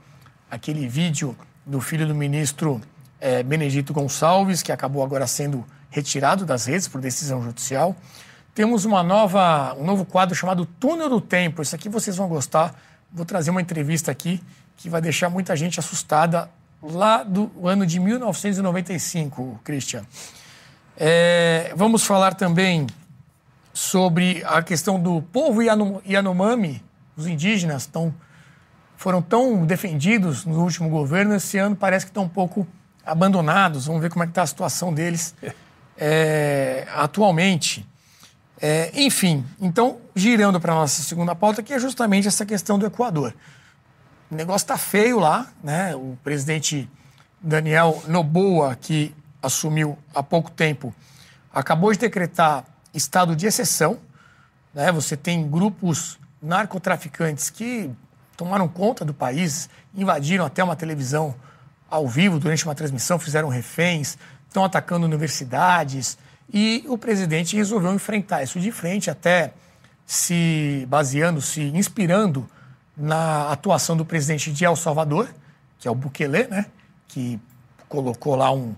[0.49, 2.81] aquele vídeo do filho do ministro
[3.19, 7.95] é, Benedito Gonçalves, que acabou agora sendo retirado das redes por decisão judicial.
[8.55, 11.61] Temos uma nova, um novo quadro chamado Túnel do Tempo.
[11.61, 12.73] Isso aqui vocês vão gostar.
[13.13, 14.41] Vou trazer uma entrevista aqui
[14.75, 16.49] que vai deixar muita gente assustada
[16.81, 20.03] lá do ano de 1995, Christian.
[20.97, 22.87] É, vamos falar também
[23.73, 26.83] sobre a questão do povo Yanomami,
[27.15, 28.13] os indígenas tão,
[28.97, 32.67] foram tão defendidos no último governo, esse ano parece que estão um pouco
[33.05, 33.85] abandonados.
[33.85, 35.35] Vamos ver como é que está a situação deles
[35.97, 37.87] é, atualmente.
[38.61, 42.85] É, enfim, então, girando para a nossa segunda pauta, que é justamente essa questão do
[42.85, 43.33] Equador.
[44.29, 45.95] O negócio está feio lá, né?
[45.95, 46.89] O presidente
[47.41, 50.93] Daniel Noboa, que assumiu há pouco tempo,
[51.51, 52.63] acabou de decretar
[52.93, 53.99] estado de exceção.
[54.73, 54.91] Né?
[54.91, 57.89] Você tem grupos narcotraficantes que
[58.35, 61.35] tomaram conta do país, invadiram até uma televisão
[61.89, 64.17] ao vivo durante uma transmissão, fizeram reféns,
[64.47, 66.17] estão atacando universidades.
[66.51, 69.53] E o presidente resolveu enfrentar isso de frente, até
[70.05, 72.49] se baseando, se inspirando
[72.97, 75.29] na atuação do presidente de El Salvador,
[75.79, 76.65] que é o Bukele, né?
[77.07, 77.39] que
[77.87, 78.75] colocou lá um,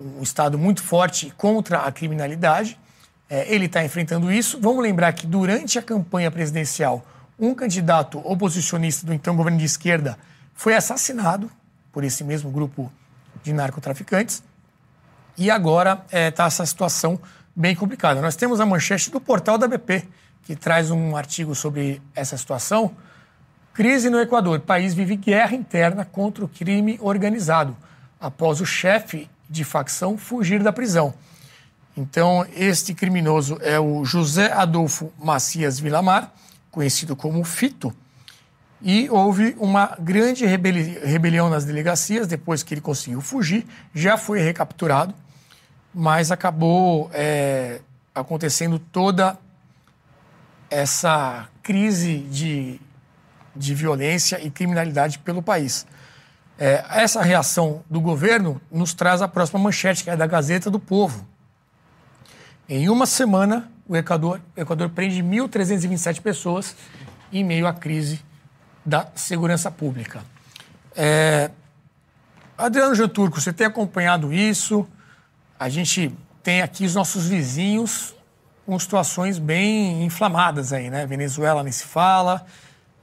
[0.00, 2.78] um Estado muito forte contra a criminalidade.
[3.34, 4.60] É, ele está enfrentando isso.
[4.60, 7.04] Vamos lembrar que durante a campanha presidencial,
[7.36, 10.16] um candidato oposicionista do então governo de esquerda
[10.54, 11.50] foi assassinado
[11.90, 12.92] por esse mesmo grupo
[13.42, 14.40] de narcotraficantes.
[15.36, 17.18] E agora está é, tá essa situação
[17.56, 18.22] bem complicada.
[18.22, 20.04] Nós temos a manchete do portal da BP,
[20.44, 22.94] que traz um artigo sobre essa situação.
[23.72, 24.60] Crise no Equador.
[24.60, 27.76] País vive guerra interna contra o crime organizado,
[28.20, 31.12] após o chefe de facção fugir da prisão.
[31.96, 36.32] Então, este criminoso é o José Adolfo Macias Vilamar,
[36.70, 37.94] conhecido como Fito,
[38.82, 43.64] e houve uma grande rebeli rebelião nas delegacias depois que ele conseguiu fugir,
[43.94, 45.14] já foi recapturado,
[45.94, 47.80] mas acabou é,
[48.14, 49.38] acontecendo toda
[50.68, 52.80] essa crise de,
[53.54, 55.86] de violência e criminalidade pelo país.
[56.58, 60.80] É, essa reação do governo nos traz a próxima manchete, que é da Gazeta do
[60.80, 61.26] Povo.
[62.68, 66.74] Em uma semana, o Equador, o Equador prende 1.327 pessoas
[67.32, 68.20] em meio à crise
[68.84, 70.22] da segurança pública.
[70.96, 71.50] É,
[72.56, 74.86] Adriano Geturco, você tem acompanhado isso?
[75.58, 78.14] A gente tem aqui os nossos vizinhos
[78.64, 81.04] com situações bem inflamadas aí, né?
[81.06, 82.46] Venezuela nem se fala,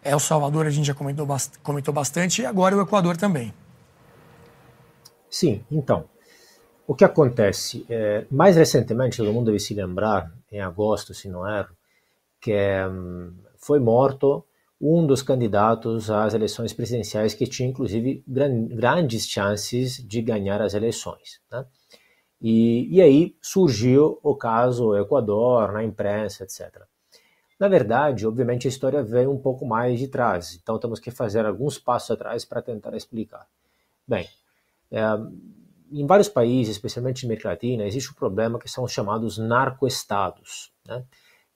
[0.03, 1.27] El Salvador a gente já comentou,
[1.61, 3.53] comentou bastante e agora o Equador também.
[5.29, 6.05] Sim, então,
[6.87, 7.85] o que acontece?
[7.89, 11.75] É, mais recentemente, todo mundo deve se lembrar, em agosto, se não erro,
[12.39, 12.53] que
[12.89, 14.43] hum, foi morto
[14.81, 20.73] um dos candidatos às eleições presidenciais que tinha, inclusive, gran, grandes chances de ganhar as
[20.73, 21.39] eleições.
[21.51, 21.65] Né?
[22.41, 26.81] E, e aí surgiu o caso Equador, na imprensa, etc.
[27.59, 31.45] Na verdade, obviamente, a história vem um pouco mais de trás, então temos que fazer
[31.45, 33.47] alguns passos atrás para tentar explicar.
[34.07, 34.27] Bem,
[34.89, 35.03] é,
[35.91, 40.71] em vários países, especialmente na América Latina, existe um problema que são os chamados narcoestados.
[40.87, 41.03] Né?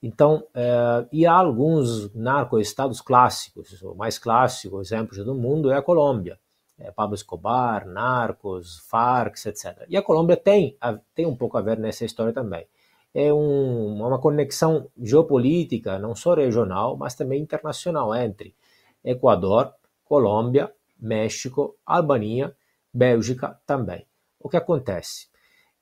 [0.02, 5.82] Então, é, e há alguns narcoestados clássicos, o mais clássico exemplo do mundo é a
[5.82, 6.38] Colômbia.
[6.78, 9.86] É Pablo Escobar, Narcos, Farc, etc.
[9.88, 10.78] E a Colômbia tem,
[11.14, 12.68] tem um pouco a ver nessa história também.
[13.14, 18.54] É um, uma conexão geopolítica, não só regional, mas também internacional entre
[19.02, 19.74] Equador,
[20.04, 20.70] Colômbia,
[21.00, 22.54] México, Albânia,
[22.94, 24.06] Bélgica também.
[24.46, 25.26] O que acontece?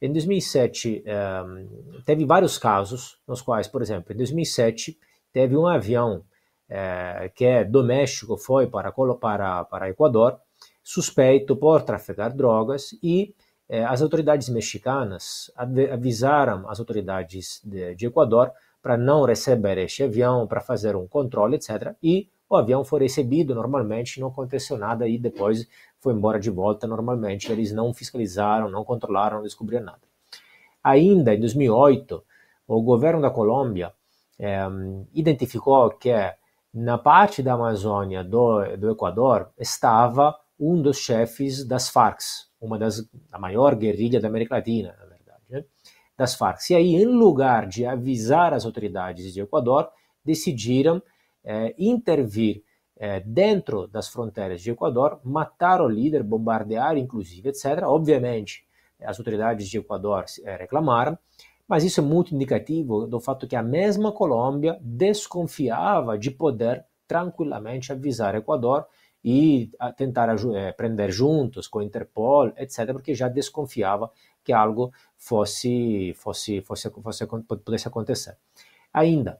[0.02, 1.04] Em 2007,
[1.46, 4.98] um, teve vários casos, nos quais, por exemplo, em 2007,
[5.34, 6.24] teve um avião
[6.70, 8.90] é, que é doméstico, foi para,
[9.20, 10.40] para, para Equador,
[10.82, 13.36] suspeito por traficar drogas e
[13.68, 15.52] é, as autoridades mexicanas
[15.92, 18.50] avisaram as autoridades de, de Equador
[18.82, 21.96] para não receber este avião, para fazer um controle, etc.
[22.02, 25.68] E o avião foi recebido normalmente, não aconteceu nada e depois
[26.04, 27.50] foi embora de volta normalmente.
[27.50, 30.02] Eles não fiscalizaram, não controlaram, não descobriram nada.
[30.84, 32.22] Ainda em 2008,
[32.68, 33.94] o governo da Colômbia
[34.38, 34.60] é,
[35.14, 36.12] identificou que
[36.74, 42.20] na parte da Amazônia do, do Equador estava um dos chefes das Farc,
[42.60, 45.64] uma das a maior guerrilha da América Latina, na verdade, né?
[46.18, 46.70] das Farc.
[46.70, 49.90] E aí, em lugar de avisar as autoridades de Equador,
[50.26, 51.02] decidiram
[51.44, 52.64] é, intervir
[52.98, 57.84] é, dentro das fronteiras de Equador, matar o líder, bombardear, inclusive, etc.
[57.84, 58.66] Obviamente,
[59.02, 61.18] as autoridades de Equador é, reclamaram,
[61.68, 67.92] mas isso é muito indicativo do fato que a mesma Colômbia desconfiava de poder tranquilamente
[67.92, 68.86] avisar Equador
[69.24, 74.12] e tentar é, prender juntos com a Interpol, etc., porque já desconfiava
[74.44, 77.26] que algo fosse, fosse, fosse, fosse
[77.64, 78.36] pudesse acontecer.
[78.94, 79.40] Ainda,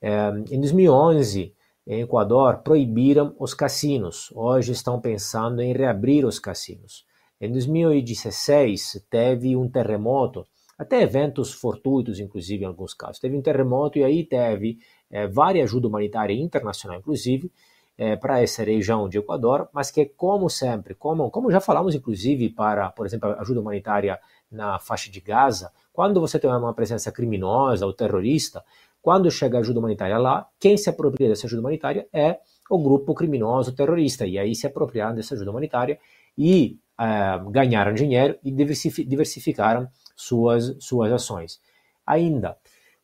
[0.00, 1.52] é, em 2011,
[1.86, 4.32] em Equador, proibiram os cassinos.
[4.34, 7.04] Hoje estão pensando em reabrir os cassinos.
[7.40, 10.46] Em 2016, teve um terremoto,
[10.78, 13.18] até eventos fortuitos, inclusive, em alguns casos.
[13.18, 14.78] Teve um terremoto e aí teve
[15.10, 17.52] é, várias ajuda humanitária internacional, inclusive,
[17.96, 22.48] é, para essa região de Equador, mas que, como sempre, como, como já falamos, inclusive,
[22.48, 24.18] para, por exemplo, ajuda humanitária
[24.50, 28.64] na faixa de Gaza, quando você tem uma presença criminosa ou terrorista,
[29.04, 32.38] quando chega a ajuda humanitária lá, quem se apropria dessa ajuda humanitária é
[32.70, 35.98] o grupo criminoso terrorista, e aí se apropriaram dessa ajuda humanitária
[36.38, 39.86] e é, ganharam dinheiro e diversificaram
[40.16, 41.60] suas, suas ações.
[42.06, 42.56] Ainda,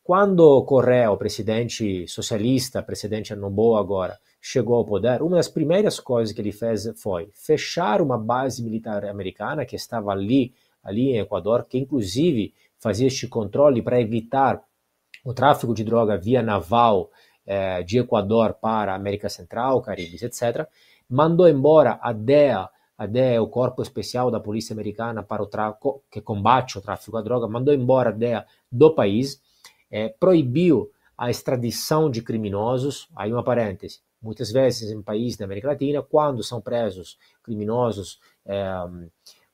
[0.03, 6.35] quando Correa, o presidente socialista, presidente Noboa agora, chegou ao poder, uma das primeiras coisas
[6.35, 11.67] que ele fez foi fechar uma base militar americana que estava ali, ali em Equador,
[11.69, 14.65] que inclusive fazia este controle para evitar
[15.25, 17.11] o tráfico de droga via naval
[17.47, 20.67] eh, de Equador para América Central, Caribe, etc.
[21.09, 25.47] Mandou embora a DEA, a DEA é o Corpo Especial da Polícia Americana para o
[25.47, 29.41] tráfico, que combate o tráfico de droga, mandou embora a DEA do país,
[29.91, 35.69] eh, proibiu a extradição de criminosos, aí uma parêntese, muitas vezes em países da América
[35.69, 38.65] Latina, quando são presos criminosos é,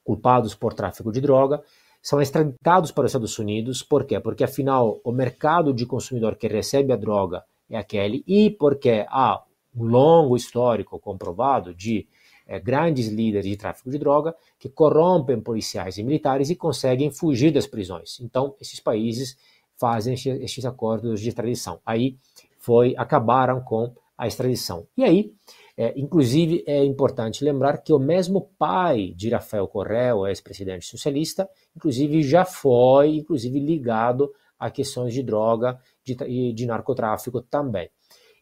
[0.05, 1.63] culpados por tráfico de droga,
[2.07, 3.83] são extraditados para os Estados Unidos.
[3.83, 4.21] Por quê?
[4.21, 9.43] Porque afinal o mercado de consumidor que recebe a droga é aquele e porque há
[9.77, 12.07] um longo histórico comprovado de
[12.47, 17.51] é, grandes líderes de tráfico de droga que corrompem policiais e militares e conseguem fugir
[17.51, 18.21] das prisões.
[18.21, 19.37] Então, esses países
[19.77, 21.81] fazem esses acordos de extradição.
[21.85, 22.17] Aí
[22.57, 24.87] foi acabaram com a extradição.
[24.97, 25.33] E aí,
[25.77, 32.23] é, inclusive, é importante lembrar que o mesmo pai de Rafael Correa, ex-presidente socialista, inclusive
[32.23, 37.91] já foi, inclusive, ligado a questões de droga e de, de narcotráfico também.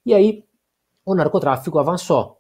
[0.07, 0.45] E aí,
[1.05, 2.39] o narcotráfico avançou.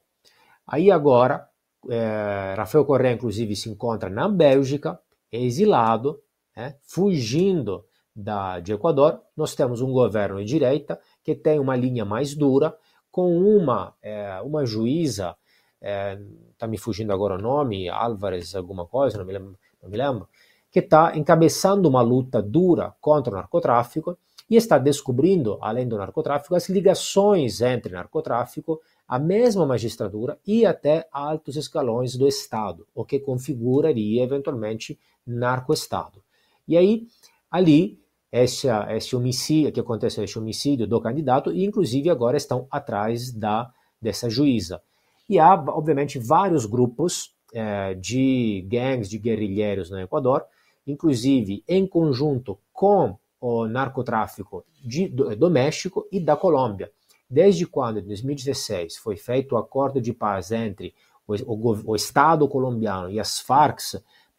[0.64, 1.48] Aí agora,
[1.90, 4.98] é, Rafael Correa, inclusive, se encontra na Bélgica,
[5.30, 6.22] exilado,
[6.56, 7.84] é, fugindo
[8.14, 9.20] da, de Equador.
[9.36, 12.76] Nós temos um governo de direita que tem uma linha mais dura,
[13.14, 15.36] com uma, é, uma juíza,
[15.80, 16.18] está é,
[16.58, 20.28] tá me fugindo agora o nome, Álvares alguma coisa, não me lembro, não me lembro
[20.68, 24.18] que está encabeçando uma luta dura contra o narcotráfico
[24.50, 31.06] e está descobrindo, além do narcotráfico, as ligações entre narcotráfico, a mesma magistratura e até
[31.12, 36.20] altos escalões do Estado, o que configuraria eventualmente narcoestado.
[36.66, 37.06] E aí,
[37.48, 38.03] ali,
[38.34, 43.70] esse, esse homicídio, que aconteceu esse homicídio do candidato, e inclusive agora estão atrás da,
[44.02, 44.82] dessa juíza.
[45.28, 50.44] E há, obviamente, vários grupos é, de gangues, de guerrilheiros no Equador,
[50.84, 56.90] inclusive em conjunto com o narcotráfico de, do, doméstico e da Colômbia.
[57.30, 60.92] Desde quando, em 2016, foi feito o acordo de paz entre
[61.24, 63.78] o, o, o Estado colombiano e as Farc,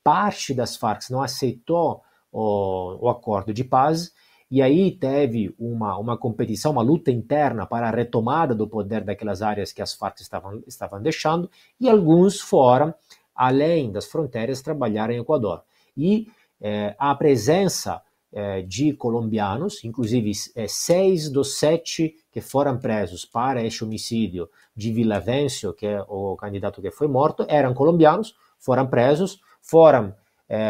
[0.04, 2.04] parte das Farc não aceitou
[2.36, 4.12] o, o acordo de paz,
[4.52, 9.42] e aí teve uma, uma competição, uma luta interna para a retomada do poder daquelas
[9.42, 12.94] áreas que as Farc estavam, estavam deixando, e alguns foram,
[13.34, 15.64] além das fronteiras, trabalhar em Equador.
[15.96, 16.28] E
[16.62, 18.02] eh, a presença
[18.34, 24.92] eh, de colombianos, inclusive eh, seis dos sete que foram presos para este homicídio de
[24.92, 30.14] Villavencio, que é o candidato que foi morto, eram colombianos, foram presos, foram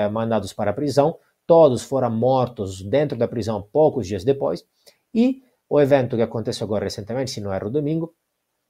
[0.09, 4.65] mandados para a prisão, todos foram mortos dentro da prisão poucos dias depois,
[5.13, 8.13] e o evento que aconteceu agora recentemente, se não erro, domingo,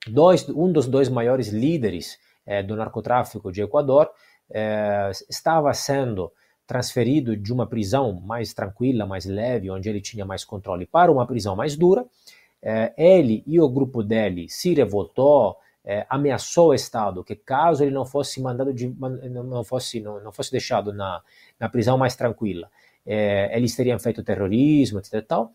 [0.08, 4.10] dois, um dos dois maiores líderes eh, do narcotráfico de Equador
[4.50, 6.32] eh, estava sendo
[6.68, 11.26] transferido de uma prisão mais tranquila, mais leve, onde ele tinha mais controle, para uma
[11.26, 12.06] prisão mais dura.
[12.62, 17.92] Eh, ele e o grupo dele se revoltou, eh, ameaçou o Estado que caso ele
[17.92, 21.22] não fosse mandado de, não fosse não, não fosse deixado na,
[21.60, 22.70] na prisão mais tranquila,
[23.06, 25.24] eh, eles teriam feito terrorismo, etc.
[25.26, 25.52] Tal.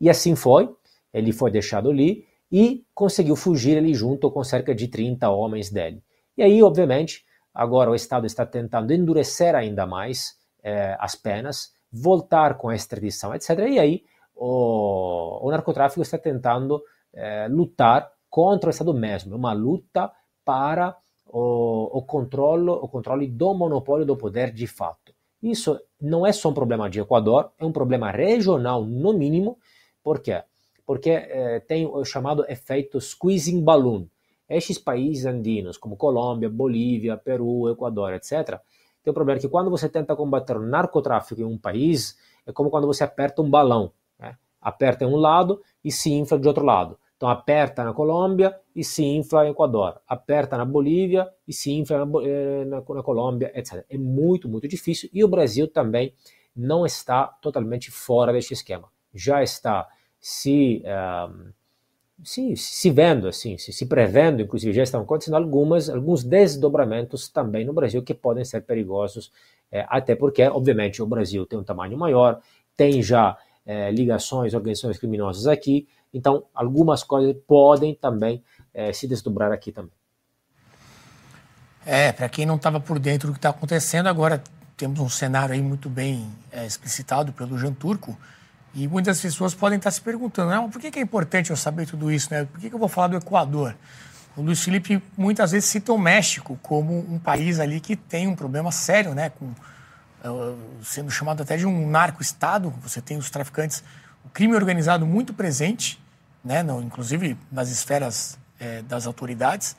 [0.00, 0.68] E assim foi.
[1.12, 6.02] Ele foi deixado ali e conseguiu fugir ali junto com cerca de 30 homens dele.
[6.36, 7.24] E aí, obviamente,
[7.54, 13.34] agora o Estado está tentando endurecer ainda mais eh, as penas, voltar com a extradição,
[13.34, 13.50] etc.
[13.68, 14.04] E aí
[14.34, 20.10] o, o narcotráfico está tentando eh, lutar contra o Estado mesmo, uma luta
[20.44, 25.12] para o, o, controle, o controle do monopólio do poder de fato.
[25.42, 29.58] Isso não é só um problema de Equador, é um problema regional no mínimo,
[30.02, 30.42] por quê?
[30.86, 34.06] Porque eh, tem o chamado efeito squeezing balloon.
[34.48, 38.60] Estes países andinos, como Colômbia, Bolívia, Peru, Equador, etc.,
[39.02, 42.68] tem o problema que quando você tenta combater o narcotráfico em um país, é como
[42.68, 43.92] quando você aperta um balão.
[44.18, 44.36] Né?
[44.60, 46.98] Aperta em um lado e se infla de outro lado.
[47.20, 50.00] Então aperta na Colômbia e se infla em Equador.
[50.08, 53.84] Aperta na Bolívia e se infla na, eh, na, na Colômbia, etc.
[53.90, 55.10] É muito, muito difícil.
[55.12, 56.14] E o Brasil também
[56.56, 58.88] não está totalmente fora deste esquema.
[59.12, 59.86] Já está
[60.18, 60.82] se...
[60.82, 61.52] Uh,
[62.24, 67.64] se, se vendo, assim, se, se prevendo, inclusive já estão acontecendo algumas, alguns desdobramentos também
[67.64, 69.32] no Brasil que podem ser perigosos,
[69.72, 72.40] é, até porque, obviamente, o Brasil tem um tamanho maior,
[72.76, 78.42] tem já é, ligações, organizações criminosas aqui, então algumas coisas podem também
[78.74, 79.92] é, se desdobrar aqui também.
[81.84, 84.42] É, para quem não estava por dentro do que está acontecendo, agora
[84.76, 88.16] temos um cenário aí muito bem é, explicitado pelo Jean Turco,
[88.74, 92.10] e muitas pessoas podem estar se perguntando, não, por que é importante eu saber tudo
[92.10, 92.32] isso?
[92.32, 92.44] Né?
[92.44, 93.74] Por que eu vou falar do Equador?
[94.36, 98.36] O Luiz Felipe muitas vezes cita o México como um país ali que tem um
[98.36, 99.30] problema sério, né?
[99.30, 99.52] Com,
[100.82, 102.70] sendo chamado até de um narco-estado.
[102.82, 103.82] Você tem os traficantes,
[104.24, 106.00] o crime organizado muito presente,
[106.44, 106.64] né?
[106.82, 109.76] Inclusive nas esferas é, das autoridades.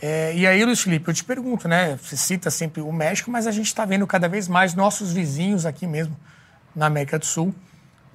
[0.00, 1.96] É, e aí, Luiz Felipe, eu te pergunto, né?
[1.96, 5.66] Você cita sempre o México, mas a gente está vendo cada vez mais nossos vizinhos
[5.66, 6.16] aqui mesmo,
[6.74, 7.54] na América do Sul,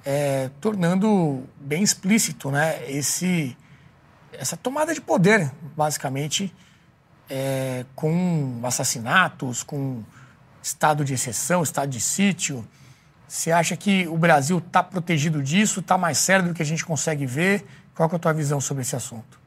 [0.04, 3.56] é, tornando bem explícito né, esse,
[4.32, 6.54] essa tomada de poder, basicamente,
[7.96, 10.04] com assassinatos, com
[10.66, 12.66] estado de exceção, estado de sítio.
[13.28, 15.78] Você acha que o Brasil está protegido disso?
[15.78, 17.64] Está mais sério do que a gente consegue ver?
[17.94, 19.40] Qual é a tua visão sobre esse assunto?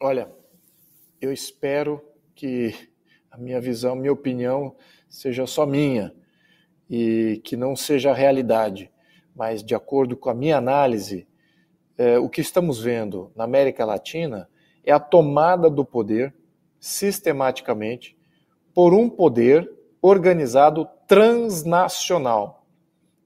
[0.00, 0.30] Olha,
[1.20, 2.00] eu espero
[2.32, 2.72] que
[3.28, 4.76] a minha visão, minha opinião,
[5.08, 6.14] seja só minha
[6.88, 8.88] e que não seja a realidade,
[9.34, 11.26] mas de acordo com a minha análise,
[11.98, 14.48] é, o que estamos vendo na América Latina
[14.84, 16.32] é a tomada do poder
[16.84, 18.14] sistematicamente
[18.74, 19.66] por um poder
[20.02, 22.66] organizado transnacional,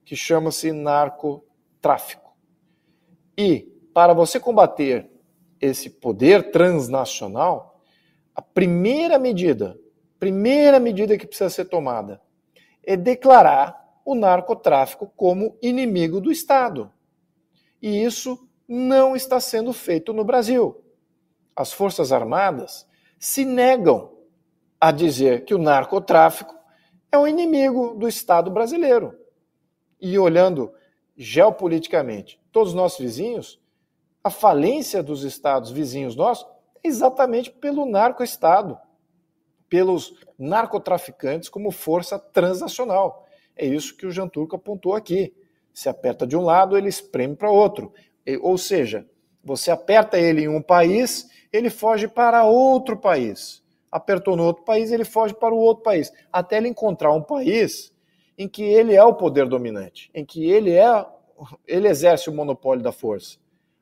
[0.05, 2.33] que chama-se narcotráfico.
[3.37, 5.11] E para você combater
[5.59, 7.81] esse poder transnacional,
[8.33, 9.77] a primeira medida,
[10.17, 12.21] primeira medida que precisa ser tomada
[12.81, 16.89] é declarar o narcotráfico como inimigo do Estado.
[17.81, 20.81] E isso não está sendo feito no Brasil.
[21.53, 22.87] As Forças Armadas
[23.19, 24.17] se negam
[24.79, 26.55] a dizer que o narcotráfico
[27.11, 29.13] é o inimigo do Estado brasileiro.
[29.99, 30.73] E olhando
[31.17, 33.61] geopoliticamente todos os nossos vizinhos,
[34.23, 36.47] a falência dos estados vizinhos nossos
[36.81, 38.77] é exatamente pelo narco-estado
[39.69, 43.27] pelos narcotraficantes como força transnacional.
[43.55, 45.33] É isso que o Jean Turco apontou aqui.
[45.71, 47.93] Se aperta de um lado, ele espreme para outro.
[48.41, 49.07] Ou seja,
[49.43, 53.63] você aperta ele em um país, ele foge para outro país.
[53.91, 57.91] apertou no outro país, ele foge para o outro país, até ele encontrar um país
[58.37, 61.05] em que ele é o poder dominante, em que ele é
[61.67, 63.37] ele exerce o monopólio da força.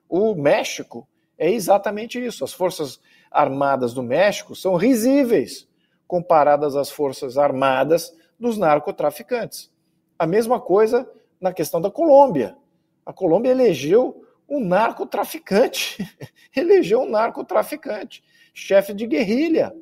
[0.08, 1.08] O México
[1.38, 2.44] é exatamente isso.
[2.44, 3.00] As forças
[3.32, 5.68] armadas do México são risíveis
[6.08, 9.72] comparadas às forças armadas dos narcotraficantes.
[10.18, 11.10] A mesma coisa
[11.40, 12.58] na questão da Colômbia.
[13.06, 15.98] A Colômbia elegeu um narcotraficante,
[16.56, 18.24] elegeu um narcotraficante,
[18.54, 19.76] chefe de guerrilha,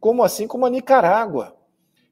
[0.00, 1.56] como assim como a Nicarágua.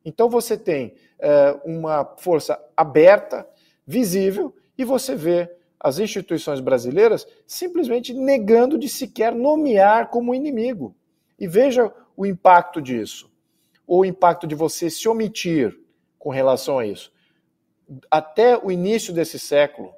[0.04, 3.48] Então você tem é, uma força aberta,
[3.86, 10.96] visível, e você vê as instituições brasileiras simplesmente negando de sequer nomear como inimigo.
[11.38, 13.30] E veja o impacto disso,
[13.86, 15.78] ou o impacto de você se omitir
[16.18, 17.12] com relação a isso.
[18.10, 19.92] Até o início desse século,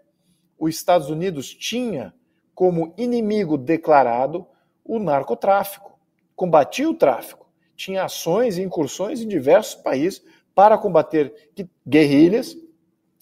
[0.58, 2.14] os Estados Unidos tinha
[2.54, 4.46] como inimigo declarado
[4.84, 5.98] o narcotráfico,
[6.34, 10.22] combatia o tráfico, tinha ações e incursões em diversos países
[10.54, 11.52] para combater
[11.86, 12.56] guerrilhas,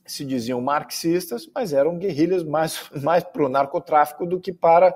[0.06, 4.94] se diziam marxistas, mas eram guerrilhas mais, mais para o narcotráfico do que para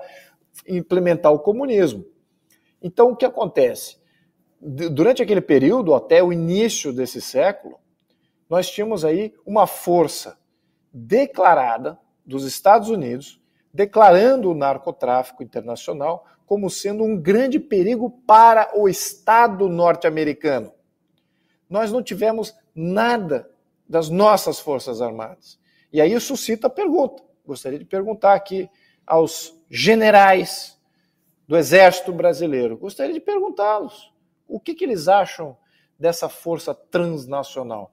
[0.67, 2.05] implementar o comunismo.
[2.81, 3.97] Então, o que acontece?
[4.61, 7.79] Durante aquele período, até o início desse século,
[8.49, 10.37] nós tínhamos aí uma força
[10.93, 11.99] declarada
[12.29, 13.41] dos Estados Unidos
[13.73, 20.73] declarando o narcotráfico internacional como sendo um grande perigo para o Estado norte-americano.
[21.69, 23.49] Nós não tivemos nada
[23.87, 25.59] das nossas Forças Armadas.
[25.93, 27.23] E aí suscita a pergunta.
[27.45, 28.69] Gostaria de perguntar aqui
[29.05, 30.79] aos generais
[31.47, 32.77] do Exército Brasileiro.
[32.77, 34.11] Gostaria de perguntá-los
[34.47, 35.55] o que, que, eles acham
[35.97, 37.91] dessa força transnacional.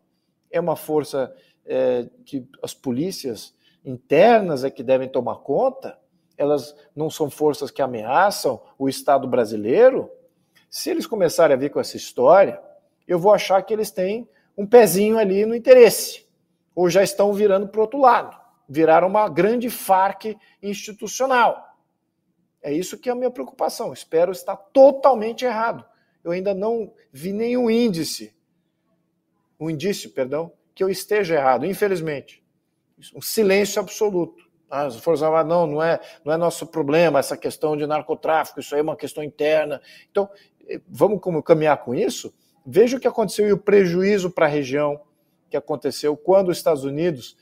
[0.50, 1.34] É uma força
[1.64, 3.54] é, que as polícias
[3.86, 5.96] internas é que devem tomar conta,
[6.36, 10.10] elas não são forças que ameaçam o Estado brasileiro.
[10.68, 12.60] Se eles começarem a vir com essa história,
[13.06, 14.28] eu vou achar que eles têm
[14.58, 16.26] um pezinho ali no interesse,
[16.74, 18.36] ou já estão virando para o outro lado,
[18.68, 21.64] viraram uma grande Farc institucional.
[22.60, 23.92] É isso que é a minha preocupação.
[23.92, 25.84] Espero estar totalmente errado.
[26.24, 28.34] Eu ainda não vi nenhum índice,
[29.60, 32.44] um indício, perdão, que eu esteja errado, infelizmente
[33.14, 34.44] um silêncio absoluto.
[34.68, 38.74] As Forças Armadas, não, não é, não é nosso problema essa questão de narcotráfico, isso
[38.74, 39.80] aí é uma questão interna.
[40.10, 40.28] Então,
[40.68, 42.34] eh, vamos caminhar com isso?
[42.66, 45.00] Veja o que aconteceu e o prejuízo para a região
[45.48, 47.36] que aconteceu quando os Estados Unidos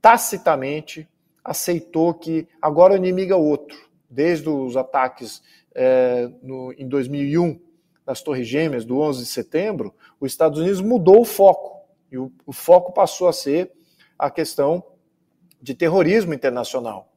[0.00, 1.08] tacitamente
[1.44, 3.88] aceitou que agora o inimigo é outro.
[4.08, 5.42] Desde os ataques
[5.74, 7.60] é, no, em 2001,
[8.06, 11.86] das Torres Gêmeas, do 11 de setembro, os Estados Unidos mudou o foco.
[12.10, 13.72] E o, o foco passou a ser
[14.18, 14.84] a questão
[15.60, 17.12] de terrorismo internacional.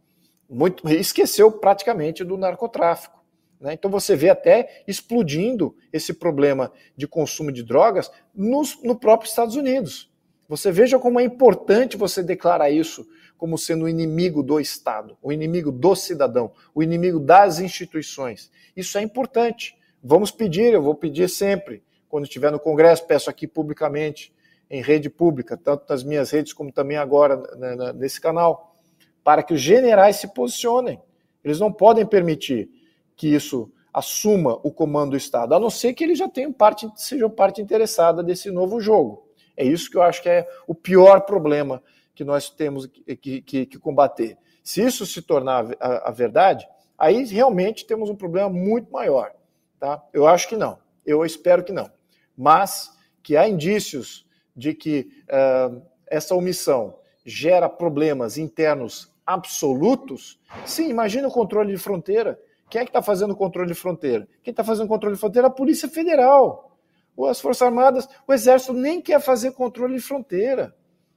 [0.49, 3.23] Muito, esqueceu praticamente do narcotráfico.
[3.59, 3.73] Né?
[3.73, 9.55] Então você vê até explodindo esse problema de consumo de drogas nos, no próprio Estados
[9.55, 10.11] Unidos.
[10.49, 15.31] Você veja como é importante você declarar isso como sendo o inimigo do Estado, o
[15.31, 18.51] inimigo do cidadão, o inimigo das instituições.
[18.75, 19.75] Isso é importante.
[20.03, 24.33] Vamos pedir, eu vou pedir sempre, quando estiver no Congresso, peço aqui publicamente,
[24.71, 28.73] em rede pública, tanto nas minhas redes como também agora né, nesse canal,
[29.21, 30.99] para que os generais se posicionem.
[31.43, 32.69] Eles não podem permitir
[33.17, 36.89] que isso assuma o comando do Estado, a não ser que eles já tenham parte,
[36.95, 39.27] sejam parte interessada desse novo jogo.
[39.57, 41.83] É isso que eu acho que é o pior problema
[42.15, 44.37] que nós temos que, que, que combater.
[44.63, 46.65] Se isso se tornar a, a, verdade,
[46.97, 49.33] aí realmente temos um problema muito maior.
[49.77, 50.01] Tá?
[50.13, 50.79] Eu acho que não.
[51.05, 51.91] Eu espero que não.
[52.37, 52.89] Mas
[53.21, 56.95] que há indícios de que uh, essa omissão
[57.25, 62.39] gera problemas internos absolutos, sim, imagina o controle de fronteira.
[62.69, 64.27] Quem é que está fazendo o controle de fronteira?
[64.43, 66.71] Quem está fazendo o controle de fronteira é a Polícia Federal.
[67.15, 70.73] Ou as Forças Armadas, o Exército nem quer fazer controle de fronteira.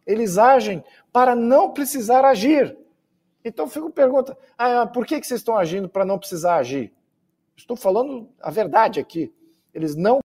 [0.06, 0.82] Eles agem
[1.12, 2.76] para não precisar agir.
[3.44, 6.92] Então fica a pergunta: ah, por que, que vocês estão agindo para não precisar agir?
[7.56, 9.32] Estou falando a verdade aqui.
[9.72, 10.23] Eles não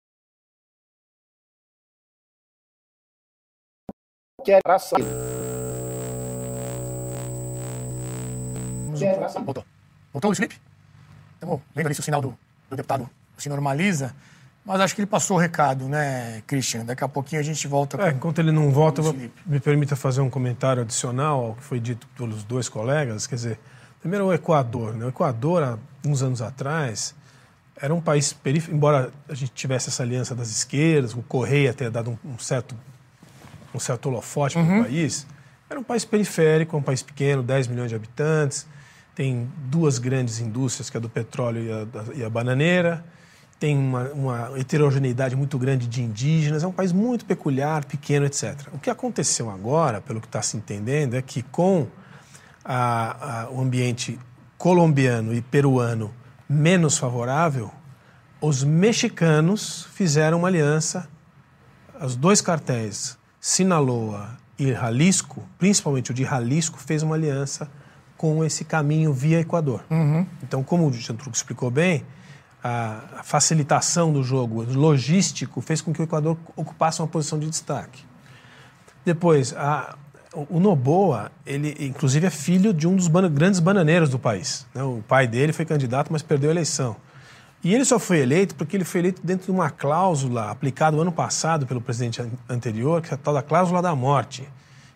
[4.47, 4.99] quer ação.
[9.45, 9.65] Voltou.
[10.13, 10.61] Voltou, Luiz Felipe?
[11.35, 12.39] Estamos vendo ali se o sinal do,
[12.71, 14.15] do deputado se normaliza.
[14.65, 16.85] Mas acho que ele passou o recado, né, Christian?
[16.85, 18.01] Daqui a pouquinho a gente volta.
[18.03, 19.03] É, enquanto ele não volta,
[19.45, 23.27] me permita fazer um comentário adicional ao que foi dito pelos dois colegas.
[23.27, 23.61] Quer dizer,
[24.01, 24.95] primeiro o Equador.
[24.95, 25.05] Né?
[25.05, 27.15] O Equador, há uns anos atrás,
[27.77, 31.91] era um país periférico, embora a gente tivesse essa aliança das esquerdas, o Correia ter
[31.91, 32.75] dado um, um certo
[33.77, 34.67] um certo holofote uhum.
[34.67, 35.27] para o país,
[35.69, 38.67] era um país periférico, um país pequeno, 10 milhões de habitantes,
[39.15, 43.05] tem duas grandes indústrias, que é a do petróleo e a, da, e a bananeira,
[43.59, 48.69] tem uma, uma, heterogeneidade muito grande de indígenas, é um país muito peculiar, pequeno, etc.
[48.73, 51.87] O que aconteceu agora, pelo que está se entendendo, é que com
[52.63, 54.19] a, a, o ambiente
[54.59, 56.13] colombiano e peruano
[56.49, 57.71] menos favorável,
[58.41, 61.09] os mexicanos fizeram uma aliança,
[62.01, 63.16] os dois cartéis,
[63.47, 67.71] Sinaloa e Jalisco, principalmente o de Jalisco, fez uma aliança
[68.17, 69.85] com esse caminho via Equador.
[69.89, 70.27] Uhum.
[70.43, 72.05] Então, como o Jean Truc explicou bem,
[72.61, 78.03] a facilitação do jogo logístico fez com que o Equador ocupasse uma posição de destaque.
[79.05, 79.95] Depois, a,
[80.51, 84.67] o Noboa, ele inclusive é filho de um dos grandes bananeiros do país.
[84.75, 84.83] Né?
[84.83, 86.97] O pai dele foi candidato, mas perdeu a eleição.
[87.67, 91.03] E ele só foi eleito porque ele foi eleito dentro de uma cláusula aplicada no
[91.03, 94.49] ano passado pelo presidente anterior, que é a tal da cláusula da morte,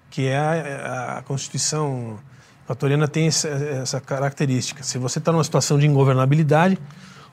[0.08, 2.16] que é a, a Constituição
[2.62, 4.84] equatoriana tem essa, essa característica.
[4.84, 6.78] Se você está numa situação de ingovernabilidade,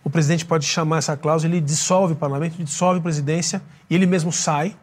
[0.03, 3.93] o presidente pode chamar essa cláusula, ele dissolve o parlamento, ele dissolve a presidência e
[3.93, 4.75] ele mesmo sai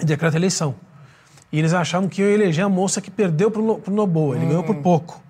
[0.00, 0.76] e decreta a eleição.
[1.52, 4.48] E eles achavam que ia eleger a moça que perdeu para o Noboa, ele hum.
[4.48, 4.82] ganhou por hum.
[4.82, 5.27] pouco.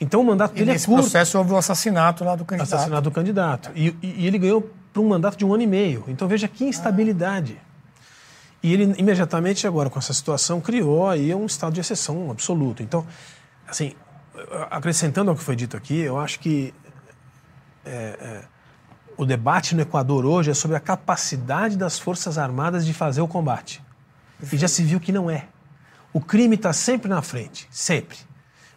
[0.00, 1.02] Então o mandato e dele é curto.
[1.02, 2.74] processo houve o assassinato lá do candidato.
[2.74, 3.70] Assassinato do candidato.
[3.74, 6.04] E, e, ele ganhou por um mandato de um ano e meio.
[6.08, 7.58] Então veja que instabilidade.
[7.60, 7.74] Ah.
[8.62, 12.82] E ele imediatamente agora com essa situação criou aí um estado de exceção absoluto.
[12.82, 13.06] Então,
[13.68, 13.92] assim,
[14.70, 16.72] acrescentando ao que foi dito aqui, eu acho que
[17.84, 18.44] é, é,
[19.16, 23.28] o debate no Equador hoje é sobre a capacidade das Forças Armadas de fazer o
[23.28, 23.82] combate.
[24.52, 25.46] E já se viu que não é.
[26.12, 28.16] O crime está sempre na frente, sempre.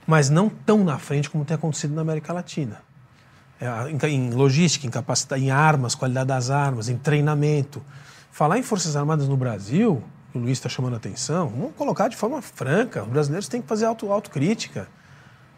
[0.08, 2.82] Mas não tão na frente como tem acontecido na América Latina.
[3.60, 7.84] É, em logística, em capacidade, em armas, qualidade das armas, em treinamento.
[8.32, 10.02] Falar em Forças Armadas no Brasil,
[10.34, 13.04] o Luiz está chamando a atenção, vamos colocar de forma franca.
[13.04, 14.88] Os brasileiros têm que fazer auto, autocrítica.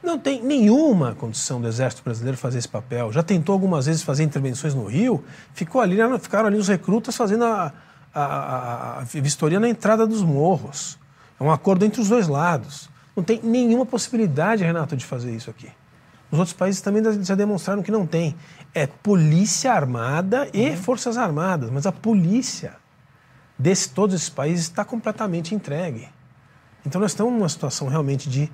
[0.02, 3.12] Não tem nenhuma condição do Exército Brasileiro fazer esse papel.
[3.12, 5.24] Já tentou algumas vezes fazer intervenções no Rio,
[5.54, 7.74] ficou ali, ficaram ali os recrutas fazendo a,
[8.14, 10.98] a, a, a vistoria na entrada dos morros.
[11.38, 12.90] É um acordo entre os dois lados.
[13.20, 15.70] Não tem nenhuma possibilidade, Renato, de fazer isso aqui.
[16.32, 18.34] Os outros países também já demonstraram que não tem.
[18.74, 20.78] É polícia armada e uhum.
[20.78, 22.78] forças armadas, mas a polícia
[23.58, 26.08] de todos esses países está completamente entregue.
[26.86, 28.50] Então nós estamos numa situação realmente de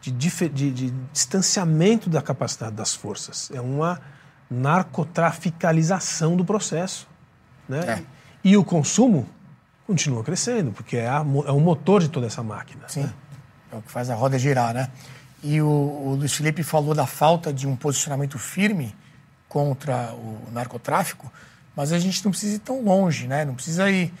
[0.00, 3.50] de, de, de distanciamento da capacidade das forças.
[3.54, 4.00] É uma
[4.50, 7.06] narcotraficalização do processo.
[7.68, 7.80] Né?
[7.80, 8.02] É.
[8.42, 9.28] E o consumo
[9.86, 12.88] continua crescendo, porque é, a, é o motor de toda essa máquina.
[12.88, 13.12] Sim, né?
[13.72, 14.88] É o que faz a roda girar, né?
[15.42, 18.94] E o, o Luiz Felipe falou da falta de um posicionamento firme
[19.48, 21.30] contra o narcotráfico,
[21.74, 23.44] mas a gente não precisa ir tão longe, né?
[23.44, 24.12] Não precisa ir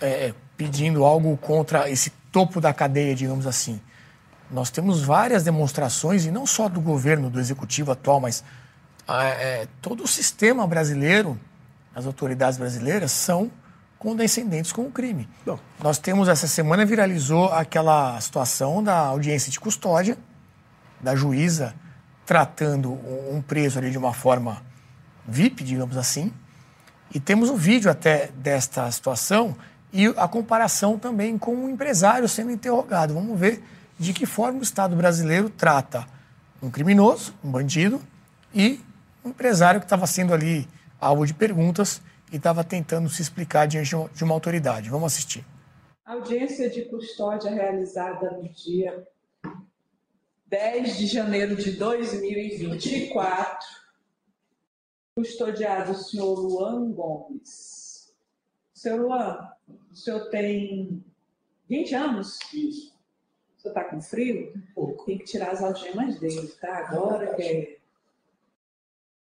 [0.00, 3.80] é, pedindo algo contra esse topo da cadeia, digamos assim.
[4.50, 8.44] Nós temos várias demonstrações, e não só do governo, do executivo atual, mas
[9.06, 11.38] ah, é, todo o sistema brasileiro,
[11.94, 13.50] as autoridades brasileiras, são
[14.04, 15.26] condescendentes com o crime.
[15.46, 15.58] Bom.
[15.82, 20.18] Nós temos, essa semana, viralizou aquela situação da audiência de custódia,
[21.00, 21.74] da juíza
[22.26, 22.92] tratando
[23.32, 24.62] um preso ali de uma forma
[25.26, 26.30] VIP, digamos assim.
[27.14, 29.56] E temos o um vídeo até desta situação
[29.90, 33.14] e a comparação também com o um empresário sendo interrogado.
[33.14, 33.64] Vamos ver
[33.98, 36.06] de que forma o Estado brasileiro trata
[36.60, 38.02] um criminoso, um bandido,
[38.54, 38.80] e
[39.24, 40.68] um empresário que estava sendo ali
[41.00, 42.02] alvo de perguntas
[42.32, 44.90] e estava tentando se explicar diante de uma autoridade.
[44.90, 45.44] Vamos assistir.
[46.04, 49.06] Audiência de custódia realizada no dia
[50.46, 53.66] 10 de janeiro de 2024.
[55.16, 58.14] Custodiado o senhor Luan Gomes.
[58.74, 59.50] Senhor Luan,
[59.90, 61.02] o senhor tem
[61.68, 62.38] 20 anos?
[62.52, 62.94] Isso.
[63.56, 64.52] Você está com frio?
[64.74, 65.06] Pouco.
[65.06, 66.86] Tem que tirar as algemas dele, tá?
[66.88, 67.78] Agora que é...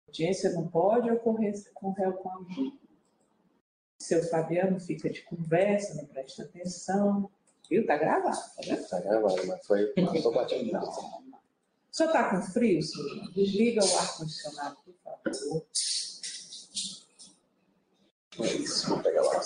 [0.08, 2.46] audiência não pode ocorrer com réu com.
[4.02, 7.30] Seu Fabiano fica de conversa, não presta atenção.
[7.70, 7.86] Viu?
[7.86, 8.88] Tá gravado, tá vendo?
[8.88, 9.88] Tá gravado, mas foi.
[9.88, 10.72] Passou batido.
[10.72, 10.82] Não.
[10.82, 13.32] O senhor está com frio, senhor?
[13.34, 14.96] Desliga o ar-condicionado, por
[15.34, 15.66] favor.
[18.40, 19.42] É isso, vou pegar lá.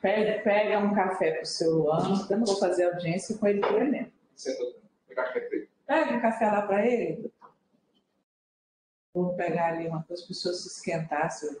[0.00, 2.26] Pega, pega um café pro seu Luan.
[2.30, 4.12] Eu não vou fazer audiência com ele por mesmo.
[5.86, 7.30] Pega um café lá para ele.
[9.12, 11.60] Vou pegar ali uma coisa para as pessoas se esquentar, seu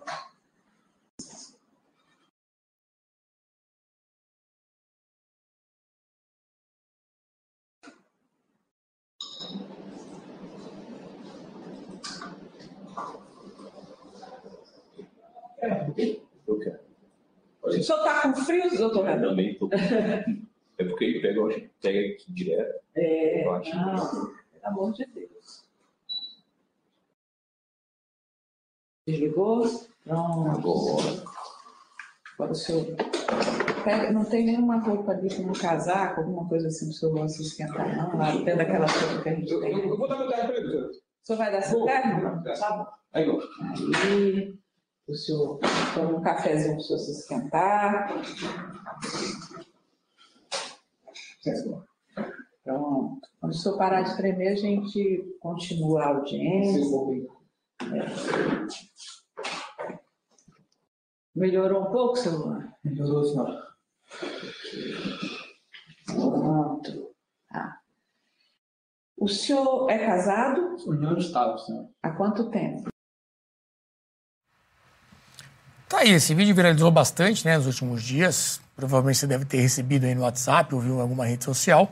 [16.46, 16.78] Eu quero.
[17.62, 19.30] O senhor está com frio, doutor Renan?
[19.30, 19.68] Também estou.
[20.78, 22.80] É porque ele pega, pega aqui direto.
[22.94, 23.70] É, eu não, que...
[23.72, 25.64] pelo amor de Deus.
[29.04, 29.66] Desligou?
[30.04, 31.24] Pronto.
[32.34, 32.86] Agora o senhor
[33.82, 37.14] pega, não tem nenhuma roupa ali com um casaco, alguma coisa assim para o senhor
[37.16, 38.16] não se esquentar, não?
[38.16, 39.88] Lá dentro daquela roupa que a gente tem.
[39.88, 40.90] Eu, vou dar meu terno para ele, O
[41.22, 42.44] senhor vai dar seu terno?
[42.44, 44.57] Tá Aí, Aí,
[45.08, 45.58] o senhor
[45.94, 48.08] toma um cafezinho para o senhor se esquentar.
[52.62, 53.26] Pronto.
[53.40, 56.82] Quando o senhor parar de tremer, a gente continua a audiência.
[57.80, 58.08] É.
[61.34, 62.70] Melhorou um pouco, seu Luan?
[62.84, 63.68] Melhorou, senhor.
[66.04, 67.14] Pronto.
[67.48, 67.80] Tá.
[69.16, 70.76] O senhor é casado?
[70.86, 71.88] União Estado, senhor.
[72.02, 72.90] Há quanto tempo?
[75.88, 78.60] Tá aí, esse vídeo viralizou bastante né, nos últimos dias.
[78.76, 81.90] Provavelmente você deve ter recebido aí no WhatsApp ou viu em alguma rede social.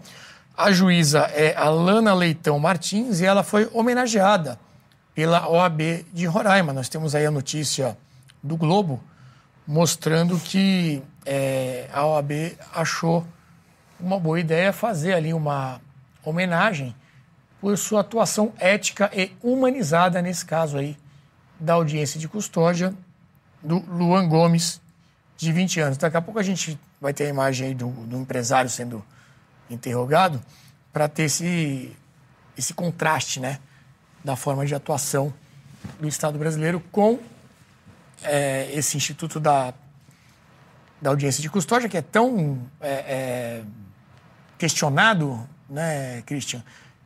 [0.55, 4.61] A juíza é Alana Leitão Martins e ela foi homenageada
[5.15, 6.75] pela OAB de Roraima.
[6.75, 7.97] Nós temos aí a notícia
[8.43, 9.03] do Globo
[9.67, 13.27] mostrando que é, a OAB achou
[13.99, 15.81] uma boa ideia fazer ali uma
[16.23, 16.95] homenagem
[17.63, 20.99] por sua atuação ética e humanizada nesse caso aí
[21.59, 22.93] da audiência de custódia
[23.63, 24.81] do Luan Gomes,
[25.37, 25.99] de 20 anos.
[25.99, 29.05] Daqui a pouco a gente vai ter a imagem aí do, do empresário sendo
[29.69, 30.41] interrogado
[30.93, 31.95] para ter esse,
[32.57, 33.59] esse contraste né,
[34.25, 35.33] da forma de atuação
[36.01, 37.19] do Estado brasileiro com
[38.23, 39.75] é, esse Instituto da,
[41.01, 43.63] da Audiência de Custódia, que é tão é, é,
[44.59, 46.63] questionado, né, Christian?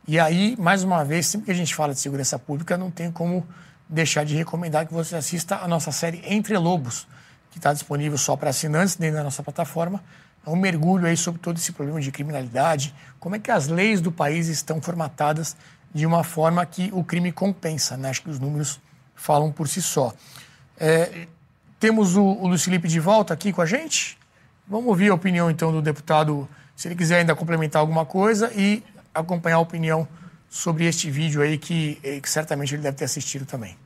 [0.07, 3.11] E aí, mais uma vez, sempre que a gente fala de segurança pública, não tem
[3.11, 3.47] como
[3.91, 7.05] deixar de recomendar que você assista a nossa série Entre Lobos,
[7.51, 10.01] que está disponível só para assinantes dentro da nossa plataforma.
[10.47, 13.99] É um mergulho aí sobre todo esse problema de criminalidade, como é que as leis
[13.99, 15.55] do país estão formatadas
[15.93, 17.97] de uma forma que o crime compensa.
[17.97, 18.09] Né?
[18.09, 18.79] Acho que os números
[19.13, 20.13] falam por si só.
[20.79, 21.27] É,
[21.79, 24.17] temos o, o Luiz Felipe de volta aqui com a gente.
[24.67, 28.81] Vamos ouvir a opinião, então, do deputado, se ele quiser ainda complementar alguma coisa e
[29.13, 30.07] acompanhar a opinião
[30.51, 33.77] sobre este vídeo aí, que, eh, que certamente ele deve ter assistido também.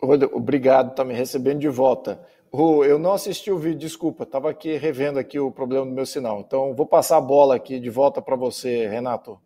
[0.00, 2.20] Obrigado, está me recebendo de volta.
[2.52, 6.40] eu não assisti o vídeo, desculpa, estava aqui revendo aqui o problema do meu sinal.
[6.40, 9.38] Então, vou passar a bola aqui de volta para você, Renato.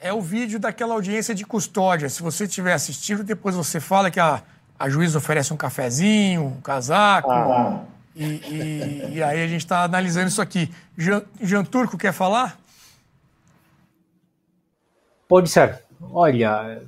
[0.00, 2.08] É o vídeo daquela audiência de custódia.
[2.08, 4.40] Se você tiver assistido, depois você fala que a,
[4.78, 7.28] a juíza oferece um cafezinho, um casaco.
[7.28, 7.82] Ah.
[8.14, 10.70] E, e, e, aí a gente está analisando isso aqui.
[10.96, 12.61] Jean, Jean Turco quer falar?
[15.32, 15.82] Pode ser.
[16.12, 16.82] Olha,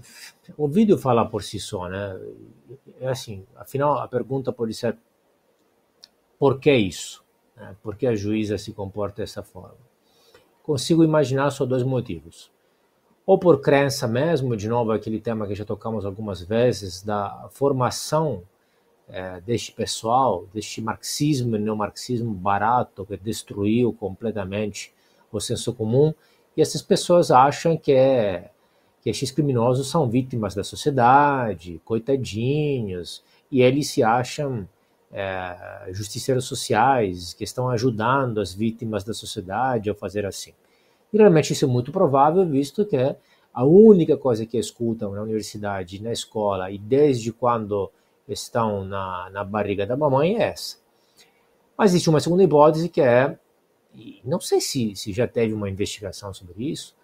[0.59, 2.21] o vídeo fala por si só, né?
[3.01, 4.99] É assim, afinal, a pergunta pode ser
[6.39, 7.25] por que isso?
[7.83, 9.79] Por que a juíza se comporta dessa forma?
[10.63, 12.53] Consigo imaginar só dois motivos
[13.25, 18.43] ou por crença mesmo, de novo aquele tema que já tocamos algumas vezes, da formação
[19.09, 24.93] é, deste pessoal, deste marxismo neomarxismo barato que destruiu completamente
[25.33, 26.13] o senso comum,
[26.57, 28.51] e essas pessoas acham que, é,
[29.03, 34.69] que estes criminosos são vítimas da sociedade, coitadinhos, e eles se acham
[35.13, 40.53] é, justiceiros sociais que estão ajudando as vítimas da sociedade a fazer assim.
[41.13, 42.97] E realmente isso é muito provável, visto que
[43.53, 47.91] a única coisa que escutam na universidade, na escola e desde quando
[48.29, 50.79] estão na, na barriga da mamãe é essa.
[51.79, 53.39] Mas existe uma segunda hipótese que é,
[54.25, 56.97] não sei se, se já teve uma investigação sobre isso,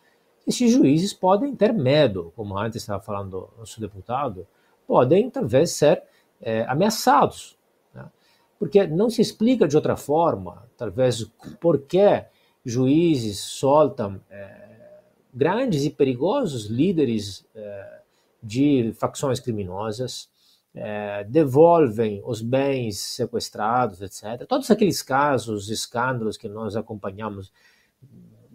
[0.46, 4.46] esses juízes podem ter medo, como antes estava falando o nosso deputado,
[4.86, 6.02] podem talvez ser
[6.40, 7.56] é, ameaçados.
[7.94, 8.04] Né?
[8.58, 11.24] Porque não se explica de outra forma, talvez,
[11.60, 12.24] por que
[12.64, 14.70] juízes soltam é,
[15.32, 18.00] grandes e perigosos líderes é,
[18.42, 20.29] de facções criminosas,
[20.74, 24.46] é, devolvem os bens sequestrados, etc.
[24.46, 27.52] Todos aqueles casos, escândalos que nós acompanhamos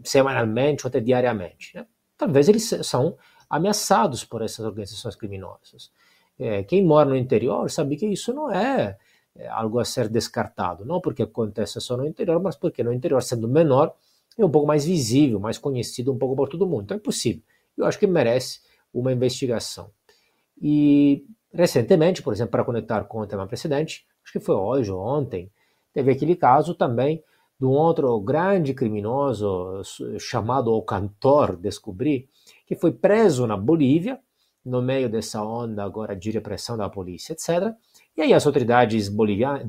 [0.03, 1.75] semanalmente ou até diariamente.
[1.75, 1.85] Né?
[2.17, 3.17] Talvez eles são
[3.49, 5.91] ameaçados por essas organizações criminosas.
[6.39, 8.97] É, quem mora no interior sabe que isso não é,
[9.35, 13.21] é algo a ser descartado, não porque acontece só no interior, mas porque no interior,
[13.21, 13.95] sendo menor,
[14.37, 16.83] é um pouco mais visível, mais conhecido um pouco por todo mundo.
[16.83, 17.41] Então é possível.
[17.77, 18.59] Eu acho que merece
[18.93, 19.89] uma investigação.
[20.61, 21.25] E
[21.55, 25.49] recentemente, por exemplo, para conectar com o tema precedente, acho que foi hoje ou ontem,
[25.93, 27.23] teve aquele caso também
[27.59, 29.81] de um outro grande criminoso
[30.19, 32.27] chamado O Cantor, descobri,
[32.67, 34.19] que foi preso na Bolívia,
[34.65, 37.73] no meio dessa onda agora de repressão da polícia, etc.
[38.17, 39.65] E aí as autoridades bolivianas,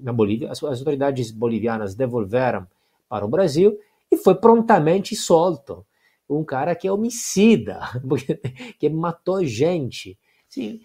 [0.00, 2.66] na Bolívia, as, autoridades bolivianas devolveram
[3.08, 3.76] para o Brasil
[4.10, 5.84] e foi prontamente solto.
[6.30, 7.80] um cara que é homicida,
[8.78, 10.16] que matou gente.
[10.48, 10.80] Sim,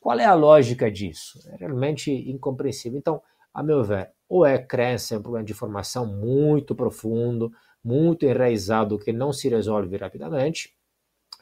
[0.00, 1.38] qual é a lógica disso?
[1.52, 2.98] É realmente incompreensível.
[2.98, 3.22] Então,
[3.52, 7.52] a meu ver, ou é crença, é um problema de formação muito profundo,
[7.82, 10.74] muito enraizado, que não se resolve rapidamente,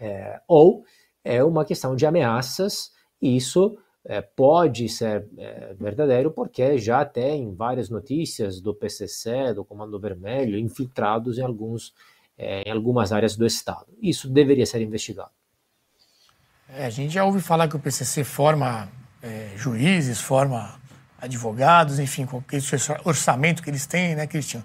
[0.00, 0.84] é, ou
[1.24, 7.54] é uma questão de ameaças, e isso é, pode ser é, verdadeiro porque já tem
[7.54, 11.92] várias notícias do PCC, do Comando Vermelho, infiltrados em, alguns,
[12.38, 13.86] é, em algumas áreas do Estado.
[14.00, 15.32] Isso deveria ser investigado.
[16.68, 18.88] É, a gente já ouve falar que o PCC forma
[19.22, 20.74] é, juízes, forma
[21.20, 22.74] advogados, enfim, com esse
[23.04, 24.62] orçamento que eles têm, né, Cristian?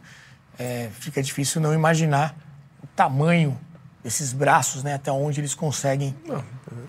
[0.58, 2.36] É, fica difícil não imaginar
[2.84, 3.58] o tamanho
[4.04, 6.44] desses braços, né, até onde eles conseguem não,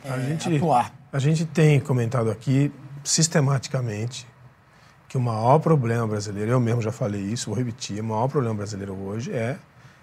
[0.04, 0.92] a é, gente, atuar.
[1.12, 2.72] A gente tem comentado aqui
[3.04, 4.26] sistematicamente
[5.08, 8.54] que o maior problema brasileiro, eu mesmo já falei isso, vou repetir, o maior problema
[8.56, 9.58] brasileiro hoje é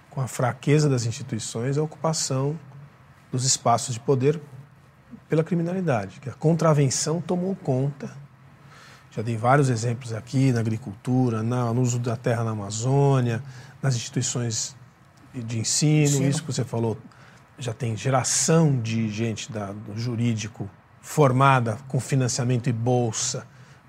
[0.10, 2.60] com a fraqueza das instituições, a ocupação
[3.31, 4.40] dos espaços de poder
[5.30, 8.10] pela criminalidade, que a contravenção tomou conta.
[9.11, 13.41] Já dei vários exemplos aqui na agricultura, na, no uso da terra na Amazônia,
[13.81, 14.76] nas instituições
[15.34, 16.27] de ensino, Sim.
[16.27, 16.97] isso que você falou.
[17.57, 20.69] Já tem geração de gente da, do jurídico
[21.01, 23.45] formada com financiamento e bolsa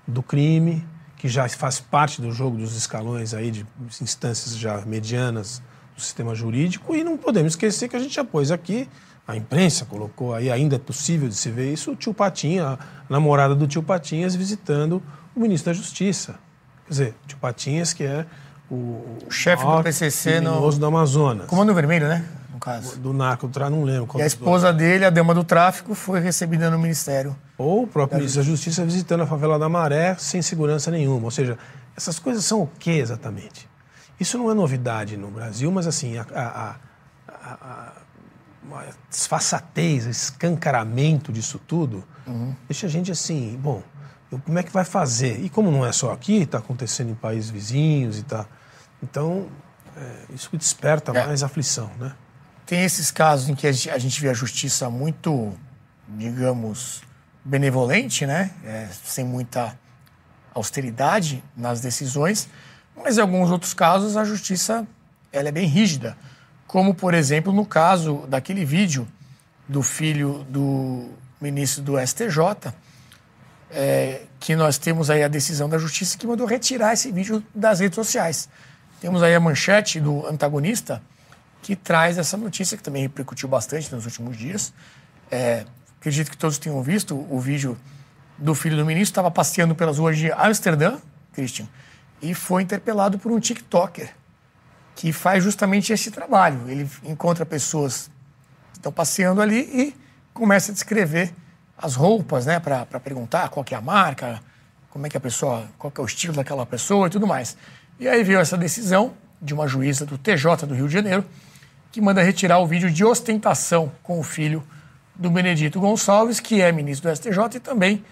[0.07, 0.85] do crime,
[1.17, 3.65] que já faz parte do jogo dos escalões aí de
[4.01, 5.61] instâncias já medianas
[5.95, 6.95] do sistema jurídico.
[6.95, 8.87] E não podemos esquecer que a gente já pôs aqui
[9.27, 12.77] a imprensa colocou aí, ainda é possível de se ver isso, o tio Patinha, a
[13.09, 15.01] namorada do tio Patinhas visitando
[15.35, 16.35] o ministro da Justiça.
[16.85, 18.25] Quer dizer, tio Patinhas, que é
[18.69, 18.75] o,
[19.27, 21.47] o chefe do PCC no do Amazonas.
[21.47, 22.25] Comando Vermelho, né?
[22.51, 22.97] No caso.
[22.97, 24.07] Do narco, não lembro.
[24.17, 27.35] E a esposa dele, a dama do tráfico, foi recebida no ministério.
[27.57, 31.25] Ou o próprio ministro da Justiça visitando a favela da Maré sem segurança nenhuma.
[31.25, 31.57] Ou seja,
[31.95, 33.69] essas coisas são o que exatamente?
[34.19, 36.75] Isso não é novidade no Brasil, mas assim, a, a,
[37.27, 37.91] a,
[38.63, 42.55] uma desfaçatez, escancaramento disso tudo, uhum.
[42.67, 43.81] deixa a gente assim, bom,
[44.45, 45.43] como é que vai fazer?
[45.43, 48.45] E como não é só aqui, está acontecendo em países vizinhos e tá.
[49.03, 49.47] Então,
[49.97, 51.25] é, isso desperta é.
[51.25, 52.13] mais aflição, né?
[52.65, 55.53] Tem esses casos em que a gente vê a justiça muito,
[56.07, 57.01] digamos,
[57.43, 58.51] benevolente, né?
[58.63, 59.77] É, sem muita
[60.53, 62.47] austeridade nas decisões,
[62.95, 64.87] mas em alguns outros casos a justiça
[65.31, 66.15] ela é bem rígida
[66.71, 69.05] como, por exemplo, no caso daquele vídeo
[69.67, 71.09] do filho do
[71.41, 72.73] ministro do STJ,
[73.69, 77.81] é, que nós temos aí a decisão da justiça que mandou retirar esse vídeo das
[77.81, 78.47] redes sociais.
[79.01, 81.03] Temos aí a manchete do antagonista
[81.61, 84.73] que traz essa notícia que também repercutiu bastante nos últimos dias.
[85.29, 85.65] É,
[85.99, 87.77] acredito que todos tenham visto o vídeo
[88.37, 90.99] do filho do ministro, estava passeando pelas ruas de Amsterdã,
[91.33, 91.67] Christian,
[92.21, 94.20] e foi interpelado por um TikToker
[94.95, 96.69] que faz justamente esse trabalho.
[96.69, 98.09] Ele encontra pessoas
[98.71, 99.95] que estão passeando ali e
[100.33, 101.33] começa a descrever
[101.77, 104.39] as roupas, né, para perguntar qual é a marca,
[104.89, 107.57] como é que a pessoa, qual é o estilo daquela pessoa e tudo mais.
[107.99, 111.25] E aí veio essa decisão de uma juíza do TJ do Rio de Janeiro
[111.91, 114.63] que manda retirar o vídeo de ostentação com o filho
[115.15, 118.03] do Benedito Gonçalves, que é ministro do STJ e também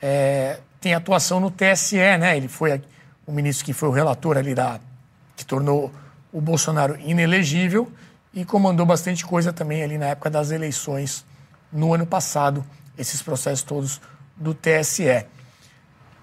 [0.00, 2.36] é, tem atuação no TSE, né?
[2.36, 2.80] Ele foi
[3.26, 4.78] o ministro que foi o relator ali da
[5.36, 5.90] que tornou
[6.34, 7.90] o Bolsonaro inelegível
[8.34, 11.24] e comandou bastante coisa também ali na época das eleições
[11.72, 12.64] no ano passado,
[12.98, 14.00] esses processos todos
[14.36, 15.24] do TSE.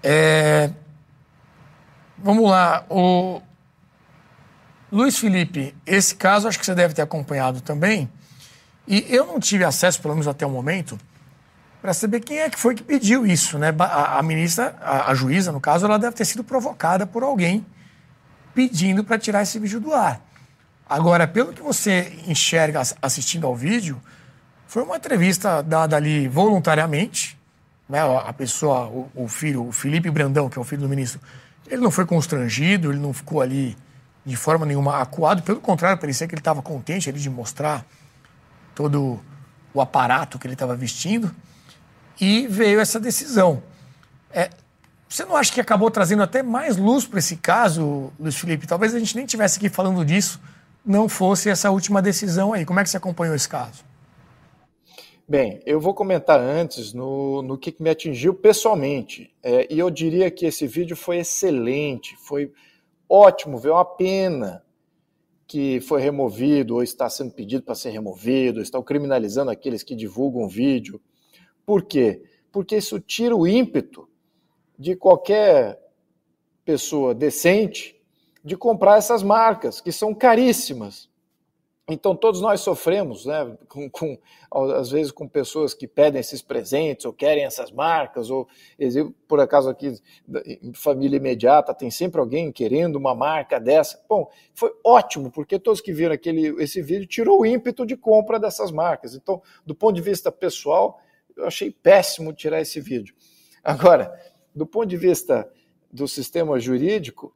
[0.02, 0.70] É...
[2.18, 3.40] Vamos lá, o
[4.92, 8.08] Luiz Felipe, esse caso acho que você deve ter acompanhado também,
[8.86, 11.00] e eu não tive acesso, pelo menos até o momento,
[11.80, 13.74] para saber quem é que foi que pediu isso, né?
[13.78, 17.64] A, a ministra, a, a juíza, no caso, ela deve ter sido provocada por alguém
[18.54, 20.20] pedindo para tirar esse vídeo do ar.
[20.88, 24.00] Agora, pelo que você enxerga assistindo ao vídeo,
[24.66, 27.38] foi uma entrevista dada ali voluntariamente.
[27.88, 28.00] Né?
[28.00, 31.20] A pessoa, o, o filho, o Felipe Brandão, que é o filho do ministro,
[31.66, 33.76] ele não foi constrangido, ele não ficou ali
[34.24, 37.84] de forma nenhuma acuado, pelo contrário, parecia que ele estava contente ali de mostrar
[38.74, 39.20] todo
[39.74, 41.34] o aparato que ele estava vestindo.
[42.20, 43.62] E veio essa decisão.
[44.30, 44.50] É,
[45.12, 48.66] você não acha que acabou trazendo até mais luz para esse caso, Luiz Felipe?
[48.66, 50.40] Talvez a gente nem tivesse aqui falando disso,
[50.84, 52.64] não fosse essa última decisão aí.
[52.64, 53.84] Como é que você acompanhou esse caso?
[55.28, 59.30] Bem, eu vou comentar antes no, no que me atingiu pessoalmente.
[59.42, 62.50] É, e eu diria que esse vídeo foi excelente, foi
[63.06, 64.64] ótimo, veio uma pena
[65.46, 70.48] que foi removido ou está sendo pedido para ser removido, estão criminalizando aqueles que divulgam
[70.48, 70.98] vídeo.
[71.66, 72.22] Por quê?
[72.50, 74.08] Porque isso tira o ímpeto
[74.82, 75.78] de qualquer
[76.64, 77.96] pessoa decente
[78.44, 81.08] de comprar essas marcas, que são caríssimas.
[81.88, 84.18] Então, todos nós sofremos, né, com, com,
[84.50, 88.48] às vezes com pessoas que pedem esses presentes ou querem essas marcas, ou
[89.28, 89.94] por acaso aqui
[90.74, 94.02] família imediata tem sempre alguém querendo uma marca dessa.
[94.08, 98.40] Bom, foi ótimo, porque todos que viram aquele, esse vídeo tirou o ímpeto de compra
[98.40, 99.14] dessas marcas.
[99.14, 101.00] Então, do ponto de vista pessoal,
[101.36, 103.14] eu achei péssimo tirar esse vídeo.
[103.62, 104.12] Agora,
[104.54, 105.50] do ponto de vista
[105.90, 107.34] do sistema jurídico,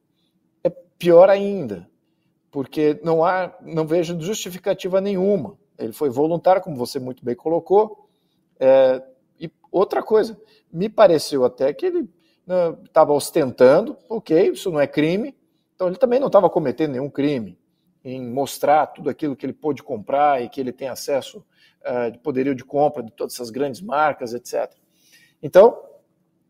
[0.63, 1.89] é pior ainda
[2.57, 5.57] porque não há, não vejo justificativa nenhuma.
[5.77, 8.09] Ele foi voluntário, como você muito bem colocou.
[8.59, 8.99] É,
[9.39, 10.39] e outra coisa,
[10.71, 12.09] me pareceu até que ele
[12.83, 15.35] estava né, ostentando, ok, isso não é crime,
[15.75, 17.59] então ele também não estava cometendo nenhum crime
[18.03, 21.45] em mostrar tudo aquilo que ele pôde comprar e que ele tem acesso
[21.85, 24.73] uh, de poderio de compra de todas essas grandes marcas, etc.
[25.43, 25.77] Então,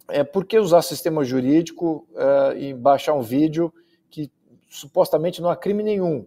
[0.10, 3.74] é, por que usar sistema jurídico uh, e baixar um vídeo
[4.10, 4.32] que
[4.68, 6.26] supostamente não há crime nenhum,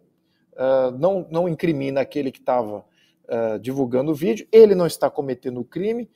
[0.53, 2.85] uh, não, não incrimina aquele que estava
[3.25, 6.11] uh, divulgando o vídeo, ele não está cometendo o crime,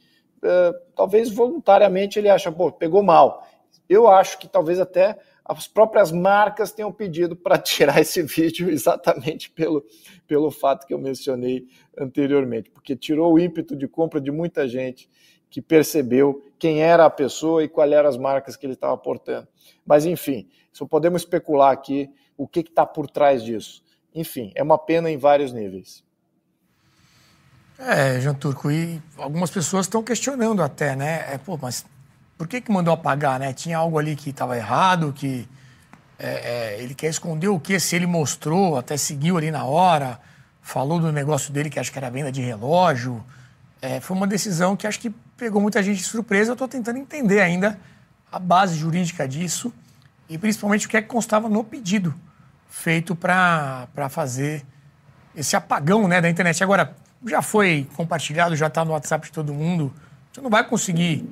[0.95, 3.49] talvez voluntariamente ele acha, pô, pegou mal.
[3.89, 9.51] Eu acho que talvez até as próprias marcas tenham pedido para tirar esse vídeo exatamente
[9.51, 9.85] pelo,
[10.27, 11.67] pelo fato que eu mencionei
[11.99, 15.09] anteriormente, porque tirou o ímpeto de compra de muita gente
[15.51, 19.47] que percebeu quem era a pessoa e quais eram as marcas que ele estava portando.
[19.85, 23.83] Mas, enfim, só podemos especular aqui o que está por trás disso.
[24.15, 26.03] Enfim, é uma pena em vários níveis.
[27.79, 31.35] É, Jean Turco, e algumas pessoas estão questionando até, né?
[31.35, 31.85] É, pô, mas
[32.39, 33.53] por que, que mandou apagar, né?
[33.53, 35.47] Tinha algo ali que estava errado, que
[36.19, 40.19] é, é, ele quer esconder o que se ele mostrou, até seguiu ali na hora,
[40.63, 43.23] falou do negócio dele que acho que era venda de relógio.
[43.85, 46.53] É, foi uma decisão que acho que pegou muita gente de surpresa.
[46.53, 47.79] Eu estou tentando entender ainda
[48.33, 49.71] a base jurídica disso
[50.27, 52.15] e principalmente o que é que constava no pedido
[52.67, 54.65] feito para fazer
[55.37, 56.65] esse apagão né, da internet.
[56.65, 56.97] Agora,
[57.27, 59.93] já foi compartilhado, já está no WhatsApp de todo mundo.
[60.33, 61.29] Você não vai conseguir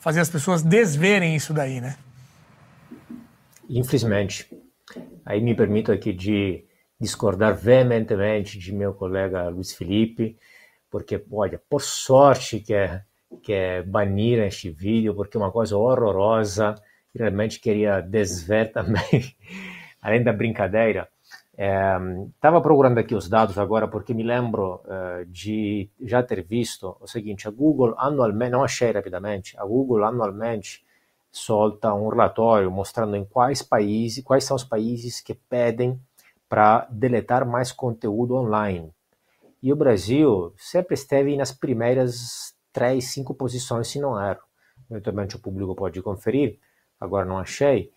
[0.00, 1.96] fazer as pessoas desverem isso daí, né?
[3.70, 4.50] Infelizmente.
[5.24, 6.64] Aí me permito aqui de
[7.00, 10.36] discordar veementemente de meu colega Luiz Felipe,
[10.94, 13.02] porque, olha, por sorte que é,
[13.42, 16.76] que é banir este vídeo, porque é uma coisa horrorosa,
[17.12, 19.34] realmente queria desver também,
[20.00, 21.08] além da brincadeira.
[21.52, 26.96] Estava é, procurando aqui os dados agora porque me lembro é, de já ter visto
[27.00, 30.86] o seguinte: a Google anualmente, não achei rapidamente, a Google anualmente
[31.28, 36.00] solta um relatório mostrando em quais países, quais são os países que pedem
[36.48, 38.93] para deletar mais conteúdo online.
[39.64, 44.42] E o Brasil sempre esteve nas primeiras três, cinco posições, se não erro.
[44.90, 46.58] Eventualmente o público pode conferir
[47.00, 47.90] agora não achei.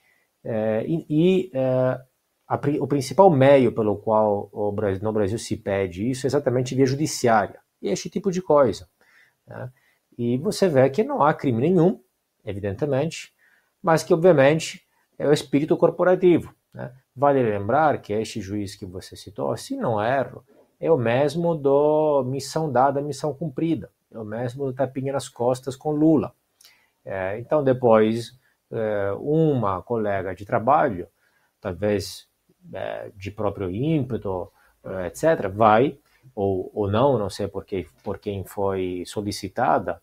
[0.44, 2.00] É, e, e é,
[2.48, 6.76] a, o principal meio pelo qual o Brasil, no Brasil se pede isso é exatamente
[6.76, 7.60] via judiciária.
[7.82, 8.88] E este tipo de coisa.
[9.46, 9.72] Né?
[10.18, 12.02] E você vê que não há crime nenhum,
[12.46, 13.34] evidentemente,
[13.84, 14.88] mas que, obviamente,
[15.18, 16.56] é o espírito corporativo.
[16.74, 16.92] Né?
[17.16, 20.44] Vale lembrar que este juiz que você citou, se não erro,
[20.80, 23.90] é o mesmo do missão dada, missão cumprida.
[24.12, 26.34] É o mesmo do tapinha nas costas com Lula.
[27.04, 28.38] É, então, depois,
[28.72, 31.08] é, uma colega de trabalho,
[31.60, 32.28] talvez
[32.74, 34.52] é, de próprio ímpeto,
[34.84, 35.98] é, etc., vai,
[36.36, 40.02] ou, ou não, não sei por, que, por quem foi solicitada,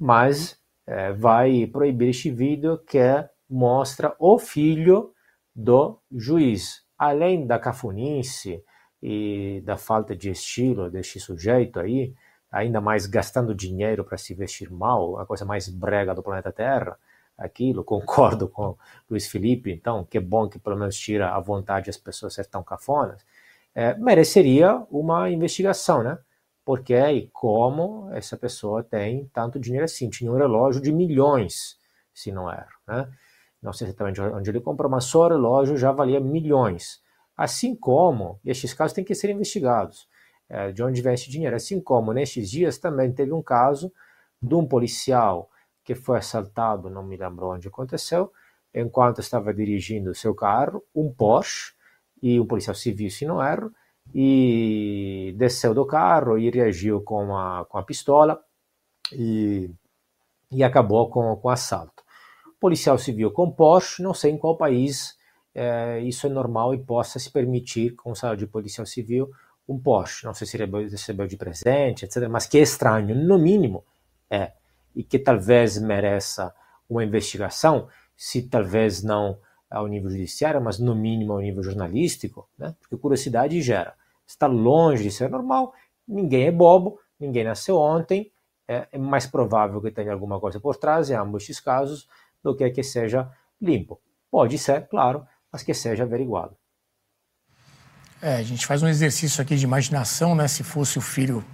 [0.00, 2.98] mas é, vai proibir este vídeo que
[3.48, 5.12] mostra o filho
[5.54, 6.84] do juiz.
[6.98, 8.62] Além da cafunice
[9.02, 12.14] e da falta de estilo deste sujeito aí,
[12.50, 16.98] ainda mais gastando dinheiro para se vestir mal, a coisa mais brega do planeta Terra,
[17.36, 18.76] aquilo, concordo com
[19.08, 22.62] Luiz Felipe, então, que bom que pelo menos tira a vontade as pessoas ser tão
[22.62, 23.24] cafonas,
[23.74, 26.18] é, mereceria uma investigação, né?
[26.64, 31.78] Porque e como essa pessoa tem tanto dinheiro assim, tinha um relógio de milhões,
[32.12, 33.08] se não era, né?
[33.62, 37.02] Não sei exatamente onde ele comprou, mas só o relógio já valia milhões.
[37.36, 40.08] Assim como estes casos têm que ser investigados,
[40.48, 41.56] é, de onde vem esse dinheiro.
[41.56, 43.92] Assim como nestes dias também teve um caso
[44.40, 45.50] de um policial
[45.84, 48.32] que foi assaltado, não me lembro onde aconteceu,
[48.74, 51.76] enquanto estava dirigindo seu carro, um Porsche,
[52.22, 53.72] e um policial civil, se não erro,
[54.14, 58.40] e desceu do carro e reagiu com a, com a pistola
[59.12, 59.70] e,
[60.50, 62.02] e acabou com, com o assalto.
[62.60, 65.15] Policial civil com Porsche, não sei em qual país
[65.58, 69.30] é, isso é normal e possa se permitir, com o salário de policial civil,
[69.66, 70.26] um Porsche.
[70.26, 73.82] Não sei se recebeu de presente, etc., mas que é estranho, no mínimo,
[74.30, 74.52] é
[74.94, 76.54] e que talvez mereça
[76.88, 79.38] uma investigação, se talvez não
[79.70, 82.74] ao nível judiciário, mas no mínimo ao nível jornalístico, né?
[82.80, 83.94] porque curiosidade gera.
[84.26, 85.72] está longe de ser normal.
[86.06, 88.30] Ninguém é bobo, ninguém nasceu ontem.
[88.68, 92.08] É, é mais provável que tenha alguma coisa por trás, em ambos esses casos,
[92.42, 93.30] do que que seja
[93.60, 94.00] limpo.
[94.30, 96.56] Pode ser, claro, mas que seja averiguado.
[98.20, 100.48] É, a gente faz um exercício aqui de imaginação, né?
[100.48, 101.44] Se fosse o filho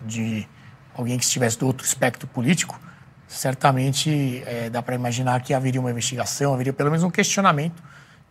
[0.00, 0.46] de
[0.94, 2.78] alguém que estivesse do outro espectro político,
[3.26, 7.82] certamente é, dá para imaginar que haveria uma investigação, haveria pelo menos um questionamento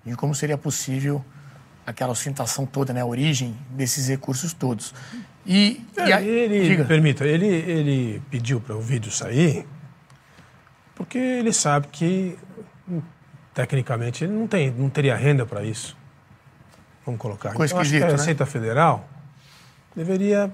[0.06, 1.24] de como seria possível
[1.86, 4.94] aquela ostentação toda, né, a origem desses recursos todos.
[5.46, 6.86] E, é, e a, ele, diga.
[6.86, 9.68] permita, ele, ele pediu para o vídeo sair
[10.96, 12.38] porque ele sabe que
[13.56, 15.98] tecnicamente ele não tem, não teria renda para isso.
[17.06, 17.54] Vamos colocar.
[17.54, 18.12] Coisa então, acho que a né?
[18.12, 18.52] Receita né?
[18.52, 19.08] Federal
[19.96, 20.52] deveria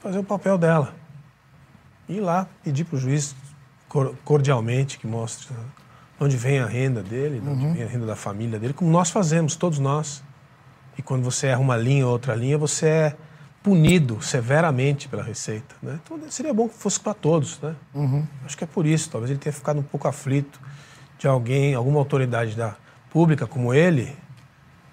[0.00, 0.94] fazer o papel dela.
[2.06, 3.34] Ir lá pedir para o juiz
[4.24, 5.48] cordialmente que mostre
[6.20, 7.72] onde vem a renda dele, de onde uhum.
[7.72, 10.22] vem a renda da família dele, como nós fazemos, todos nós.
[10.98, 13.16] E quando você erra uma linha ou outra linha, você é
[13.62, 15.74] punido severamente pela Receita.
[15.82, 15.98] Né?
[16.04, 17.58] Então seria bom que fosse para todos.
[17.60, 17.74] Né?
[17.94, 18.26] Uhum.
[18.44, 19.08] Acho que é por isso.
[19.10, 20.60] Talvez ele tenha ficado um pouco aflito
[21.18, 22.76] de alguém, alguma autoridade da
[23.10, 24.16] pública como ele,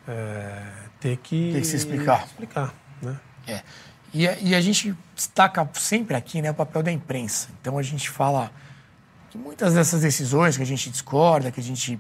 [0.07, 0.63] é,
[0.99, 2.25] ter que, Tem que se explicar.
[2.25, 3.19] explicar né?
[3.47, 3.61] É.
[4.13, 7.47] E, e, a gente destaca sempre aqui né, o papel da imprensa.
[7.59, 8.51] Então a gente fala
[9.29, 11.99] que muitas dessas decisões que a gente discorda, que a gente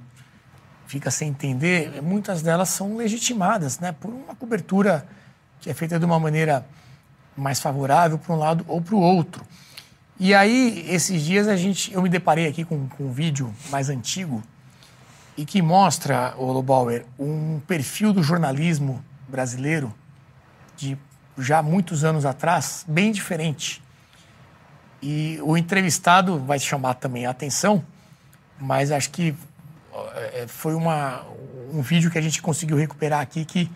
[0.85, 5.07] fica sem entender, muitas delas são legitimadas né, por uma cobertura
[5.61, 6.65] que é feita de uma maneira
[7.37, 9.45] mais favorável para um lado ou para o outro.
[10.23, 13.89] E aí, esses dias, a gente, eu me deparei aqui com, com um vídeo mais
[13.89, 14.43] antigo
[15.35, 19.91] e que mostra, o Lobauer, um perfil do jornalismo brasileiro
[20.77, 20.95] de
[21.39, 23.81] já muitos anos atrás, bem diferente.
[25.01, 27.83] E o entrevistado vai chamar também a atenção,
[28.59, 29.35] mas acho que
[30.33, 31.25] é, foi uma,
[31.73, 33.71] um vídeo que a gente conseguiu recuperar aqui que,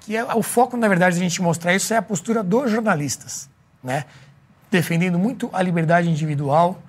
[0.00, 2.70] que é, o foco, na verdade, de a gente mostrar isso é a postura dos
[2.70, 3.48] jornalistas,
[3.82, 4.04] né?
[4.70, 6.82] Defendendo muito a liberdade individual.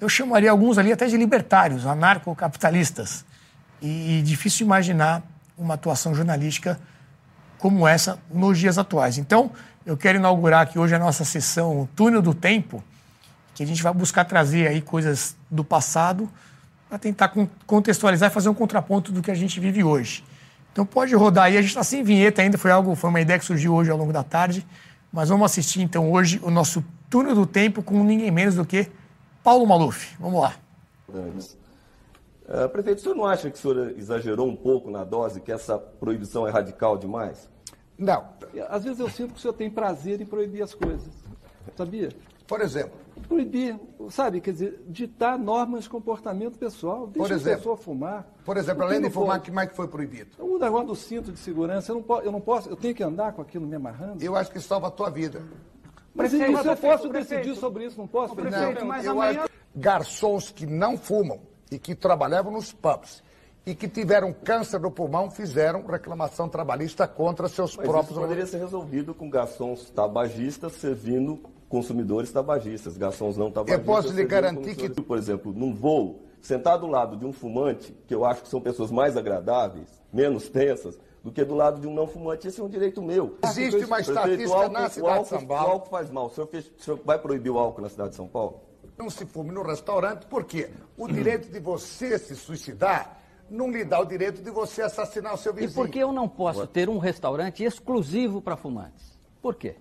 [0.00, 3.24] Eu chamaria alguns ali até de libertários, anarcocapitalistas.
[3.80, 5.22] E, e difícil imaginar
[5.56, 6.78] uma atuação jornalística
[7.58, 9.18] como essa nos dias atuais.
[9.18, 9.52] Então,
[9.86, 12.82] eu quero inaugurar aqui hoje a nossa sessão Túnel do Tempo,
[13.54, 16.28] que a gente vai buscar trazer aí coisas do passado
[16.88, 17.32] para tentar
[17.66, 20.24] contextualizar e fazer um contraponto do que a gente vive hoje.
[20.72, 23.38] Então pode rodar aí, a gente está sem vinheta ainda, foi algo, foi uma ideia
[23.38, 24.66] que surgiu hoje ao longo da tarde,
[25.12, 28.90] mas vamos assistir então hoje o nosso Túnel do Tempo com ninguém menos do que
[29.44, 30.16] Paulo Maluf.
[30.18, 30.54] Vamos lá.
[31.10, 35.52] Uh, prefeito, o senhor não acha que o senhor exagerou um pouco na dose, que
[35.52, 37.50] essa proibição é radical demais?
[37.98, 38.28] Não.
[38.66, 41.12] Às vezes eu sinto que o senhor tem prazer em proibir as coisas.
[41.76, 42.08] Sabia?
[42.46, 42.92] Por exemplo?
[43.28, 43.78] Proibir,
[44.08, 47.06] sabe, quer dizer, ditar normas de comportamento pessoal.
[47.06, 48.26] Deixa Por exemplo, a pessoa fumar.
[48.42, 50.30] Por exemplo, além de fumar, o que mais que foi proibido?
[50.38, 53.02] O negócio do cinto de segurança, eu não, posso, eu não posso, eu tenho que
[53.02, 54.24] andar com aquilo me amarrando.
[54.24, 55.42] Eu acho que salva a tua vida.
[56.14, 58.34] Mas, prefeito, mas eu posso decidir sobre isso, não posso?
[58.34, 59.40] Prefeito, não, mas eu amanhã...
[59.42, 61.40] acho garçons que não fumam
[61.70, 63.22] e que trabalhavam nos pubs
[63.64, 68.10] e que tiveram câncer no pulmão fizeram reclamação trabalhista contra seus Mas próprios...
[68.10, 73.86] Isso poderia ser resolvido com garçons tabagistas servindo consumidores tabagistas, garçons não tabagistas.
[73.86, 74.90] Eu posso lhe garantir que...
[74.90, 78.60] Por exemplo, num voo, sentar do lado de um fumante, que eu acho que são
[78.60, 82.48] pessoas mais agradáveis, menos tensas, do que do lado de um não fumante.
[82.48, 83.38] Esse é um direito meu.
[83.44, 85.68] Existe uma estatística álcool, na cidade álcool, de São Paulo.
[85.68, 86.26] O álcool faz mal.
[86.26, 88.60] O senhor, fez, o senhor vai proibir o álcool na cidade de São Paulo?
[88.98, 90.70] Não se fume no restaurante, por quê?
[90.96, 93.18] O direito de você se suicidar
[93.48, 95.70] não lhe dá o direito de você assassinar o seu vizinho.
[95.70, 99.18] E por que eu não posso ter um restaurante exclusivo para fumantes?
[99.40, 99.76] Por quê?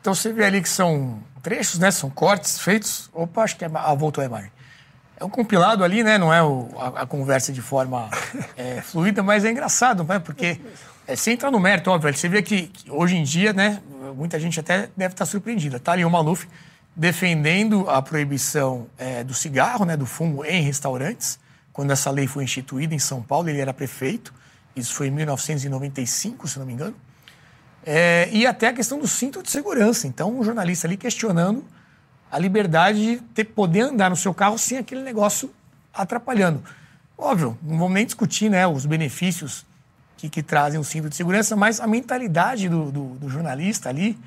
[0.00, 1.90] Então você vê ali que são trechos, né?
[1.90, 3.10] São cortes feitos.
[3.12, 3.70] Opa, acho que é.
[3.74, 4.52] Ah, voltou a imagem.
[5.18, 6.18] É um compilado ali, né?
[6.18, 8.10] Não é o, a, a, conversa de forma
[8.56, 10.18] é, fluida, mas é engraçado, né?
[10.18, 10.60] Porque
[11.06, 13.80] é, sem entrar no mérito, óbvio, você vê que, que, hoje em dia, né?
[14.14, 15.80] Muita gente até deve estar surpreendida.
[15.80, 16.46] Tá ali o Maluf
[16.94, 21.38] defendendo a proibição é, do cigarro, né, do fumo em restaurantes.
[21.72, 24.32] Quando essa lei foi instituída em São Paulo, ele era prefeito.
[24.74, 26.96] Isso foi em 1995, se não me engano.
[27.84, 30.06] É, e até a questão do cinto de segurança.
[30.06, 31.64] Então, um jornalista ali questionando
[32.30, 35.50] a liberdade de ter, poder andar no seu carro sem aquele negócio
[35.92, 36.62] atrapalhando.
[37.16, 39.64] Óbvio, não vamos nem discutir né, os benefícios
[40.16, 44.18] que, que trazem o cinto de segurança, mas a mentalidade do, do, do jornalista ali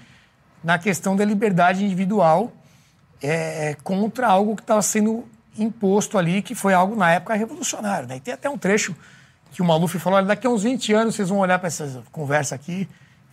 [0.64, 2.52] na questão da liberdade individual
[3.22, 5.26] é, é, contra algo que estava sendo
[5.58, 8.08] imposto ali, que foi algo na época revolucionário.
[8.08, 8.18] Né?
[8.18, 8.96] E tem até um trecho
[9.52, 12.56] que o Maluf falou: daqui a uns 20 anos vocês vão olhar para essa conversa
[12.56, 12.88] aqui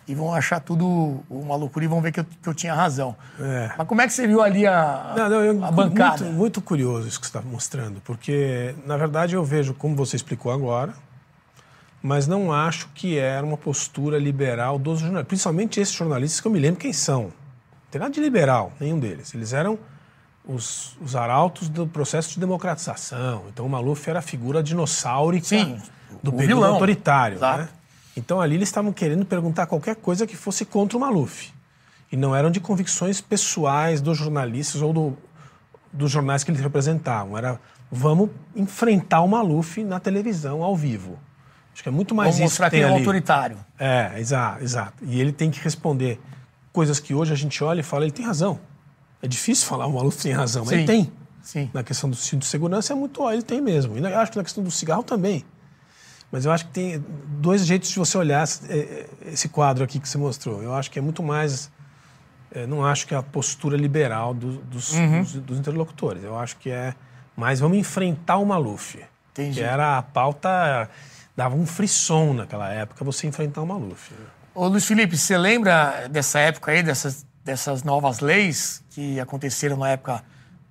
[0.09, 3.17] e vão achar tudo uma loucura e vão ver que eu, que eu tinha razão.
[3.41, 3.73] É.
[3.77, 6.25] Mas como é que você viu ali a, não, não, eu, a bancada?
[6.25, 10.17] Muito, muito curioso isso que você está mostrando, porque, na verdade, eu vejo, como você
[10.17, 10.95] explicou agora,
[12.03, 16.53] mas não acho que era uma postura liberal dos jornalistas, principalmente esses jornalistas que eu
[16.53, 17.23] me lembro quem são.
[17.23, 17.33] Não
[17.91, 19.35] tem nada de liberal, nenhum deles.
[19.35, 19.77] Eles eram
[20.47, 23.45] os, os arautos do processo de democratização.
[23.49, 25.81] Então o Maluf era a figura dinossáurica Sim,
[26.23, 26.75] do o período vilão.
[26.75, 27.39] autoritário.
[27.39, 27.63] Exato.
[27.63, 27.69] Né?
[28.17, 31.53] Então ali eles estavam querendo perguntar qualquer coisa que fosse contra o Maluf.
[32.11, 35.17] E não eram de convicções pessoais dos jornalistas ou do,
[35.93, 37.37] dos jornais que eles representavam.
[37.37, 37.61] Era
[37.91, 41.19] vamos enfrentar o Maluf na televisão, ao vivo.
[41.73, 43.59] Acho que é muito mais Vamos isso mostrar que quem é autoritário.
[43.79, 45.05] É, exato, exato.
[45.05, 46.19] E ele tem que responder
[46.73, 48.59] coisas que hoje a gente olha e fala, ele tem razão.
[49.21, 51.13] É difícil falar o Maluf tem razão, mas Sim, ele tem.
[51.43, 51.71] Sim.
[51.73, 53.97] Na questão do cinto de segurança é muito, ó, ele tem mesmo.
[53.97, 55.45] E eu acho que na questão do cigarro também.
[56.31, 57.05] Mas eu acho que tem
[57.41, 60.63] dois jeitos de você olhar esse- eh, esse quadro aqui que você mostrou.
[60.63, 61.71] Eu acho que é muito mais.
[62.53, 65.23] eh, Não acho que é a postura liberal do- dos, Uhum.
[65.23, 66.23] dos- dos interlocutores.
[66.25, 66.95] Eu acho que é
[67.37, 68.99] mais vamos enfrentar o Maluf.
[69.33, 69.59] Entendi.
[69.59, 70.89] Que era a pauta.
[71.37, 74.11] Dava um frisson naquela época você enfrentar o Maluf.
[74.55, 79.91] Ô Luiz Felipe, você lembra dessa época aí, dessas, dessas novas leis que aconteceram na
[79.91, 80.25] época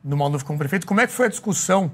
[0.03, 0.87] do Maluf como prefeito?
[0.87, 1.91] Como é que foi a discussão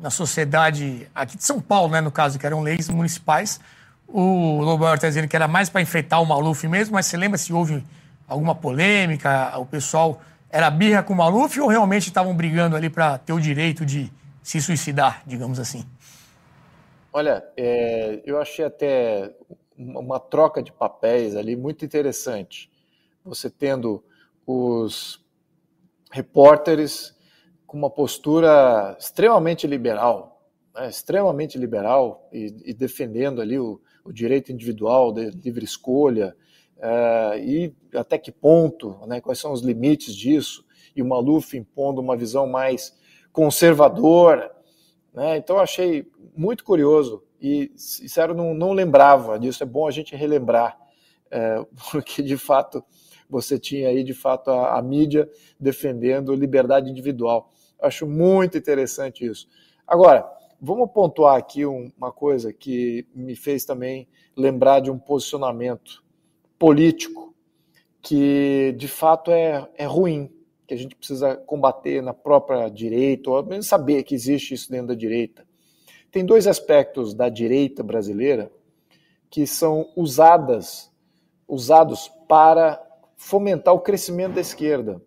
[0.00, 3.60] na sociedade aqui de São Paulo, né, no caso, que eram leis municipais?
[4.08, 7.36] O Lobauer está dizendo que era mais para enfrentar o Maluf mesmo, mas você lembra
[7.36, 7.84] se houve
[8.26, 9.56] alguma polêmica?
[9.58, 13.38] O pessoal era birra com o Maluf ou realmente estavam brigando ali para ter o
[13.38, 14.10] direito de
[14.42, 15.84] se suicidar, digamos assim?
[17.12, 19.32] Olha, é, eu achei até
[19.76, 22.70] uma troca de papéis ali muito interessante.
[23.24, 24.02] Você tendo
[24.46, 25.22] os
[26.10, 27.14] repórteres
[27.70, 30.42] com uma postura extremamente liberal,
[30.74, 36.36] né, extremamente liberal e, e defendendo ali o, o direito individual de livre escolha
[36.80, 40.66] eh, e até que ponto, né, quais são os limites disso,
[40.96, 42.92] e o Maluf impondo uma visão mais
[43.32, 44.50] conservadora.
[45.14, 45.36] Né?
[45.36, 49.62] Então achei muito curioso e, sincero, não, não lembrava disso.
[49.62, 50.76] É bom a gente relembrar,
[51.30, 52.82] é, porque de fato
[53.28, 57.52] você tinha aí de fato a, a mídia defendendo liberdade individual.
[57.82, 59.48] Acho muito interessante isso.
[59.86, 60.28] Agora,
[60.60, 66.04] vamos pontuar aqui um- uma coisa que me fez também lembrar de um posicionamento
[66.58, 67.34] político
[68.02, 70.30] que de fato é, é ruim,
[70.66, 74.88] que a gente precisa combater na própria direita, ou menos saber que existe isso dentro
[74.88, 75.46] da direita.
[76.10, 78.50] Tem dois aspectos da direita brasileira
[79.28, 80.92] que são usadas,
[81.46, 82.80] usados para
[83.16, 85.02] fomentar o crescimento da esquerda.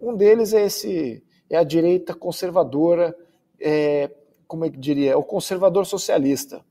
[0.00, 3.16] Um deles é esse é a direita conservadora,
[3.60, 4.10] é,
[4.46, 6.64] como é que diria, é o conservador socialista.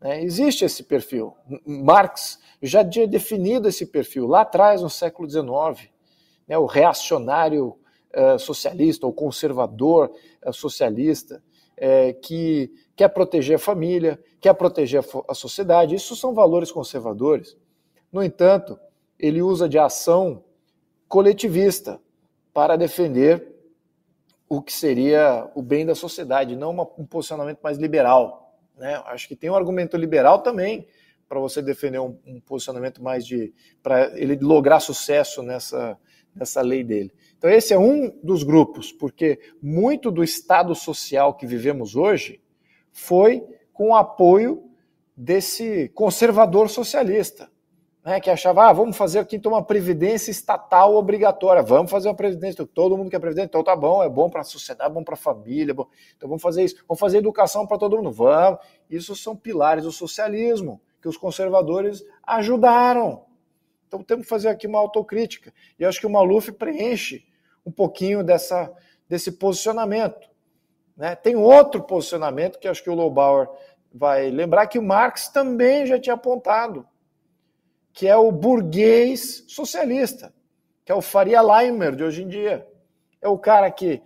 [0.00, 0.22] né?
[0.22, 1.34] Existe esse perfil.
[1.64, 5.90] Marx já tinha definido esse perfil lá atrás, no século XIX.
[6.46, 6.56] né?
[6.58, 7.78] O reacionário
[8.14, 10.12] eh, socialista, ou conservador
[10.42, 11.42] eh, socialista,
[11.74, 15.94] eh, que quer proteger a família, quer proteger a, a sociedade.
[15.94, 17.56] Isso são valores conservadores.
[18.12, 18.78] No entanto,
[19.18, 20.44] ele usa de ação
[21.08, 21.98] coletivista
[22.52, 23.51] para defender
[24.54, 28.54] o que seria o bem da sociedade, não uma- um posicionamento mais liberal.
[28.76, 29.02] Né?
[29.06, 30.86] Acho que tem um argumento liberal também
[31.26, 33.54] para você defender um, um posicionamento mais de.
[33.82, 35.98] para ele lograr sucesso nessa,
[36.36, 37.10] nessa lei dele.
[37.38, 42.38] Então, esse é um dos grupos, porque muito do estado social que vivemos hoje
[42.90, 43.42] foi
[43.72, 44.64] com o apoio
[45.16, 47.50] desse conservador socialista
[48.04, 52.14] né, que achava, ah, vamos fazer aqui então uma previdência estatal obrigatória, vamos fazer uma
[52.14, 55.14] previdência, todo mundo quer previdência, então tá bom, é bom para a sociedade, bom para
[55.14, 55.86] a família, bom.
[56.16, 58.58] então vamos fazer isso, vamos fazer educação para todo mundo, vamos.
[58.90, 63.24] Isso são pilares do socialismo, que os conservadores ajudaram.
[63.86, 65.52] Então temos que fazer aqui uma autocrítica.
[65.78, 67.24] E acho que o Maluf preenche
[67.64, 68.72] um pouquinho dessa,
[69.08, 70.28] desse posicionamento.
[70.96, 71.14] Né?
[71.14, 73.48] Tem outro posicionamento que acho que o Lobauer
[73.92, 76.86] vai lembrar que o Marx também já tinha apontado
[77.92, 80.32] que é o burguês socialista,
[80.84, 82.66] que é o Faria Leimer de hoje em dia.
[83.20, 84.02] É o cara que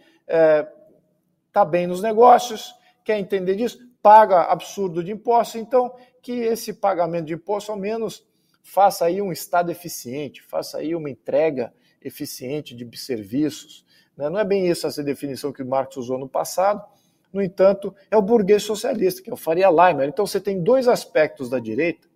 [1.48, 7.26] está bem nos negócios, quer entender disso, paga absurdo de impostos, então que esse pagamento
[7.26, 8.26] de imposto ao menos
[8.62, 11.72] faça aí um Estado eficiente, faça aí uma entrega
[12.02, 13.84] eficiente de serviços.
[14.16, 14.28] né?
[14.28, 16.84] Não é bem isso essa definição que Marx usou no passado,
[17.32, 20.08] no entanto, é o burguês socialista, que é o Faria Leimer.
[20.08, 22.08] Então você tem dois aspectos da direita,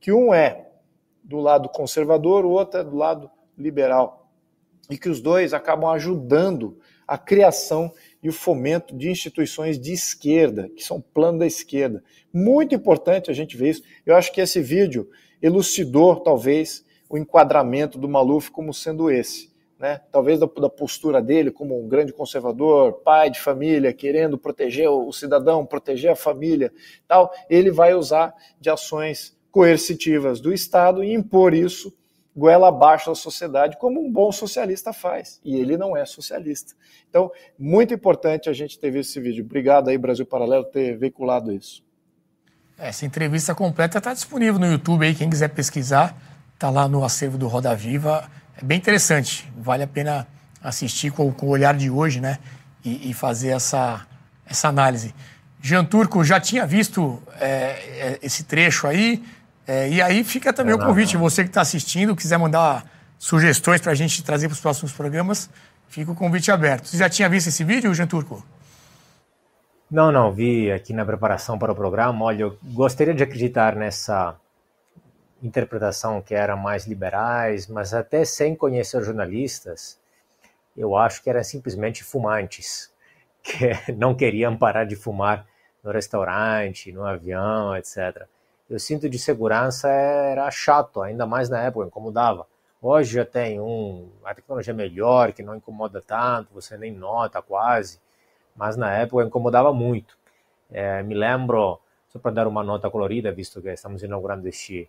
[0.00, 0.67] que um é
[1.22, 4.30] do lado conservador, o outro é do lado liberal.
[4.90, 7.92] E que os dois acabam ajudando a criação
[8.22, 12.02] e o fomento de instituições de esquerda, que são plano da esquerda.
[12.32, 13.82] Muito importante a gente ver isso.
[14.04, 15.08] Eu acho que esse vídeo
[15.40, 19.48] elucidou, talvez, o enquadramento do Maluf como sendo esse.
[19.78, 24.88] né, talvez da, da, postura dele como um grande conservador, pai de família, querendo proteger
[24.90, 26.72] o, o cidadão, proteger a família,
[27.06, 31.92] tal, ele vai usar de ações coercitivas do Estado e impor isso
[32.38, 35.40] goela abaixo da sociedade, como um bom socialista faz.
[35.44, 36.72] E ele não é socialista.
[37.10, 39.44] Então, muito importante a gente ter visto esse vídeo.
[39.44, 41.82] Obrigado aí, Brasil Paralelo, ter veiculado isso.
[42.78, 46.16] Essa entrevista completa está disponível no YouTube aí, quem quiser pesquisar,
[46.54, 48.30] está lá no acervo do Roda Viva.
[48.56, 50.28] É bem interessante, vale a pena
[50.62, 52.38] assistir com, com o olhar de hoje, né?
[52.84, 54.06] E, e, fazer essa,
[54.46, 55.12] essa análise.
[55.60, 59.24] Jean Turco já tinha visto é, é esse trecho aí,
[59.68, 61.20] é, e aí fica também é, o convite, não.
[61.20, 65.50] você que está assistindo, quiser mandar sugestões para a gente trazer para os próximos programas,
[65.88, 66.86] fica o convite aberto.
[66.86, 68.42] Você já tinha visto esse vídeo, Jean Turco?
[69.90, 72.24] Não, não, vi aqui na preparação para o programa.
[72.24, 74.36] Olha, eu gostaria de acreditar nessa
[75.42, 80.00] interpretação que era mais liberais, mas até sem conhecer jornalistas,
[80.74, 82.90] eu acho que eram simplesmente fumantes,
[83.44, 85.46] que não queriam parar de fumar
[85.84, 88.26] no restaurante, no avião, etc.
[88.70, 92.46] O cinto de segurança era chato, ainda mais na época, incomodava.
[92.82, 97.98] Hoje já tem um, a tecnologia melhor, que não incomoda tanto, você nem nota quase,
[98.54, 100.18] mas na época incomodava muito.
[100.70, 104.88] É, me lembro, só para dar uma nota colorida, visto que estamos inaugurando este,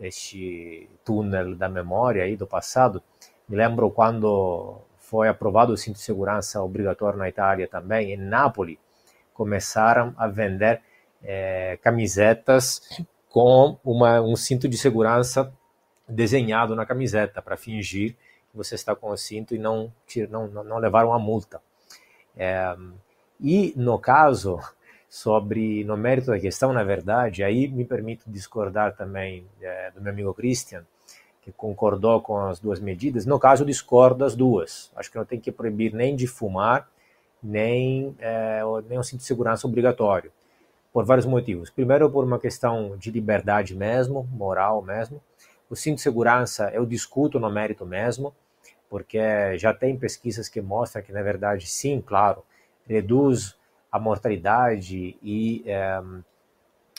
[0.00, 3.00] este túnel da memória aí do passado,
[3.48, 8.78] me lembro quando foi aprovado o cinto de segurança obrigatório na Itália também, em Nápoles,
[9.32, 10.82] começaram a vender
[11.22, 12.82] é, camisetas
[13.32, 15.50] com uma, um cinto de segurança
[16.06, 18.12] desenhado na camiseta para fingir
[18.50, 19.90] que você está com o cinto e não,
[20.28, 21.62] não, não levar uma multa.
[22.36, 22.76] É,
[23.40, 24.60] e no caso,
[25.08, 30.12] sobre no mérito da questão, na verdade, aí me permito discordar também é, do meu
[30.12, 30.84] amigo Christian,
[31.40, 33.24] que concordou com as duas medidas.
[33.24, 34.92] No caso, discordo das duas.
[34.94, 36.86] Acho que não tem que proibir nem de fumar,
[37.42, 38.60] nem, é,
[38.90, 40.30] nem um cinto de segurança obrigatório
[40.92, 41.70] por vários motivos.
[41.70, 45.22] Primeiro, por uma questão de liberdade mesmo, moral mesmo.
[45.70, 48.34] O cinto de segurança eu discuto no mérito mesmo,
[48.90, 52.44] porque já tem pesquisas que mostram que, na verdade, sim, claro,
[52.86, 53.56] reduz
[53.90, 56.00] a mortalidade e é,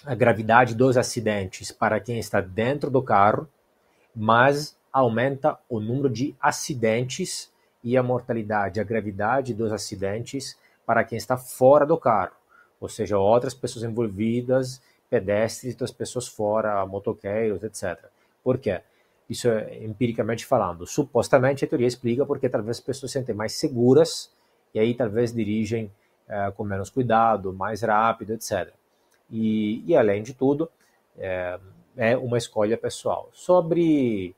[0.05, 3.47] a gravidade dos acidentes para quem está dentro do carro,
[4.15, 7.51] mas aumenta o número de acidentes
[7.83, 12.33] e a mortalidade, a gravidade dos acidentes para quem está fora do carro
[12.83, 17.97] ou seja, outras pessoas envolvidas, pedestres, outras pessoas fora, motoqueiros, etc.
[18.43, 18.81] Por quê?
[19.29, 20.85] Isso é empiricamente falando.
[20.85, 24.29] Supostamente a teoria explica porque talvez as pessoas se sentem mais seguras
[24.73, 25.89] e aí talvez dirigem
[26.27, 28.73] é, com menos cuidado, mais rápido, etc.
[29.29, 30.69] E, e além de tudo,
[31.17, 31.57] é,
[31.95, 33.29] é, uma escolha pessoal.
[33.31, 34.35] Sobre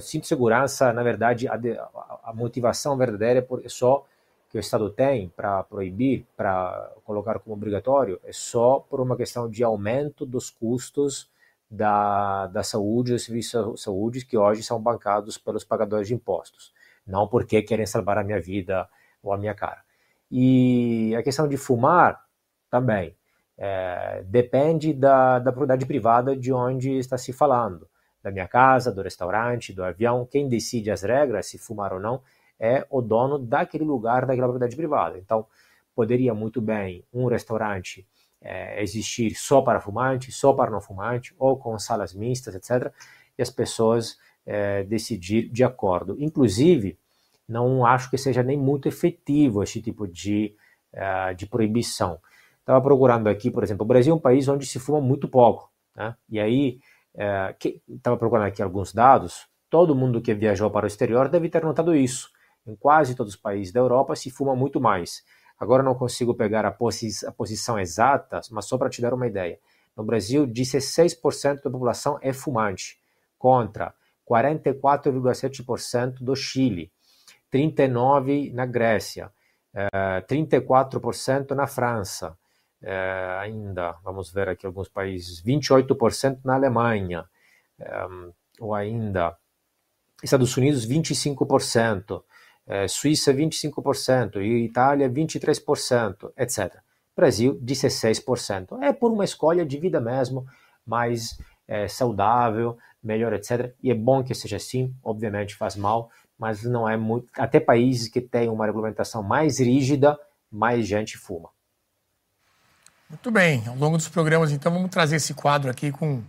[0.00, 1.54] cinto de segurança, na verdade, a,
[2.24, 4.04] a, motivação verdadeira é só
[4.54, 9.50] que o Estado tem para proibir, para colocar como obrigatório, é só por uma questão
[9.50, 11.28] de aumento dos custos
[11.68, 16.72] da, da saúde, dos serviços de saúde, que hoje são bancados pelos pagadores de impostos,
[17.04, 18.88] não porque querem salvar a minha vida
[19.24, 19.82] ou a minha cara.
[20.30, 22.24] E a questão de fumar
[22.70, 23.16] também
[23.58, 27.88] é, depende da, da propriedade privada de onde está se falando,
[28.22, 30.24] da minha casa, do restaurante, do avião.
[30.24, 32.22] Quem decide as regras, se fumar ou não,
[32.58, 35.18] é o dono daquele lugar, daquela propriedade privada.
[35.18, 35.46] Então,
[35.94, 38.06] poderia muito bem um restaurante
[38.40, 42.92] é, existir só para fumante, só para não fumante, ou com salas mistas, etc.,
[43.36, 46.16] e as pessoas é, decidir de acordo.
[46.18, 46.98] Inclusive,
[47.48, 50.54] não acho que seja nem muito efetivo esse tipo de,
[50.94, 52.18] uh, de proibição.
[52.60, 55.70] Estava procurando aqui, por exemplo, o Brasil é um país onde se fuma muito pouco,
[55.94, 56.14] né?
[56.28, 56.80] e aí
[57.92, 61.62] estava uh, procurando aqui alguns dados, todo mundo que viajou para o exterior deve ter
[61.62, 62.30] notado isso.
[62.66, 65.22] Em quase todos os países da Europa se fuma muito mais.
[65.58, 69.26] Agora não consigo pegar a, posi a posição exata, mas só para te dar uma
[69.26, 69.58] ideia.
[69.96, 72.98] No Brasil, 16% da população é fumante,
[73.38, 73.94] contra
[74.28, 76.90] 44,7% do Chile,
[77.52, 79.30] 39% na Grécia,
[80.26, 82.36] 34% eh, na França,
[82.82, 87.24] eh, ainda, vamos ver aqui alguns países, 28% na Alemanha,
[87.78, 88.06] eh,
[88.58, 89.36] ou ainda
[90.22, 92.24] Estados Unidos, 25%,
[92.66, 96.76] é, Suíça 25%, e Itália 23%, etc.
[97.16, 98.82] Brasil 16%.
[98.82, 100.46] É por uma escolha de vida mesmo,
[100.86, 101.38] mais
[101.68, 103.74] é, saudável, melhor, etc.
[103.82, 107.28] E é bom que seja assim, obviamente faz mal, mas não é muito.
[107.36, 110.18] Até países que têm uma regulamentação mais rígida,
[110.50, 111.50] mais gente fuma.
[113.08, 116.22] Muito bem, ao longo dos programas, então, vamos trazer esse quadro aqui com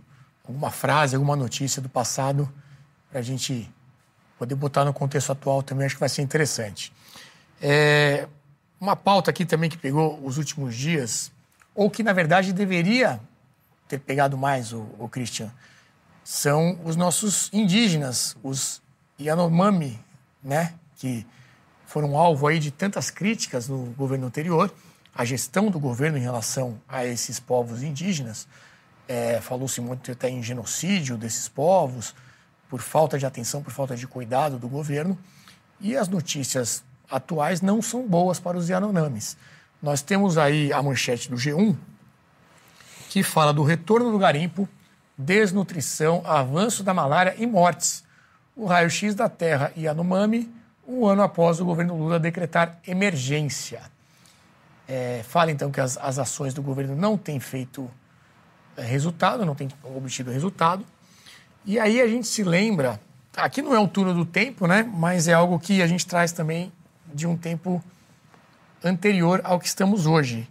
[0.46, 2.48] alguma frase, alguma notícia do passado
[3.10, 3.68] para a gente
[4.38, 6.92] poder botar no contexto atual também acho que vai ser interessante.
[7.60, 8.28] É,
[8.80, 11.32] uma pauta aqui também que pegou os últimos dias,
[11.74, 13.20] ou que na verdade deveria
[13.88, 15.50] ter pegado mais o, o Christian,
[16.24, 18.82] são os nossos indígenas, os
[19.18, 19.98] Yanomami,
[20.42, 21.26] né, que
[21.86, 24.72] foram alvo aí de tantas críticas no governo anterior,
[25.14, 28.46] a gestão do governo em relação a esses povos indígenas.
[29.08, 32.14] É, Falou-se muito até em genocídio desses povos,
[32.68, 35.18] por falta de atenção, por falta de cuidado do governo.
[35.80, 39.36] E as notícias atuais não são boas para os Yanomamis.
[39.82, 41.76] Nós temos aí a manchete do G1,
[43.08, 44.68] que fala do retorno do garimpo,
[45.16, 48.04] desnutrição, avanço da malária e mortes.
[48.54, 50.50] O raio-x da terra Yanomami,
[50.86, 53.82] um ano após o governo Lula decretar emergência.
[54.88, 57.90] É, fala então que as, as ações do governo não têm feito
[58.76, 60.84] é, resultado, não têm obtido resultado.
[61.66, 63.00] E aí a gente se lembra,
[63.36, 64.84] aqui não é o turno do tempo, né?
[64.84, 66.72] Mas é algo que a gente traz também
[67.12, 67.82] de um tempo
[68.84, 70.48] anterior ao que estamos hoje,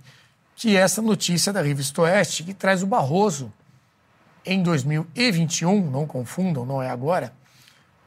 [0.58, 3.50] que é essa notícia da Revista Oeste, que traz o Barroso
[4.46, 7.32] em 2021, não confundam, não é agora.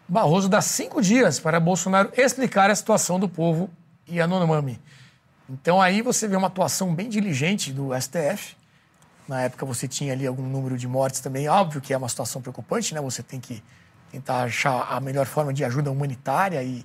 [0.07, 3.71] Barroso dá cinco dias para Bolsonaro explicar a situação do povo
[4.07, 4.79] Yanomami.
[5.49, 8.55] Então aí você vê uma atuação bem diligente do STF.
[9.29, 11.47] Na época você tinha ali algum número de mortes também.
[11.49, 13.01] Óbvio que é uma situação preocupante, né?
[13.03, 13.63] Você tem que
[14.11, 16.85] tentar achar a melhor forma de ajuda humanitária e,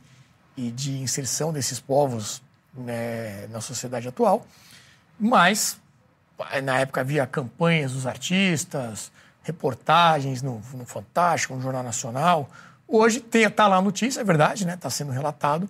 [0.57, 2.43] e de inserção desses povos
[2.73, 4.45] né, na sociedade atual.
[5.17, 5.79] Mas
[6.63, 9.09] na época havia campanhas dos artistas,
[9.41, 12.49] reportagens no, no Fantástico, no Jornal Nacional.
[12.85, 14.73] Hoje está lá a notícia, é verdade, né?
[14.73, 15.69] Está sendo relatado,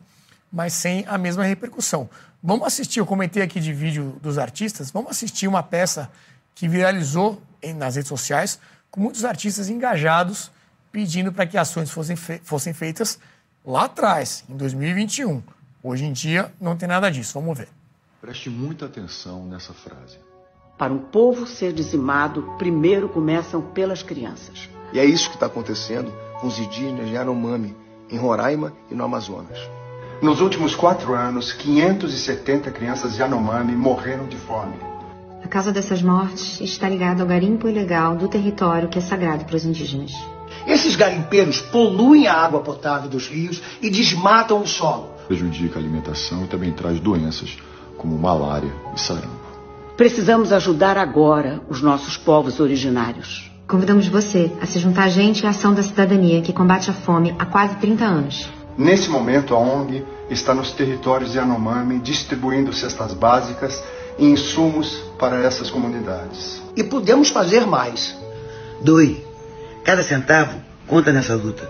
[0.51, 2.09] mas sem a mesma repercussão.
[2.41, 6.09] Vamos assistir, eu comentei aqui de vídeo dos artistas, vamos assistir uma peça
[6.55, 8.59] que viralizou em, nas redes sociais,
[8.91, 10.51] com muitos artistas engajados
[10.91, 13.19] pedindo para que ações fossem, fe fossem feitas
[13.65, 15.41] lá atrás, em 2021.
[15.81, 17.39] Hoje em dia não tem nada disso.
[17.39, 17.67] Vamos ver.
[18.21, 20.17] Preste muita atenção nessa frase.
[20.77, 24.69] Para um povo ser dizimado, primeiro começam pelas crianças.
[24.93, 27.75] E é isso que está acontecendo com os indígenas de Yanomami,
[28.09, 29.57] em Roraima e no Amazonas.
[30.21, 34.92] Nos últimos quatro anos, 570 crianças Yanomami morreram de fome.
[35.43, 39.57] A causa dessas mortes está ligada ao garimpo ilegal do território que é sagrado para
[39.57, 40.11] os indígenas.
[40.65, 45.09] Esses garimpeiros poluem a água potável dos rios e desmatam o solo.
[45.27, 47.57] Prejudica a alimentação e também traz doenças
[47.97, 49.43] como malária e sarampo.
[49.97, 53.51] Precisamos ajudar agora os nossos povos originários.
[53.67, 57.35] Convidamos você a se juntar a gente à ação da cidadania que combate a fome
[57.37, 58.49] há quase 30 anos.
[58.77, 63.83] Nesse momento, a ONG está nos territórios Yanomami distribuindo cestas básicas
[64.17, 66.61] e insumos para essas comunidades.
[66.75, 68.17] E podemos fazer mais.
[68.81, 69.25] Doe.
[69.83, 71.69] Cada centavo conta nessa luta.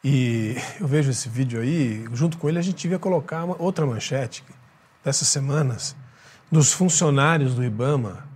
[0.03, 3.85] E eu vejo esse vídeo aí, junto com ele a gente devia colocar uma, outra
[3.85, 4.43] manchete
[5.05, 5.95] dessas semanas
[6.53, 8.27] dos funcionários do IBAMA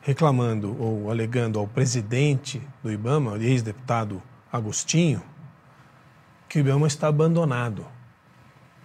[0.00, 4.20] reclamando ou alegando ao presidente do IBAMA, ex-deputado
[4.52, 5.22] Agostinho,
[6.48, 7.86] que o IBAMA está abandonado.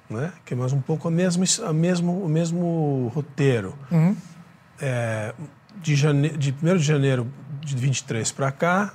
[0.08, 0.32] Né?
[0.46, 3.76] Que é mais um pouco a mesmo, a mesmo, o mesmo roteiro.
[3.92, 4.16] Uhum.
[4.80, 5.34] É,
[5.82, 6.30] de, jane...
[6.30, 7.28] de 1 de janeiro
[7.62, 8.94] de 23 para cá,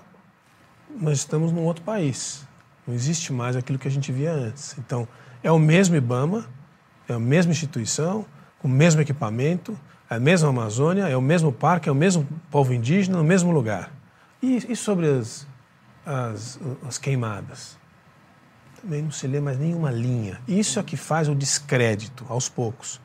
[0.88, 2.46] nós estamos num outro país.
[2.86, 4.76] Não existe mais aquilo que a gente via antes.
[4.78, 5.08] Então,
[5.42, 6.46] é o mesmo IBAMA,
[7.08, 8.24] é a mesma instituição,
[8.64, 9.78] o mesmo equipamento,
[10.08, 13.92] a mesma Amazônia, é o mesmo parque, é o mesmo povo indígena, no mesmo lugar.
[14.42, 15.46] E, e sobre as,
[16.04, 16.58] as,
[16.88, 17.76] as queimadas?
[18.80, 20.40] Também não se lê mais nenhuma linha.
[20.48, 23.00] Isso é que faz o descrédito, aos poucos,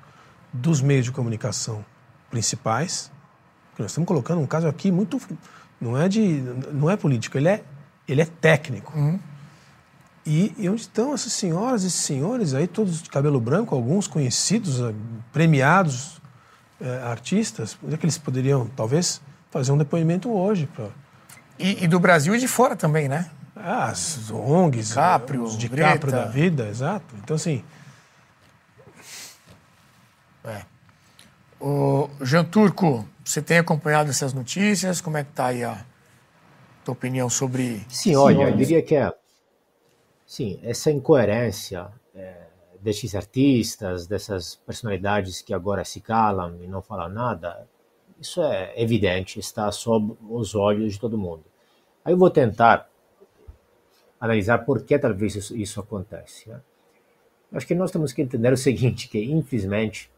[0.53, 1.83] dos meios de comunicação
[2.31, 3.11] principais.
[3.77, 5.19] Nós estamos colocando um caso aqui muito.
[5.79, 6.41] Não é, de,
[6.73, 7.63] não é político, ele é,
[8.07, 8.97] ele é técnico.
[8.97, 9.19] Uhum.
[10.29, 14.79] E, e, onde estão essas senhoras e senhores aí, todos de cabelo branco, alguns conhecidos,
[14.79, 14.93] eh,
[15.33, 16.21] premiados
[16.79, 17.75] é, artistas?
[17.83, 19.19] Onde é que eles poderiam, talvez,
[19.49, 20.67] fazer um depoimento hoje?
[20.67, 20.85] Pra...
[21.57, 23.27] E, e, do Brasil e de fora também, né?
[23.55, 27.15] Ah, as ONGs, DiCaprio, os DiCaprio da vida, exato.
[27.23, 27.63] Então, assim,
[30.45, 30.61] É.
[31.59, 35.01] O Jean Turco, você tem acompanhado essas notícias?
[35.01, 35.83] Como é que está aí a
[36.85, 37.83] tua opinião sobre...
[37.89, 39.11] Sim, olha, eu diria que é...
[40.29, 42.45] Sim, essa incoerência é,
[42.79, 47.67] desses artistas, dessas personalidades que agora se calam e não falam nada,
[48.21, 51.43] isso é evidente, está sob os olhos de todo mundo.
[52.05, 52.87] Aí eu vou tentar
[54.19, 56.47] analisar por que talvez isso, isso acontece.
[56.47, 56.61] Né?
[57.51, 60.11] Acho que nós temos que entender o seguinte, que infelizmente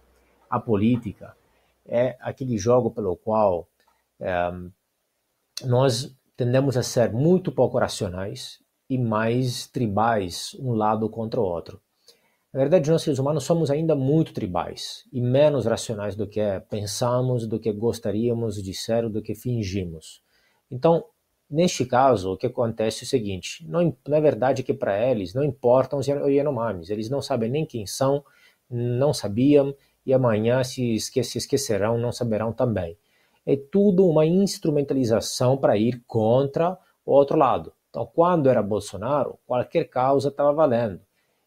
[0.49, 1.37] a política
[1.85, 3.65] é aquele jogo pelo qual
[4.19, 4.51] é,
[5.63, 8.60] nós tendemos a ser muito pouco racionais
[8.91, 11.79] e mais tribais um lado contra o outro.
[12.51, 17.47] Na verdade, nós seres humanos somos ainda muito tribais e menos racionais do que pensamos,
[17.47, 20.21] do que gostaríamos de ser, do que fingimos.
[20.69, 21.05] Então,
[21.49, 25.41] neste caso, o que acontece é o seguinte: não, na verdade, que para eles não
[25.41, 28.21] importam os Yanomamis, eles não sabem nem quem são,
[28.69, 29.73] não sabiam
[30.05, 32.97] e amanhã se, esque se esquecerão, não saberão também.
[33.45, 37.71] É tudo uma instrumentalização para ir contra o outro lado.
[37.91, 41.01] Então, quando era Bolsonaro, qualquer causa estava valendo.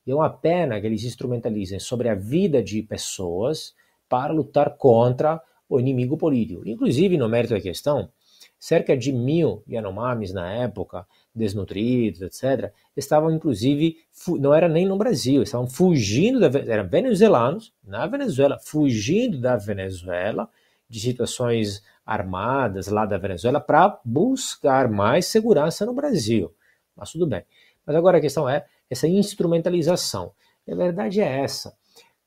[0.06, 3.74] E é uma pena que eles instrumentalizem sobre a vida de pessoas
[4.08, 6.68] para lutar contra o inimigo político.
[6.68, 8.10] Inclusive, no mérito da questão,
[8.58, 13.96] cerca de mil Yanomamis na época, desnutridos, etc., estavam inclusive,
[14.38, 20.48] não era nem no Brasil, estavam fugindo, da, eram venezuelanos, na Venezuela, fugindo da Venezuela,
[20.88, 26.52] de situações armadas lá da Venezuela, para buscar mais segurança no Brasil.
[26.96, 27.44] Mas tudo bem.
[27.86, 30.32] Mas agora a questão é, essa instrumentalização.
[30.66, 31.76] E a verdade é essa.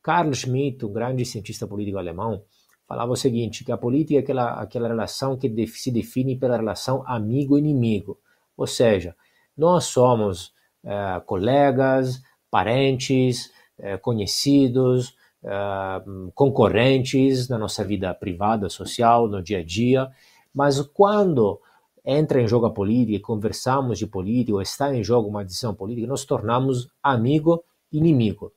[0.01, 2.43] Carl Schmitt, um grande cientista político alemão,
[2.87, 7.03] falava o seguinte, que a política é aquela, aquela relação que se define pela relação
[7.05, 8.19] amigo-inimigo.
[8.55, 9.15] Ou seja,
[9.55, 15.15] nós somos é, colegas, parentes, é, conhecidos,
[15.47, 20.09] é, concorrentes na nossa vida privada, social, no dia a dia,
[20.53, 21.59] mas quando
[22.05, 26.07] entra em jogo a política, conversamos de política, ou está em jogo uma decisão política,
[26.07, 28.51] nós tornamos amigo inimigo.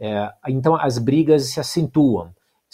[0.00, 2.32] É, então as brigas se acentuam.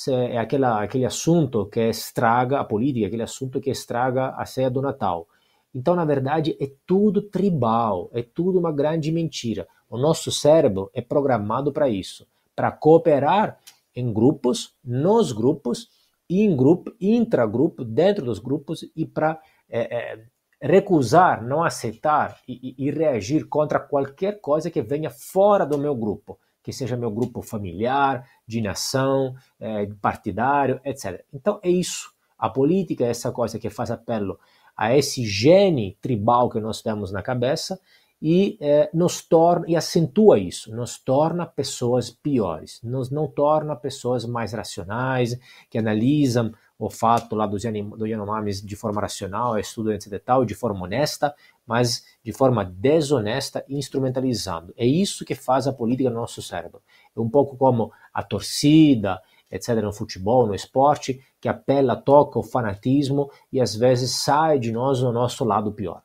[0.08, 4.82] É aquela, aquele assunto que estraga a política, aquele assunto que estraga a ceia do
[4.82, 5.28] Natal.
[5.72, 9.68] Então, na verdade, é tudo tribal, é tudo uma grande mentira.
[9.88, 13.58] O nosso cérebro é programado para isso, para cooperar
[13.94, 15.88] em grupos, nos grupos,
[16.28, 20.24] em grupo, intragrupo, dentro dos grupos e para é, é,
[20.60, 26.38] recusar, não aceitar e, e, reagir contra qualquer coisa que venha fora do meu grupo,
[26.62, 31.24] que seja meu grupo familiar, de nação, é, partidário, etc.
[31.32, 32.12] Então é isso.
[32.38, 34.38] A política é essa coisa que faz apelo
[34.76, 37.78] a esse gene tribal que nós temos na cabeça
[38.20, 44.24] e é, nos torna e acentua isso, nos torna pessoas piores, nos não torna pessoas
[44.24, 45.38] mais racionais,
[45.68, 50.44] que analisam o fato lá dos do Yanomamis de forma racional, estudo etc e tal,
[50.44, 51.34] de forma honesta,
[51.66, 54.74] mas de forma desonesta, instrumentalizando.
[54.76, 56.82] É isso que faz a política no nosso cérebro.
[57.16, 59.20] É um pouco como a torcida,
[59.50, 64.72] etc., no futebol, no esporte, que apela, toca o fanatismo e às vezes sai de
[64.72, 66.02] nós o nosso lado pior.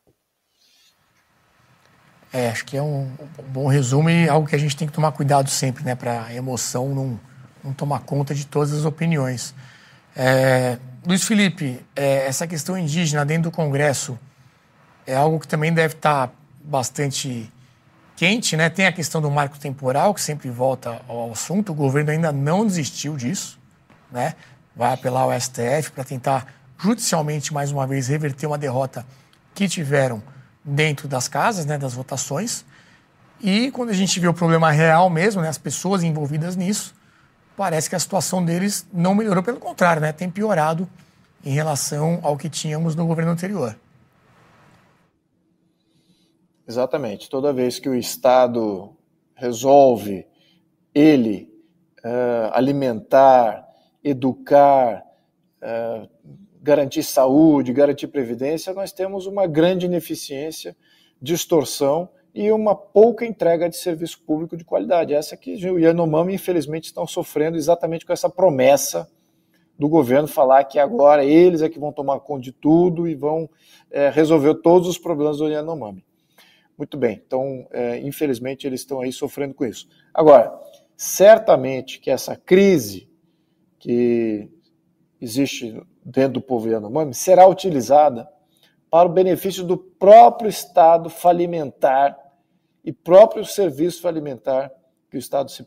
[2.32, 4.94] É, acho que é um, um bom resumo e algo que a gente tem que
[4.94, 7.20] tomar cuidado sempre, né, para a emoção não,
[7.64, 9.52] não tomar conta de todas as opiniões.
[10.14, 14.18] É, Luiz Felipe, é, essa questão indígena dentro do Congresso
[15.06, 16.30] é algo que também deve estar
[16.62, 17.50] bastante
[18.16, 18.68] quente, né?
[18.68, 21.72] Tem a questão do marco temporal, que sempre volta ao assunto.
[21.72, 23.58] O governo ainda não desistiu disso,
[24.12, 24.34] né?
[24.76, 26.46] Vai apelar ao STF para tentar
[26.78, 29.06] judicialmente, mais uma vez, reverter uma derrota
[29.54, 30.22] que tiveram
[30.64, 32.64] dentro das casas, né, das votações.
[33.40, 36.94] E quando a gente vê o problema real mesmo, né, as pessoas envolvidas nisso,
[37.56, 40.12] parece que a situação deles não melhorou, pelo contrário, né?
[40.12, 40.88] tem piorado
[41.44, 43.76] em relação ao que tínhamos no governo anterior.
[46.66, 47.28] Exatamente.
[47.28, 48.96] Toda vez que o Estado
[49.34, 50.26] resolve
[50.94, 51.52] ele
[52.04, 53.66] uh, alimentar,
[54.02, 55.04] educar,
[55.60, 56.08] uh,
[56.62, 60.76] garantir saúde, garantir previdência, nós temos uma grande ineficiência,
[61.20, 65.14] distorção e uma pouca entrega de serviço público de qualidade.
[65.14, 69.10] Essa que o Yanomami, infelizmente, estão sofrendo exatamente com essa promessa
[69.78, 73.48] do governo falar que agora eles é que vão tomar conta de tudo e vão
[73.90, 76.04] é, resolver todos os problemas do Yanomami.
[76.76, 79.88] Muito bem, então, é, infelizmente, eles estão aí sofrendo com isso.
[80.12, 80.52] Agora,
[80.96, 83.08] certamente que essa crise
[83.78, 84.50] que
[85.20, 88.28] existe dentro do povo Yanomami será utilizada
[88.90, 92.18] para o benefício do próprio Estado falimentar
[92.84, 94.72] e próprio serviço falimentar
[95.10, 95.66] que o Estado se,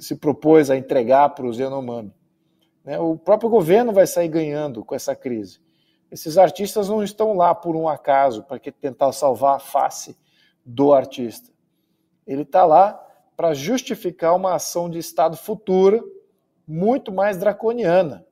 [0.00, 2.12] se propôs a entregar para os Yanomami.
[2.84, 2.98] Né?
[2.98, 5.60] O próprio governo vai sair ganhando com essa crise.
[6.10, 10.16] Esses artistas não estão lá por um acaso, para tentar salvar a face
[10.64, 11.50] do artista.
[12.26, 13.04] Ele está lá
[13.36, 16.02] para justificar uma ação de Estado futura
[16.66, 18.26] muito mais draconiana.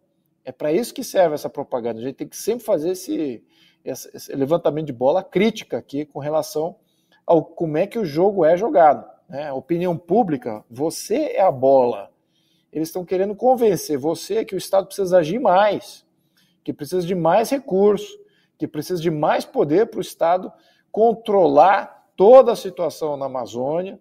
[0.47, 1.98] É para isso que serve essa propaganda.
[1.98, 3.43] A gente tem que sempre fazer esse,
[3.85, 6.77] esse levantamento de bola crítica aqui com relação
[7.27, 9.05] ao como é que o jogo é jogado.
[9.28, 9.52] Né?
[9.52, 12.12] Opinião pública, você é a bola.
[12.73, 16.06] Eles estão querendo convencer você que o Estado precisa agir mais,
[16.62, 18.16] que precisa de mais recursos,
[18.56, 20.52] que precisa de mais poder para o Estado
[20.93, 23.98] controlar toda a situação na Amazônia,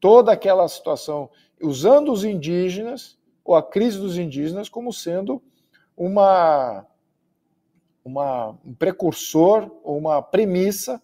[0.00, 1.28] toda aquela situação,
[1.62, 5.42] usando os indígenas, ou a crise dos indígenas, como sendo
[5.98, 6.86] uma,
[8.04, 11.02] uma um precursor ou uma premissa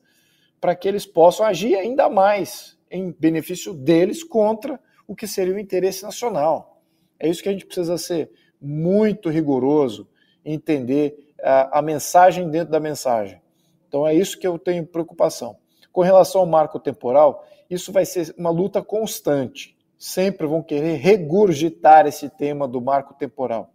[0.60, 5.58] para que eles possam agir ainda mais em benefício deles contra o que seria o
[5.58, 6.80] interesse nacional.
[7.18, 8.30] É isso que a gente precisa ser
[8.60, 10.08] muito rigoroso,
[10.44, 13.42] entender a, a mensagem dentro da mensagem.
[13.88, 15.56] Então é isso que eu tenho preocupação.
[15.92, 19.76] Com relação ao marco temporal, isso vai ser uma luta constante.
[19.98, 23.73] Sempre vão querer regurgitar esse tema do marco temporal.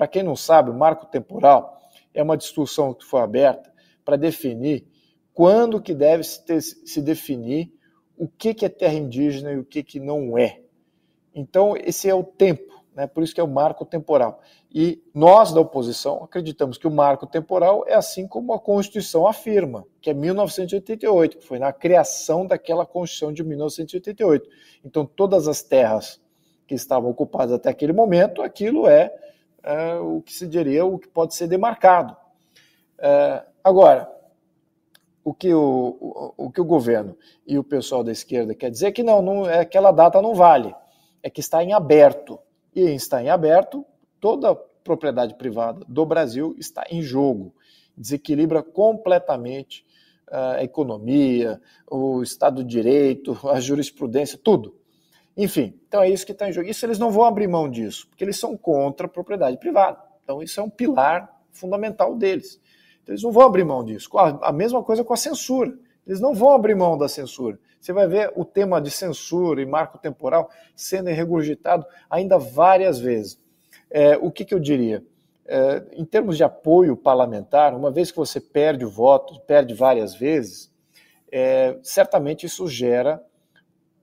[0.00, 1.78] Para quem não sabe, o marco temporal
[2.14, 3.70] é uma discussão que foi aberta
[4.02, 4.86] para definir
[5.34, 7.70] quando que deve se, ter, se definir
[8.16, 10.62] o que, que é terra indígena e o que, que não é.
[11.34, 13.06] Então, esse é o tempo, né?
[13.06, 14.40] por isso que é o marco temporal.
[14.74, 19.84] E nós, da oposição, acreditamos que o marco temporal é assim como a Constituição afirma,
[20.00, 24.48] que é 1988, que foi na criação daquela Constituição de 1988.
[24.82, 26.18] Então, todas as terras
[26.66, 29.14] que estavam ocupadas até aquele momento, aquilo é,
[29.62, 32.16] é o que se diria o que pode ser demarcado.
[32.98, 34.10] É, agora,
[35.24, 37.16] o que o, o, o, que o governo
[37.46, 40.34] e o pessoal da esquerda quer dizer é que não, não é, aquela data não
[40.34, 40.74] vale,
[41.22, 42.38] é que está em aberto.
[42.74, 43.84] E está em aberto,
[44.20, 47.54] toda propriedade privada do Brasil está em jogo.
[47.96, 49.84] Desequilibra completamente
[50.30, 51.60] ah, a economia,
[51.90, 54.79] o Estado de Direito, a jurisprudência, tudo.
[55.36, 56.68] Enfim, então é isso que está em jogo.
[56.68, 59.98] Isso eles não vão abrir mão disso, porque eles são contra a propriedade privada.
[60.22, 62.60] Então isso é um pilar fundamental deles.
[63.06, 64.08] Eles não vão abrir mão disso.
[64.18, 65.76] A mesma coisa com a censura.
[66.06, 67.58] Eles não vão abrir mão da censura.
[67.80, 73.40] Você vai ver o tema de censura e marco temporal sendo regurgitado ainda várias vezes.
[73.90, 75.04] É, o que, que, eu diria?
[75.46, 80.14] É, em termos de apoio parlamentar, uma vez que você perde o voto, perde várias
[80.14, 80.70] vezes,
[81.32, 83.22] é, certamente isso gera,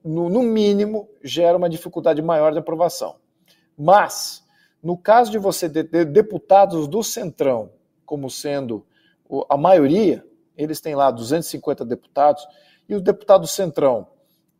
[0.03, 3.15] no, no mínimo, gera uma dificuldade maior de aprovação.
[3.77, 4.43] Mas,
[4.81, 7.71] no caso de você ter deputados do Centrão
[8.05, 8.85] como sendo
[9.49, 10.25] a maioria,
[10.55, 12.47] eles têm lá 250 deputados,
[12.87, 14.07] e o deputado Centrão,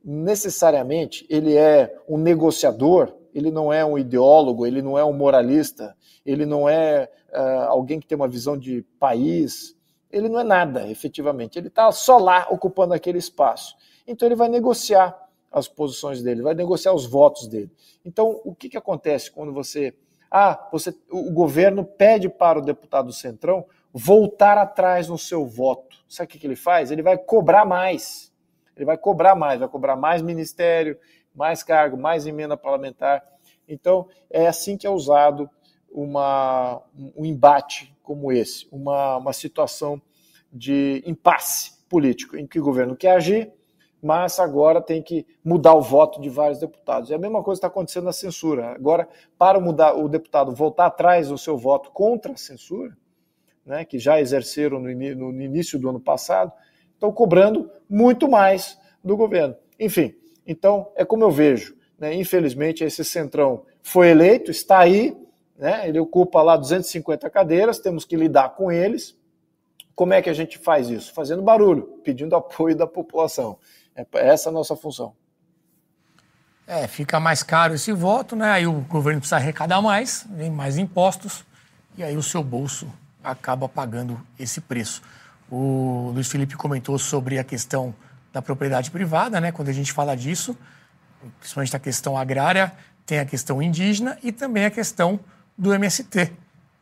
[0.03, 5.95] necessariamente, ele é um negociador, ele não é um ideólogo, ele não é um moralista,
[6.25, 9.75] ele não é uh, alguém que tem uma visão de país,
[10.11, 11.57] ele não é nada, efetivamente.
[11.57, 13.75] Ele está só lá ocupando aquele espaço.
[14.05, 15.15] Então ele vai negociar
[15.57, 17.71] as posições dele, vai negociar os votos dele.
[18.05, 19.93] Então, o que, que acontece quando você.
[20.29, 25.97] Ah, você, o governo pede para o deputado Centrão voltar atrás no seu voto.
[26.07, 26.91] Sabe o que, ele faz?
[26.91, 28.31] Ele vai cobrar mais.
[28.75, 30.99] Ele vai cobrar mais, vai cobrar mais ministério,
[31.33, 33.23] mais cargo, mais emenda parlamentar.
[33.67, 35.49] Então, é assim que é usado
[35.89, 36.81] uma,
[37.15, 40.01] um embate como esse, uma, uma situação
[40.51, 43.51] de impasse político, em que o governo quer agir,
[44.01, 47.09] mas agora tem que mudar o voto de vários deputados.
[47.09, 48.71] E a mesma coisa está acontecendo na censura.
[48.73, 49.07] Agora,
[49.37, 52.95] para mudar o deputado voltar atrás do seu voto contra a censura,
[53.65, 56.51] né, que já exerceram no, no início do ano passado,
[56.93, 59.55] estão cobrando muito mais do governo.
[59.79, 60.15] Enfim,
[60.45, 61.75] então é como eu vejo.
[61.99, 65.17] Né, infelizmente, esse centrão foi eleito, está aí,
[65.57, 69.17] né, ele ocupa lá 250 cadeiras, temos que lidar com eles.
[69.95, 71.11] Como é que a gente faz isso?
[71.11, 73.57] Fazendo barulho, pedindo apoio da população.
[73.97, 75.13] É essa a nossa função.
[76.67, 78.51] É, fica mais caro esse voto, né?
[78.51, 81.43] Aí o governo precisa arrecadar mais, vem mais impostos,
[81.97, 82.87] e aí o seu bolso
[83.23, 85.01] acaba pagando esse preço.
[85.49, 87.95] O Luiz Felipe comentou sobre a questão
[88.31, 89.51] da propriedade privada, né?
[89.51, 90.55] Quando a gente fala disso,
[91.39, 92.73] principalmente a questão agrária,
[93.05, 95.19] tem a questão indígena e também a questão
[95.57, 96.33] do MST,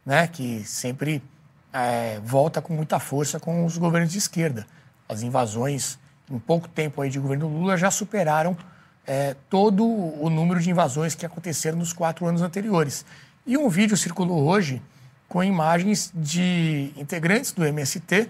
[0.05, 0.27] né?
[0.27, 1.23] Que sempre
[1.71, 4.65] é, volta com muita força com os governos de esquerda.
[5.07, 5.99] As invasões,
[6.29, 8.57] em pouco tempo aí de governo Lula, já superaram
[9.05, 13.05] é, todo o número de invasões que aconteceram nos quatro anos anteriores.
[13.45, 14.81] E um vídeo circulou hoje
[15.27, 18.29] com imagens de integrantes do MST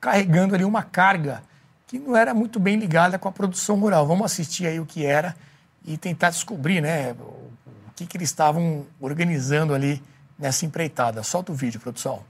[0.00, 1.42] carregando ali uma carga
[1.86, 4.06] que não era muito bem ligada com a produção rural.
[4.06, 5.34] Vamos assistir aí o que era
[5.84, 10.02] e tentar descobrir né, o que, que eles estavam organizando ali
[10.38, 11.22] nessa empreitada.
[11.22, 12.22] Solta o vídeo, produção.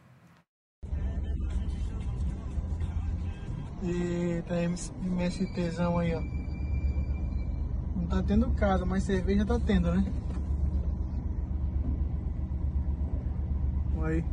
[3.83, 6.21] Eita, MSTzão aí, ó.
[7.97, 10.05] Não tá tendo casa, mas cerveja tá tendo, né?
[14.03, 14.25] Aí.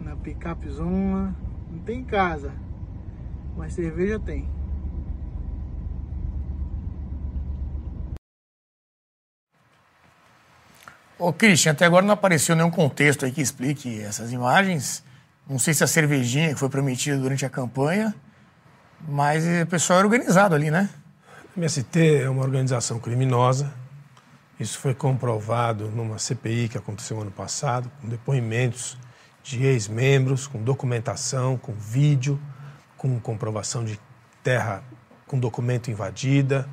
[0.00, 1.34] Na picape zona.
[1.70, 2.52] Não tem casa.
[3.56, 4.55] Mas cerveja tem.
[11.18, 15.02] Ô, Christian, até agora não apareceu nenhum contexto aí que explique essas imagens.
[15.48, 18.14] Não sei se a cervejinha que foi prometida durante a campanha,
[19.08, 20.90] mas o pessoal é organizado ali, né?
[21.56, 23.72] O MST é uma organização criminosa.
[24.60, 28.98] Isso foi comprovado numa CPI que aconteceu ano passado, com depoimentos
[29.42, 32.38] de ex-membros, com documentação, com vídeo,
[32.96, 33.98] com comprovação de
[34.42, 34.82] terra
[35.26, 36.68] com documento invadida.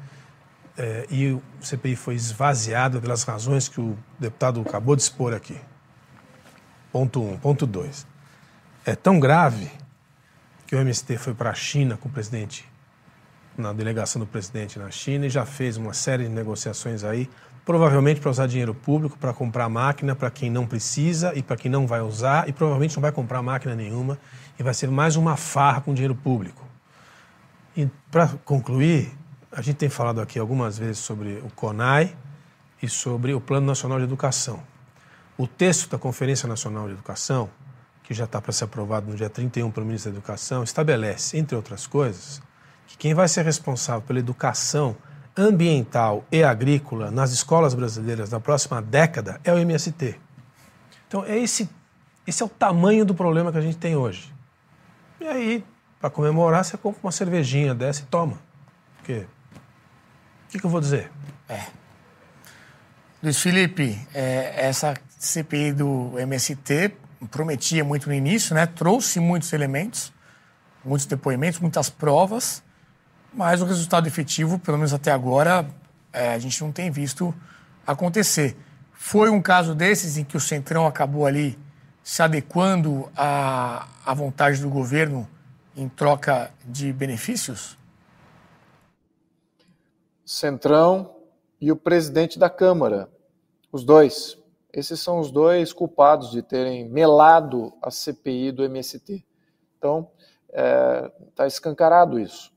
[0.78, 5.60] É, e o CPI foi esvaziado pelas razões que o deputado acabou de expor aqui.
[6.92, 7.34] Ponto 1.
[7.34, 7.38] Um.
[7.38, 8.08] Ponto 2.
[8.86, 9.72] É tão grave
[10.66, 12.66] que o MST foi para a China com o presidente,
[13.56, 17.30] na delegação do presidente na China, e já fez uma série de negociações aí,
[17.64, 21.70] provavelmente para usar dinheiro público, para comprar máquina para quem não precisa e para quem
[21.70, 24.18] não vai usar, e provavelmente não vai comprar máquina nenhuma,
[24.58, 26.68] e vai ser mais uma farra com dinheiro público.
[27.78, 29.12] E para concluir,
[29.56, 32.16] a gente tem falado aqui algumas vezes sobre o CONAI
[32.82, 34.62] e sobre o Plano Nacional de Educação.
[35.38, 37.50] O texto da Conferência Nacional de Educação,
[38.02, 41.56] que já está para ser aprovado no dia 31 pelo ministro da Educação, estabelece, entre
[41.56, 42.42] outras coisas,
[42.88, 44.96] que quem vai ser responsável pela educação
[45.38, 50.20] ambiental e agrícola nas escolas brasileiras na próxima década é o MST.
[51.08, 51.70] Então, é esse,
[52.26, 54.34] esse é o tamanho do problema que a gente tem hoje.
[55.20, 55.64] E aí,
[56.00, 58.38] para comemorar, você compra uma cervejinha dessa e toma.
[58.98, 59.26] Porque
[60.54, 61.10] que, que eu vou dizer?
[61.50, 61.62] É.
[63.24, 66.94] Luiz Felipe, é, essa CPI do MST
[67.32, 68.68] prometia muito no início, né?
[68.68, 70.14] trouxe muitos elementos,
[70.86, 72.62] muitos depoimentos, muitas provas,
[73.34, 75.66] mas o resultado efetivo, pelo menos até agora,
[76.12, 77.34] é, a gente não tem visto
[77.88, 78.56] acontecer.
[78.94, 81.58] Foi um caso desses em que o Centrão acabou ali
[82.04, 85.28] se adequando à, à vontade do governo
[85.76, 87.76] em troca de benefícios?
[90.34, 91.16] Centrão
[91.62, 93.08] e o presidente da Câmara.
[93.72, 94.36] Os dois.
[94.74, 99.24] Esses são os dois culpados de terem melado a CPI do MST.
[99.78, 100.10] Então,
[100.50, 102.52] está é, escancarado isso.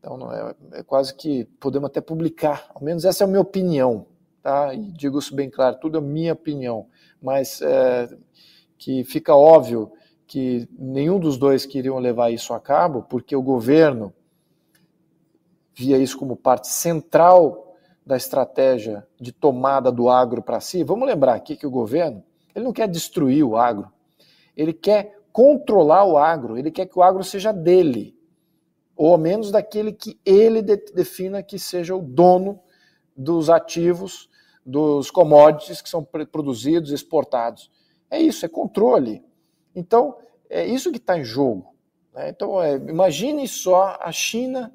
[0.00, 4.06] Então, é, é, quase que podemos até publicar, ao menos essa é a minha opinião,
[4.42, 4.74] tá?
[4.74, 6.88] E digo isso bem claro, tudo é minha opinião,
[7.22, 8.08] mas é,
[8.76, 9.92] que fica óbvio
[10.26, 14.12] que nenhum dos dois queriam levar isso a cabo, porque o governo
[15.76, 20.82] via isso como parte central da estratégia de tomada do agro para si.
[20.82, 22.24] Vamos lembrar aqui que o governo
[22.54, 23.92] ele não quer destruir o agro,
[24.56, 28.16] ele quer controlar o agro, ele quer que o agro seja dele,
[28.96, 32.58] ou ao menos daquele que ele defina que seja o dono
[33.14, 34.30] dos ativos,
[34.64, 37.70] dos commodities que são produzidos exportados.
[38.10, 39.22] É isso, é controle.
[39.74, 40.16] Então,
[40.48, 41.74] é isso que está em jogo.
[42.14, 42.30] Né?
[42.30, 44.72] Então, é, imagine só a China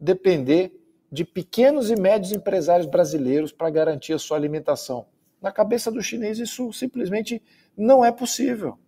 [0.00, 0.72] depender
[1.10, 5.06] de pequenos e médios empresários brasileiros para garantir a sua alimentação.
[5.40, 7.42] Na cabeça do chinês, isso simplesmente
[7.76, 8.78] não é possível.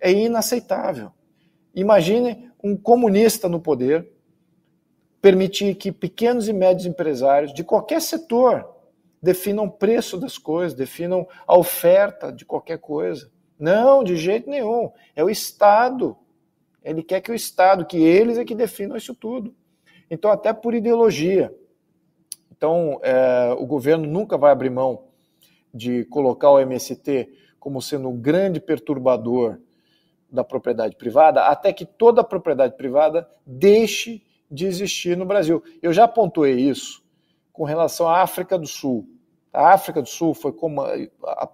[0.00, 1.12] É inaceitável.
[1.74, 4.10] Imagine um comunista no poder
[5.20, 8.66] permitir que pequenos e médios empresários de qualquer setor
[9.22, 13.30] definam o preço das coisas, definam a oferta de qualquer coisa.
[13.58, 14.90] Não, de jeito nenhum.
[15.14, 16.16] É o Estado.
[16.82, 19.54] Ele quer que o Estado, que eles é que definam isso tudo.
[20.10, 21.54] Então, até por ideologia.
[22.50, 25.04] Então, é, o governo nunca vai abrir mão
[25.72, 29.60] de colocar o MST como sendo um grande perturbador
[30.30, 35.62] da propriedade privada, até que toda a propriedade privada deixe de existir no Brasil.
[35.80, 37.02] Eu já pontuei isso
[37.52, 39.08] com relação à África do Sul.
[39.52, 41.48] A África do Sul foi como há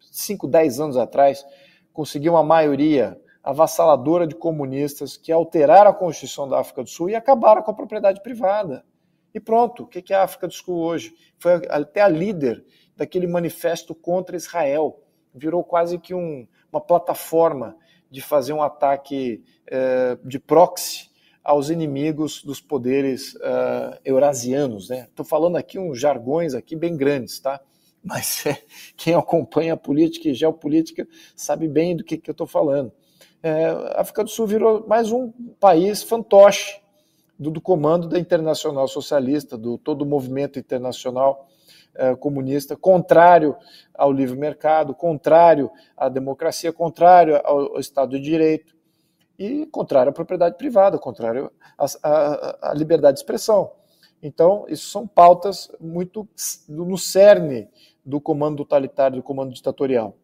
[0.00, 1.44] 5, 10 anos atrás,
[1.92, 7.14] conseguiu uma maioria avassaladora de comunistas que alteraram a Constituição da África do Sul e
[7.14, 8.84] acabaram com a propriedade privada.
[9.32, 11.14] E pronto, o que é a África do Sul hoje?
[11.38, 12.62] Foi até a líder
[12.94, 15.02] daquele manifesto contra Israel.
[15.34, 17.74] Virou quase que um, uma plataforma
[18.10, 21.08] de fazer um ataque eh, de proxy
[21.42, 24.90] aos inimigos dos poderes uh, eurasianos.
[24.90, 25.28] Estou né?
[25.28, 27.58] falando aqui uns jargões aqui bem grandes, tá?
[28.04, 28.58] Mas é,
[28.94, 32.92] quem acompanha a política e geopolítica sabe bem do que, que eu estou falando.
[33.42, 36.80] É, a África do Sul virou mais um país fantoche
[37.38, 41.48] do, do comando da Internacional Socialista, do todo o movimento internacional
[41.94, 43.56] é, comunista, contrário
[43.94, 48.76] ao livre mercado, contrário à democracia, contrário ao, ao Estado de Direito
[49.38, 53.72] e contrário à propriedade privada, contrário à, à, à liberdade de expressão.
[54.20, 56.28] Então, isso são pautas muito
[56.68, 57.68] no cerne
[58.04, 60.16] do comando totalitário, do comando ditatorial.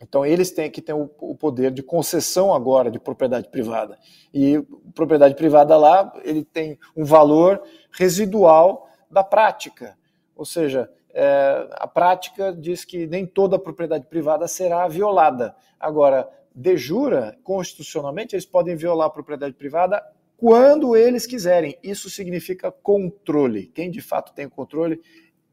[0.00, 3.98] Então, eles têm que ter o, poder de concessão agora de propriedade privada.
[4.32, 4.58] E
[4.94, 7.62] propriedade privada lá, ele tem um valor
[7.92, 9.98] residual da prática.
[10.34, 15.54] Ou seja, é, a prática diz que nem toda propriedade privada será violada.
[15.78, 20.02] Agora, de jura, constitucionalmente, eles podem violar a propriedade privada
[20.36, 21.78] quando eles quiserem.
[21.82, 23.66] Isso significa controle.
[23.66, 24.98] Quem de fato tem o controle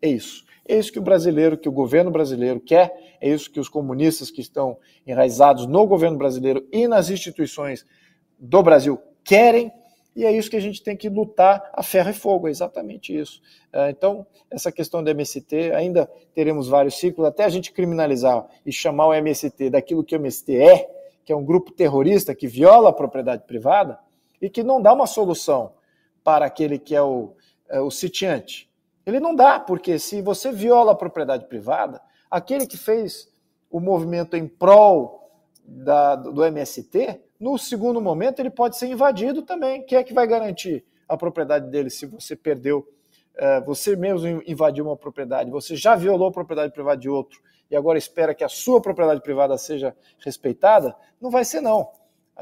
[0.01, 0.45] é isso.
[0.67, 4.29] É isso que o brasileiro, que o governo brasileiro quer, é isso que os comunistas
[4.29, 7.85] que estão enraizados no governo brasileiro e nas instituições
[8.37, 9.71] do Brasil querem,
[10.13, 13.17] e é isso que a gente tem que lutar a ferro e fogo, é exatamente
[13.17, 13.41] isso.
[13.71, 18.71] É, então, essa questão do MST, ainda teremos vários ciclos, até a gente criminalizar e
[18.71, 20.89] chamar o MST daquilo que o MST é,
[21.23, 23.99] que é um grupo terrorista que viola a propriedade privada
[24.41, 25.73] e que não dá uma solução
[26.23, 27.33] para aquele que é o,
[27.69, 28.66] é o sitiante,
[29.07, 33.31] ele não dá, porque se você viola a propriedade privada, aquele que fez
[33.71, 35.31] o movimento em prol
[35.63, 39.81] da, do MST, no segundo momento ele pode ser invadido também.
[39.85, 42.79] Quem é que vai garantir a propriedade dele se você perdeu,
[43.37, 47.39] uh, você mesmo invadiu uma propriedade, você já violou a propriedade privada de outro
[47.71, 50.93] e agora espera que a sua propriedade privada seja respeitada?
[51.21, 51.89] Não vai ser não.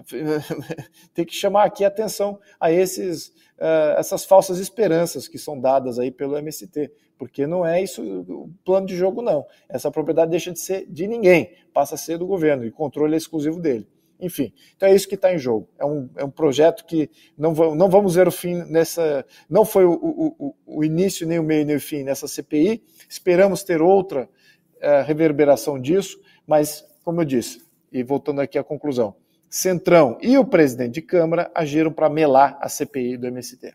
[1.14, 3.28] Tem que chamar aqui atenção a esses
[3.60, 8.50] uh, essas falsas esperanças que são dadas aí pelo MST, porque não é isso o
[8.64, 9.46] plano de jogo, não.
[9.70, 13.18] Essa propriedade deixa de ser de ninguém, passa a ser do governo, e controle é
[13.18, 13.88] exclusivo dele.
[14.20, 15.68] Enfim, então é isso que está em jogo.
[15.78, 19.26] É um, é um projeto que não, não vamos ver o fim nessa.
[19.50, 22.82] Não foi o, o, o início, nem o meio, nem o fim nessa CPI.
[23.10, 24.30] Esperamos ter outra
[24.78, 26.18] uh, reverberação disso,
[26.48, 27.62] mas, como eu disse,
[27.92, 29.16] e voltando aqui à conclusão,
[29.56, 33.74] Centrão e o presidente de Câmara agiram para melar a CPI do MST.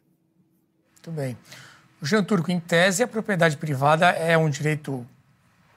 [0.92, 1.38] Muito bem.
[2.02, 5.06] Jean Turco, em tese, a propriedade privada é um direito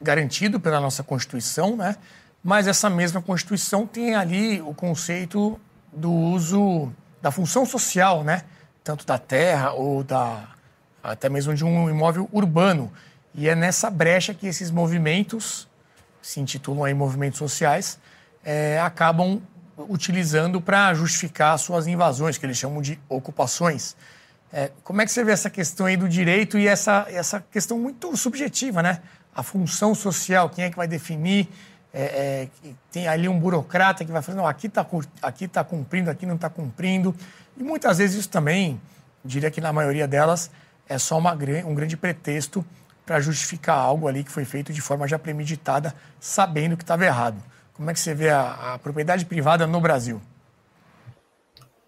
[0.01, 1.95] garantido pela nossa Constituição, né?
[2.43, 5.57] mas essa mesma Constituição tem ali o conceito
[5.93, 8.43] do uso da função social, né?
[8.84, 10.49] tanto da terra ou da
[11.01, 12.91] até mesmo de um imóvel urbano.
[13.34, 15.65] E é nessa brecha que esses movimentos,
[16.21, 17.97] se intitulam aí movimentos sociais,
[18.43, 19.41] é, acabam
[19.78, 23.95] utilizando para justificar suas invasões, que eles chamam de ocupações.
[24.52, 27.80] É, como é que você vê essa questão aí do direito e essa, essa questão
[27.80, 29.02] muito subjetiva, né?
[29.36, 31.50] A função social, quem é que vai definir?
[31.91, 34.86] É, é, tem ali um burocrata que vai falar, não, aqui está
[35.22, 37.16] aqui tá cumprindo, aqui não está cumprindo.
[37.58, 38.80] E muitas vezes isso também,
[39.26, 40.52] diria que na maioria delas,
[40.88, 41.34] é só uma,
[41.66, 42.64] um grande pretexto
[43.06, 47.38] para justificar algo ali que foi feito de forma já premeditada, sabendo que estava errado.
[47.74, 50.22] Como é que você vê a, a propriedade privada no Brasil?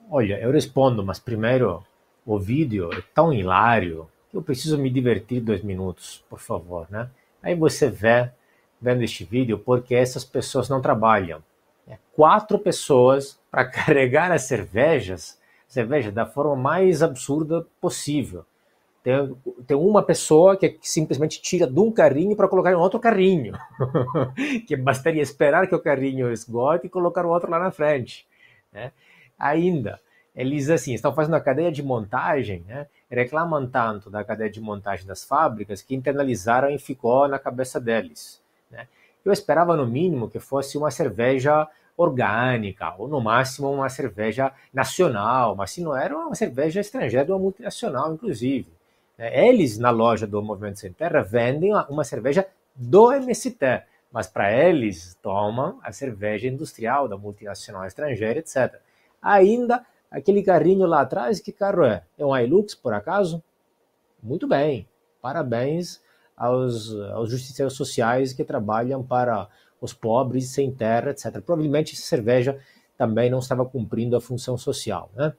[0.10, 1.84] Olha, eu respondo, mas primeiro,
[2.26, 7.10] o vídeo é tão hilário que eu preciso me divertir dois minutos, por favor, né?
[7.42, 8.32] Aí você vê,
[8.82, 11.44] vendo este vídeo, porque essas pessoas não trabalham.
[11.88, 18.44] É quatro pessoas para carregar as cervejas, cerveja da forma mais absurda possível.
[19.06, 19.38] Tem,
[19.68, 23.54] tem uma pessoa que, simplesmente tira de um carrinho para colocar em outro carrinho.
[24.66, 28.26] que bastaria esperar que o carrinho esgote e colocar o outro lá na frente.
[28.74, 28.92] Né?
[29.38, 30.02] Ainda,
[30.36, 32.88] eles assim estão fazendo a cadeia de montagem, né?
[33.08, 38.42] reclamam tanto da cadeia de montagem das fábricas que internalizaram e ficou na cabeça deles.
[38.72, 38.88] Né?
[39.24, 45.56] Eu esperava no mínimo que fosse uma cerveja orgânica, ou no máximo uma cerveja nacional,
[45.56, 48.74] mas se não era uma cerveja estrangeira uma multinacional, inclusive.
[49.18, 49.48] Né?
[49.48, 55.18] Eles, na loja do Movimento Sem Terra, vendem uma cerveja do MST, mas para eles
[55.22, 58.80] tomam a cerveja industrial da multinacional estrangeira, etc.
[59.22, 62.04] Ainda aquele carrinho lá atrás, que carro é?
[62.18, 63.44] É um Hilux, por acaso?
[64.22, 64.88] Muito bem,
[65.22, 66.02] parabéns
[66.36, 69.48] aos, aos justiceiros sociais que trabalham para
[69.80, 71.42] os pobres sem terra, etc.
[71.42, 72.60] Provavelmente essa cerveja
[72.98, 75.34] também não estava cumprindo a função social, né?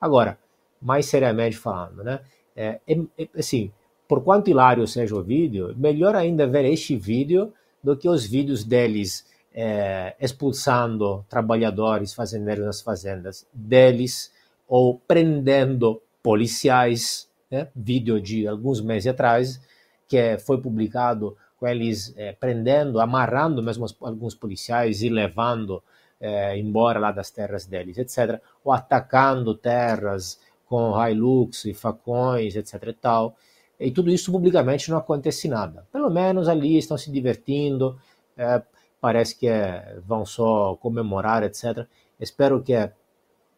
[0.00, 0.38] Agora,
[0.80, 2.20] mais seriamente falando, né?
[2.56, 3.72] É, é, é, assim,
[4.06, 7.52] por quanto hilário seja o vídeo, melhor ainda ver este vídeo
[7.82, 14.32] do que os vídeos deles é, expulsando trabalhadores fazendeiros nas fazendas deles
[14.68, 17.68] ou prendendo policiais, né?
[17.74, 19.60] vídeo de alguns meses atrás
[20.08, 25.82] que foi publicado com eles é, prendendo, amarrando mesmo alguns policiais e levando
[26.20, 32.82] é, embora lá das terras deles, etc., ou atacando terras com Hilux e facões, etc.
[32.88, 33.36] e tal.
[33.78, 35.86] E tudo isso publicamente não acontece nada.
[35.92, 37.98] Pelo menos ali estão se divertindo,
[38.36, 38.62] é,
[39.00, 41.86] parece que é, vão só comemorar, etc.
[42.18, 42.90] Espero que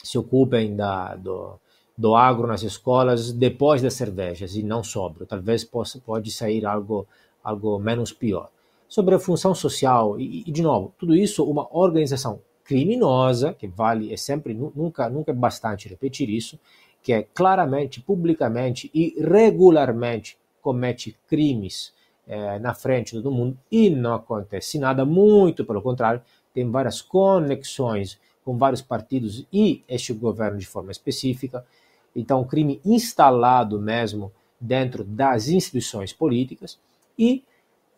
[0.02, 1.58] se ocupem da, do,
[1.96, 5.26] do agro nas escolas depois das cervejas e não sobre.
[5.26, 7.06] Talvez possa, pode sair algo,
[7.42, 8.50] algo menos pior.
[8.88, 14.12] Sobre a função social, e, e de novo, tudo isso uma organização criminosa, que vale,
[14.12, 16.58] é sempre, nunca, nunca é bastante repetir isso,
[17.06, 21.92] que é claramente, publicamente e regularmente comete crimes
[22.26, 26.20] é, na frente de todo mundo e não acontece nada, muito pelo contrário,
[26.52, 31.64] tem várias conexões com vários partidos e este governo de forma específica.
[32.12, 36.76] Então, crime instalado mesmo dentro das instituições políticas
[37.16, 37.44] e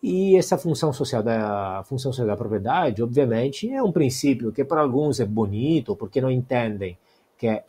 [0.03, 4.83] e essa função social da função social da propriedade, obviamente, é um princípio que para
[4.83, 6.97] alguns é bonito, porque não entendem
[7.39, 7.65] que é,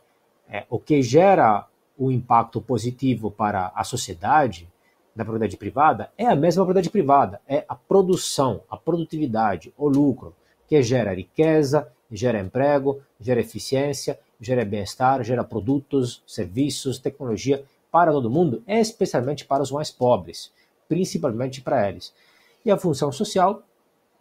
[0.50, 1.66] é, o que gera
[1.98, 4.68] o impacto positivo para a sociedade
[5.14, 10.34] da propriedade privada é a mesma propriedade privada, é a produção, a produtividade, o lucro,
[10.66, 18.30] que gera riqueza, gera emprego, gera eficiência, gera bem-estar, gera produtos, serviços, tecnologia para todo
[18.30, 20.52] mundo, especialmente para os mais pobres
[20.90, 22.12] principalmente para eles.
[22.64, 23.62] E a função social,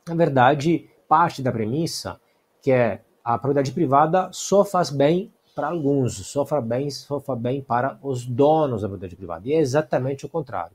[0.08, 2.22] na verdade, parte da premissa
[2.62, 8.00] que é a propriedade privada só faz bem para alguns, faz bem, faz bem para
[8.02, 9.46] os donos da propriedade privada.
[9.46, 10.72] E é exatamente o contrário.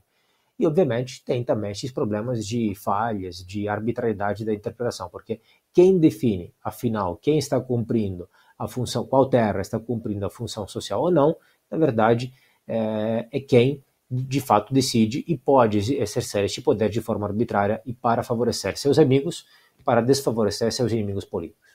[0.59, 5.40] E, obviamente, tem também esses problemas de falhas, de arbitrariedade da interpretação, porque
[5.73, 8.28] quem define, afinal, quem está cumprindo
[8.59, 11.35] a função, qual terra está cumprindo a função social ou não,
[11.70, 12.35] na verdade,
[12.69, 17.94] é, é quem de fato decide e pode exercer este poder de forma arbitrária e
[17.94, 19.47] para favorecer seus amigos,
[19.82, 21.73] para desfavorecer seus inimigos políticos.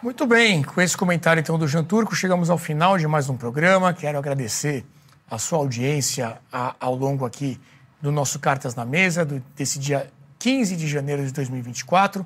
[0.00, 3.36] Muito bem, com esse comentário então do Jean Turco, chegamos ao final de mais um
[3.36, 3.92] programa.
[3.92, 4.86] Quero agradecer
[5.28, 7.60] a sua audiência a, ao longo aqui
[8.00, 10.08] do nosso Cartas na Mesa, do, desse dia
[10.38, 12.24] 15 de janeiro de 2024.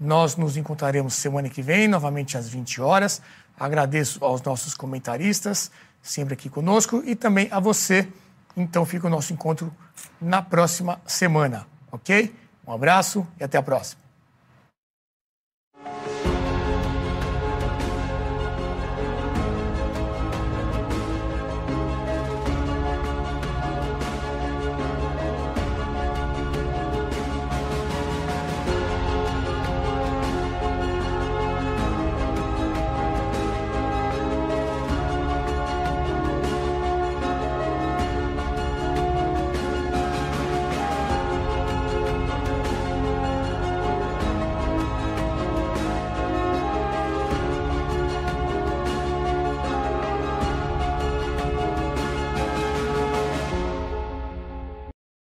[0.00, 3.20] Nós nos encontraremos semana que vem, novamente às 20 horas.
[3.58, 5.70] Agradeço aos nossos comentaristas
[6.02, 8.08] sempre aqui conosco e também a você.
[8.56, 9.72] Então fica o nosso encontro
[10.20, 12.34] na próxima semana, ok?
[12.66, 14.09] Um abraço e até a próxima.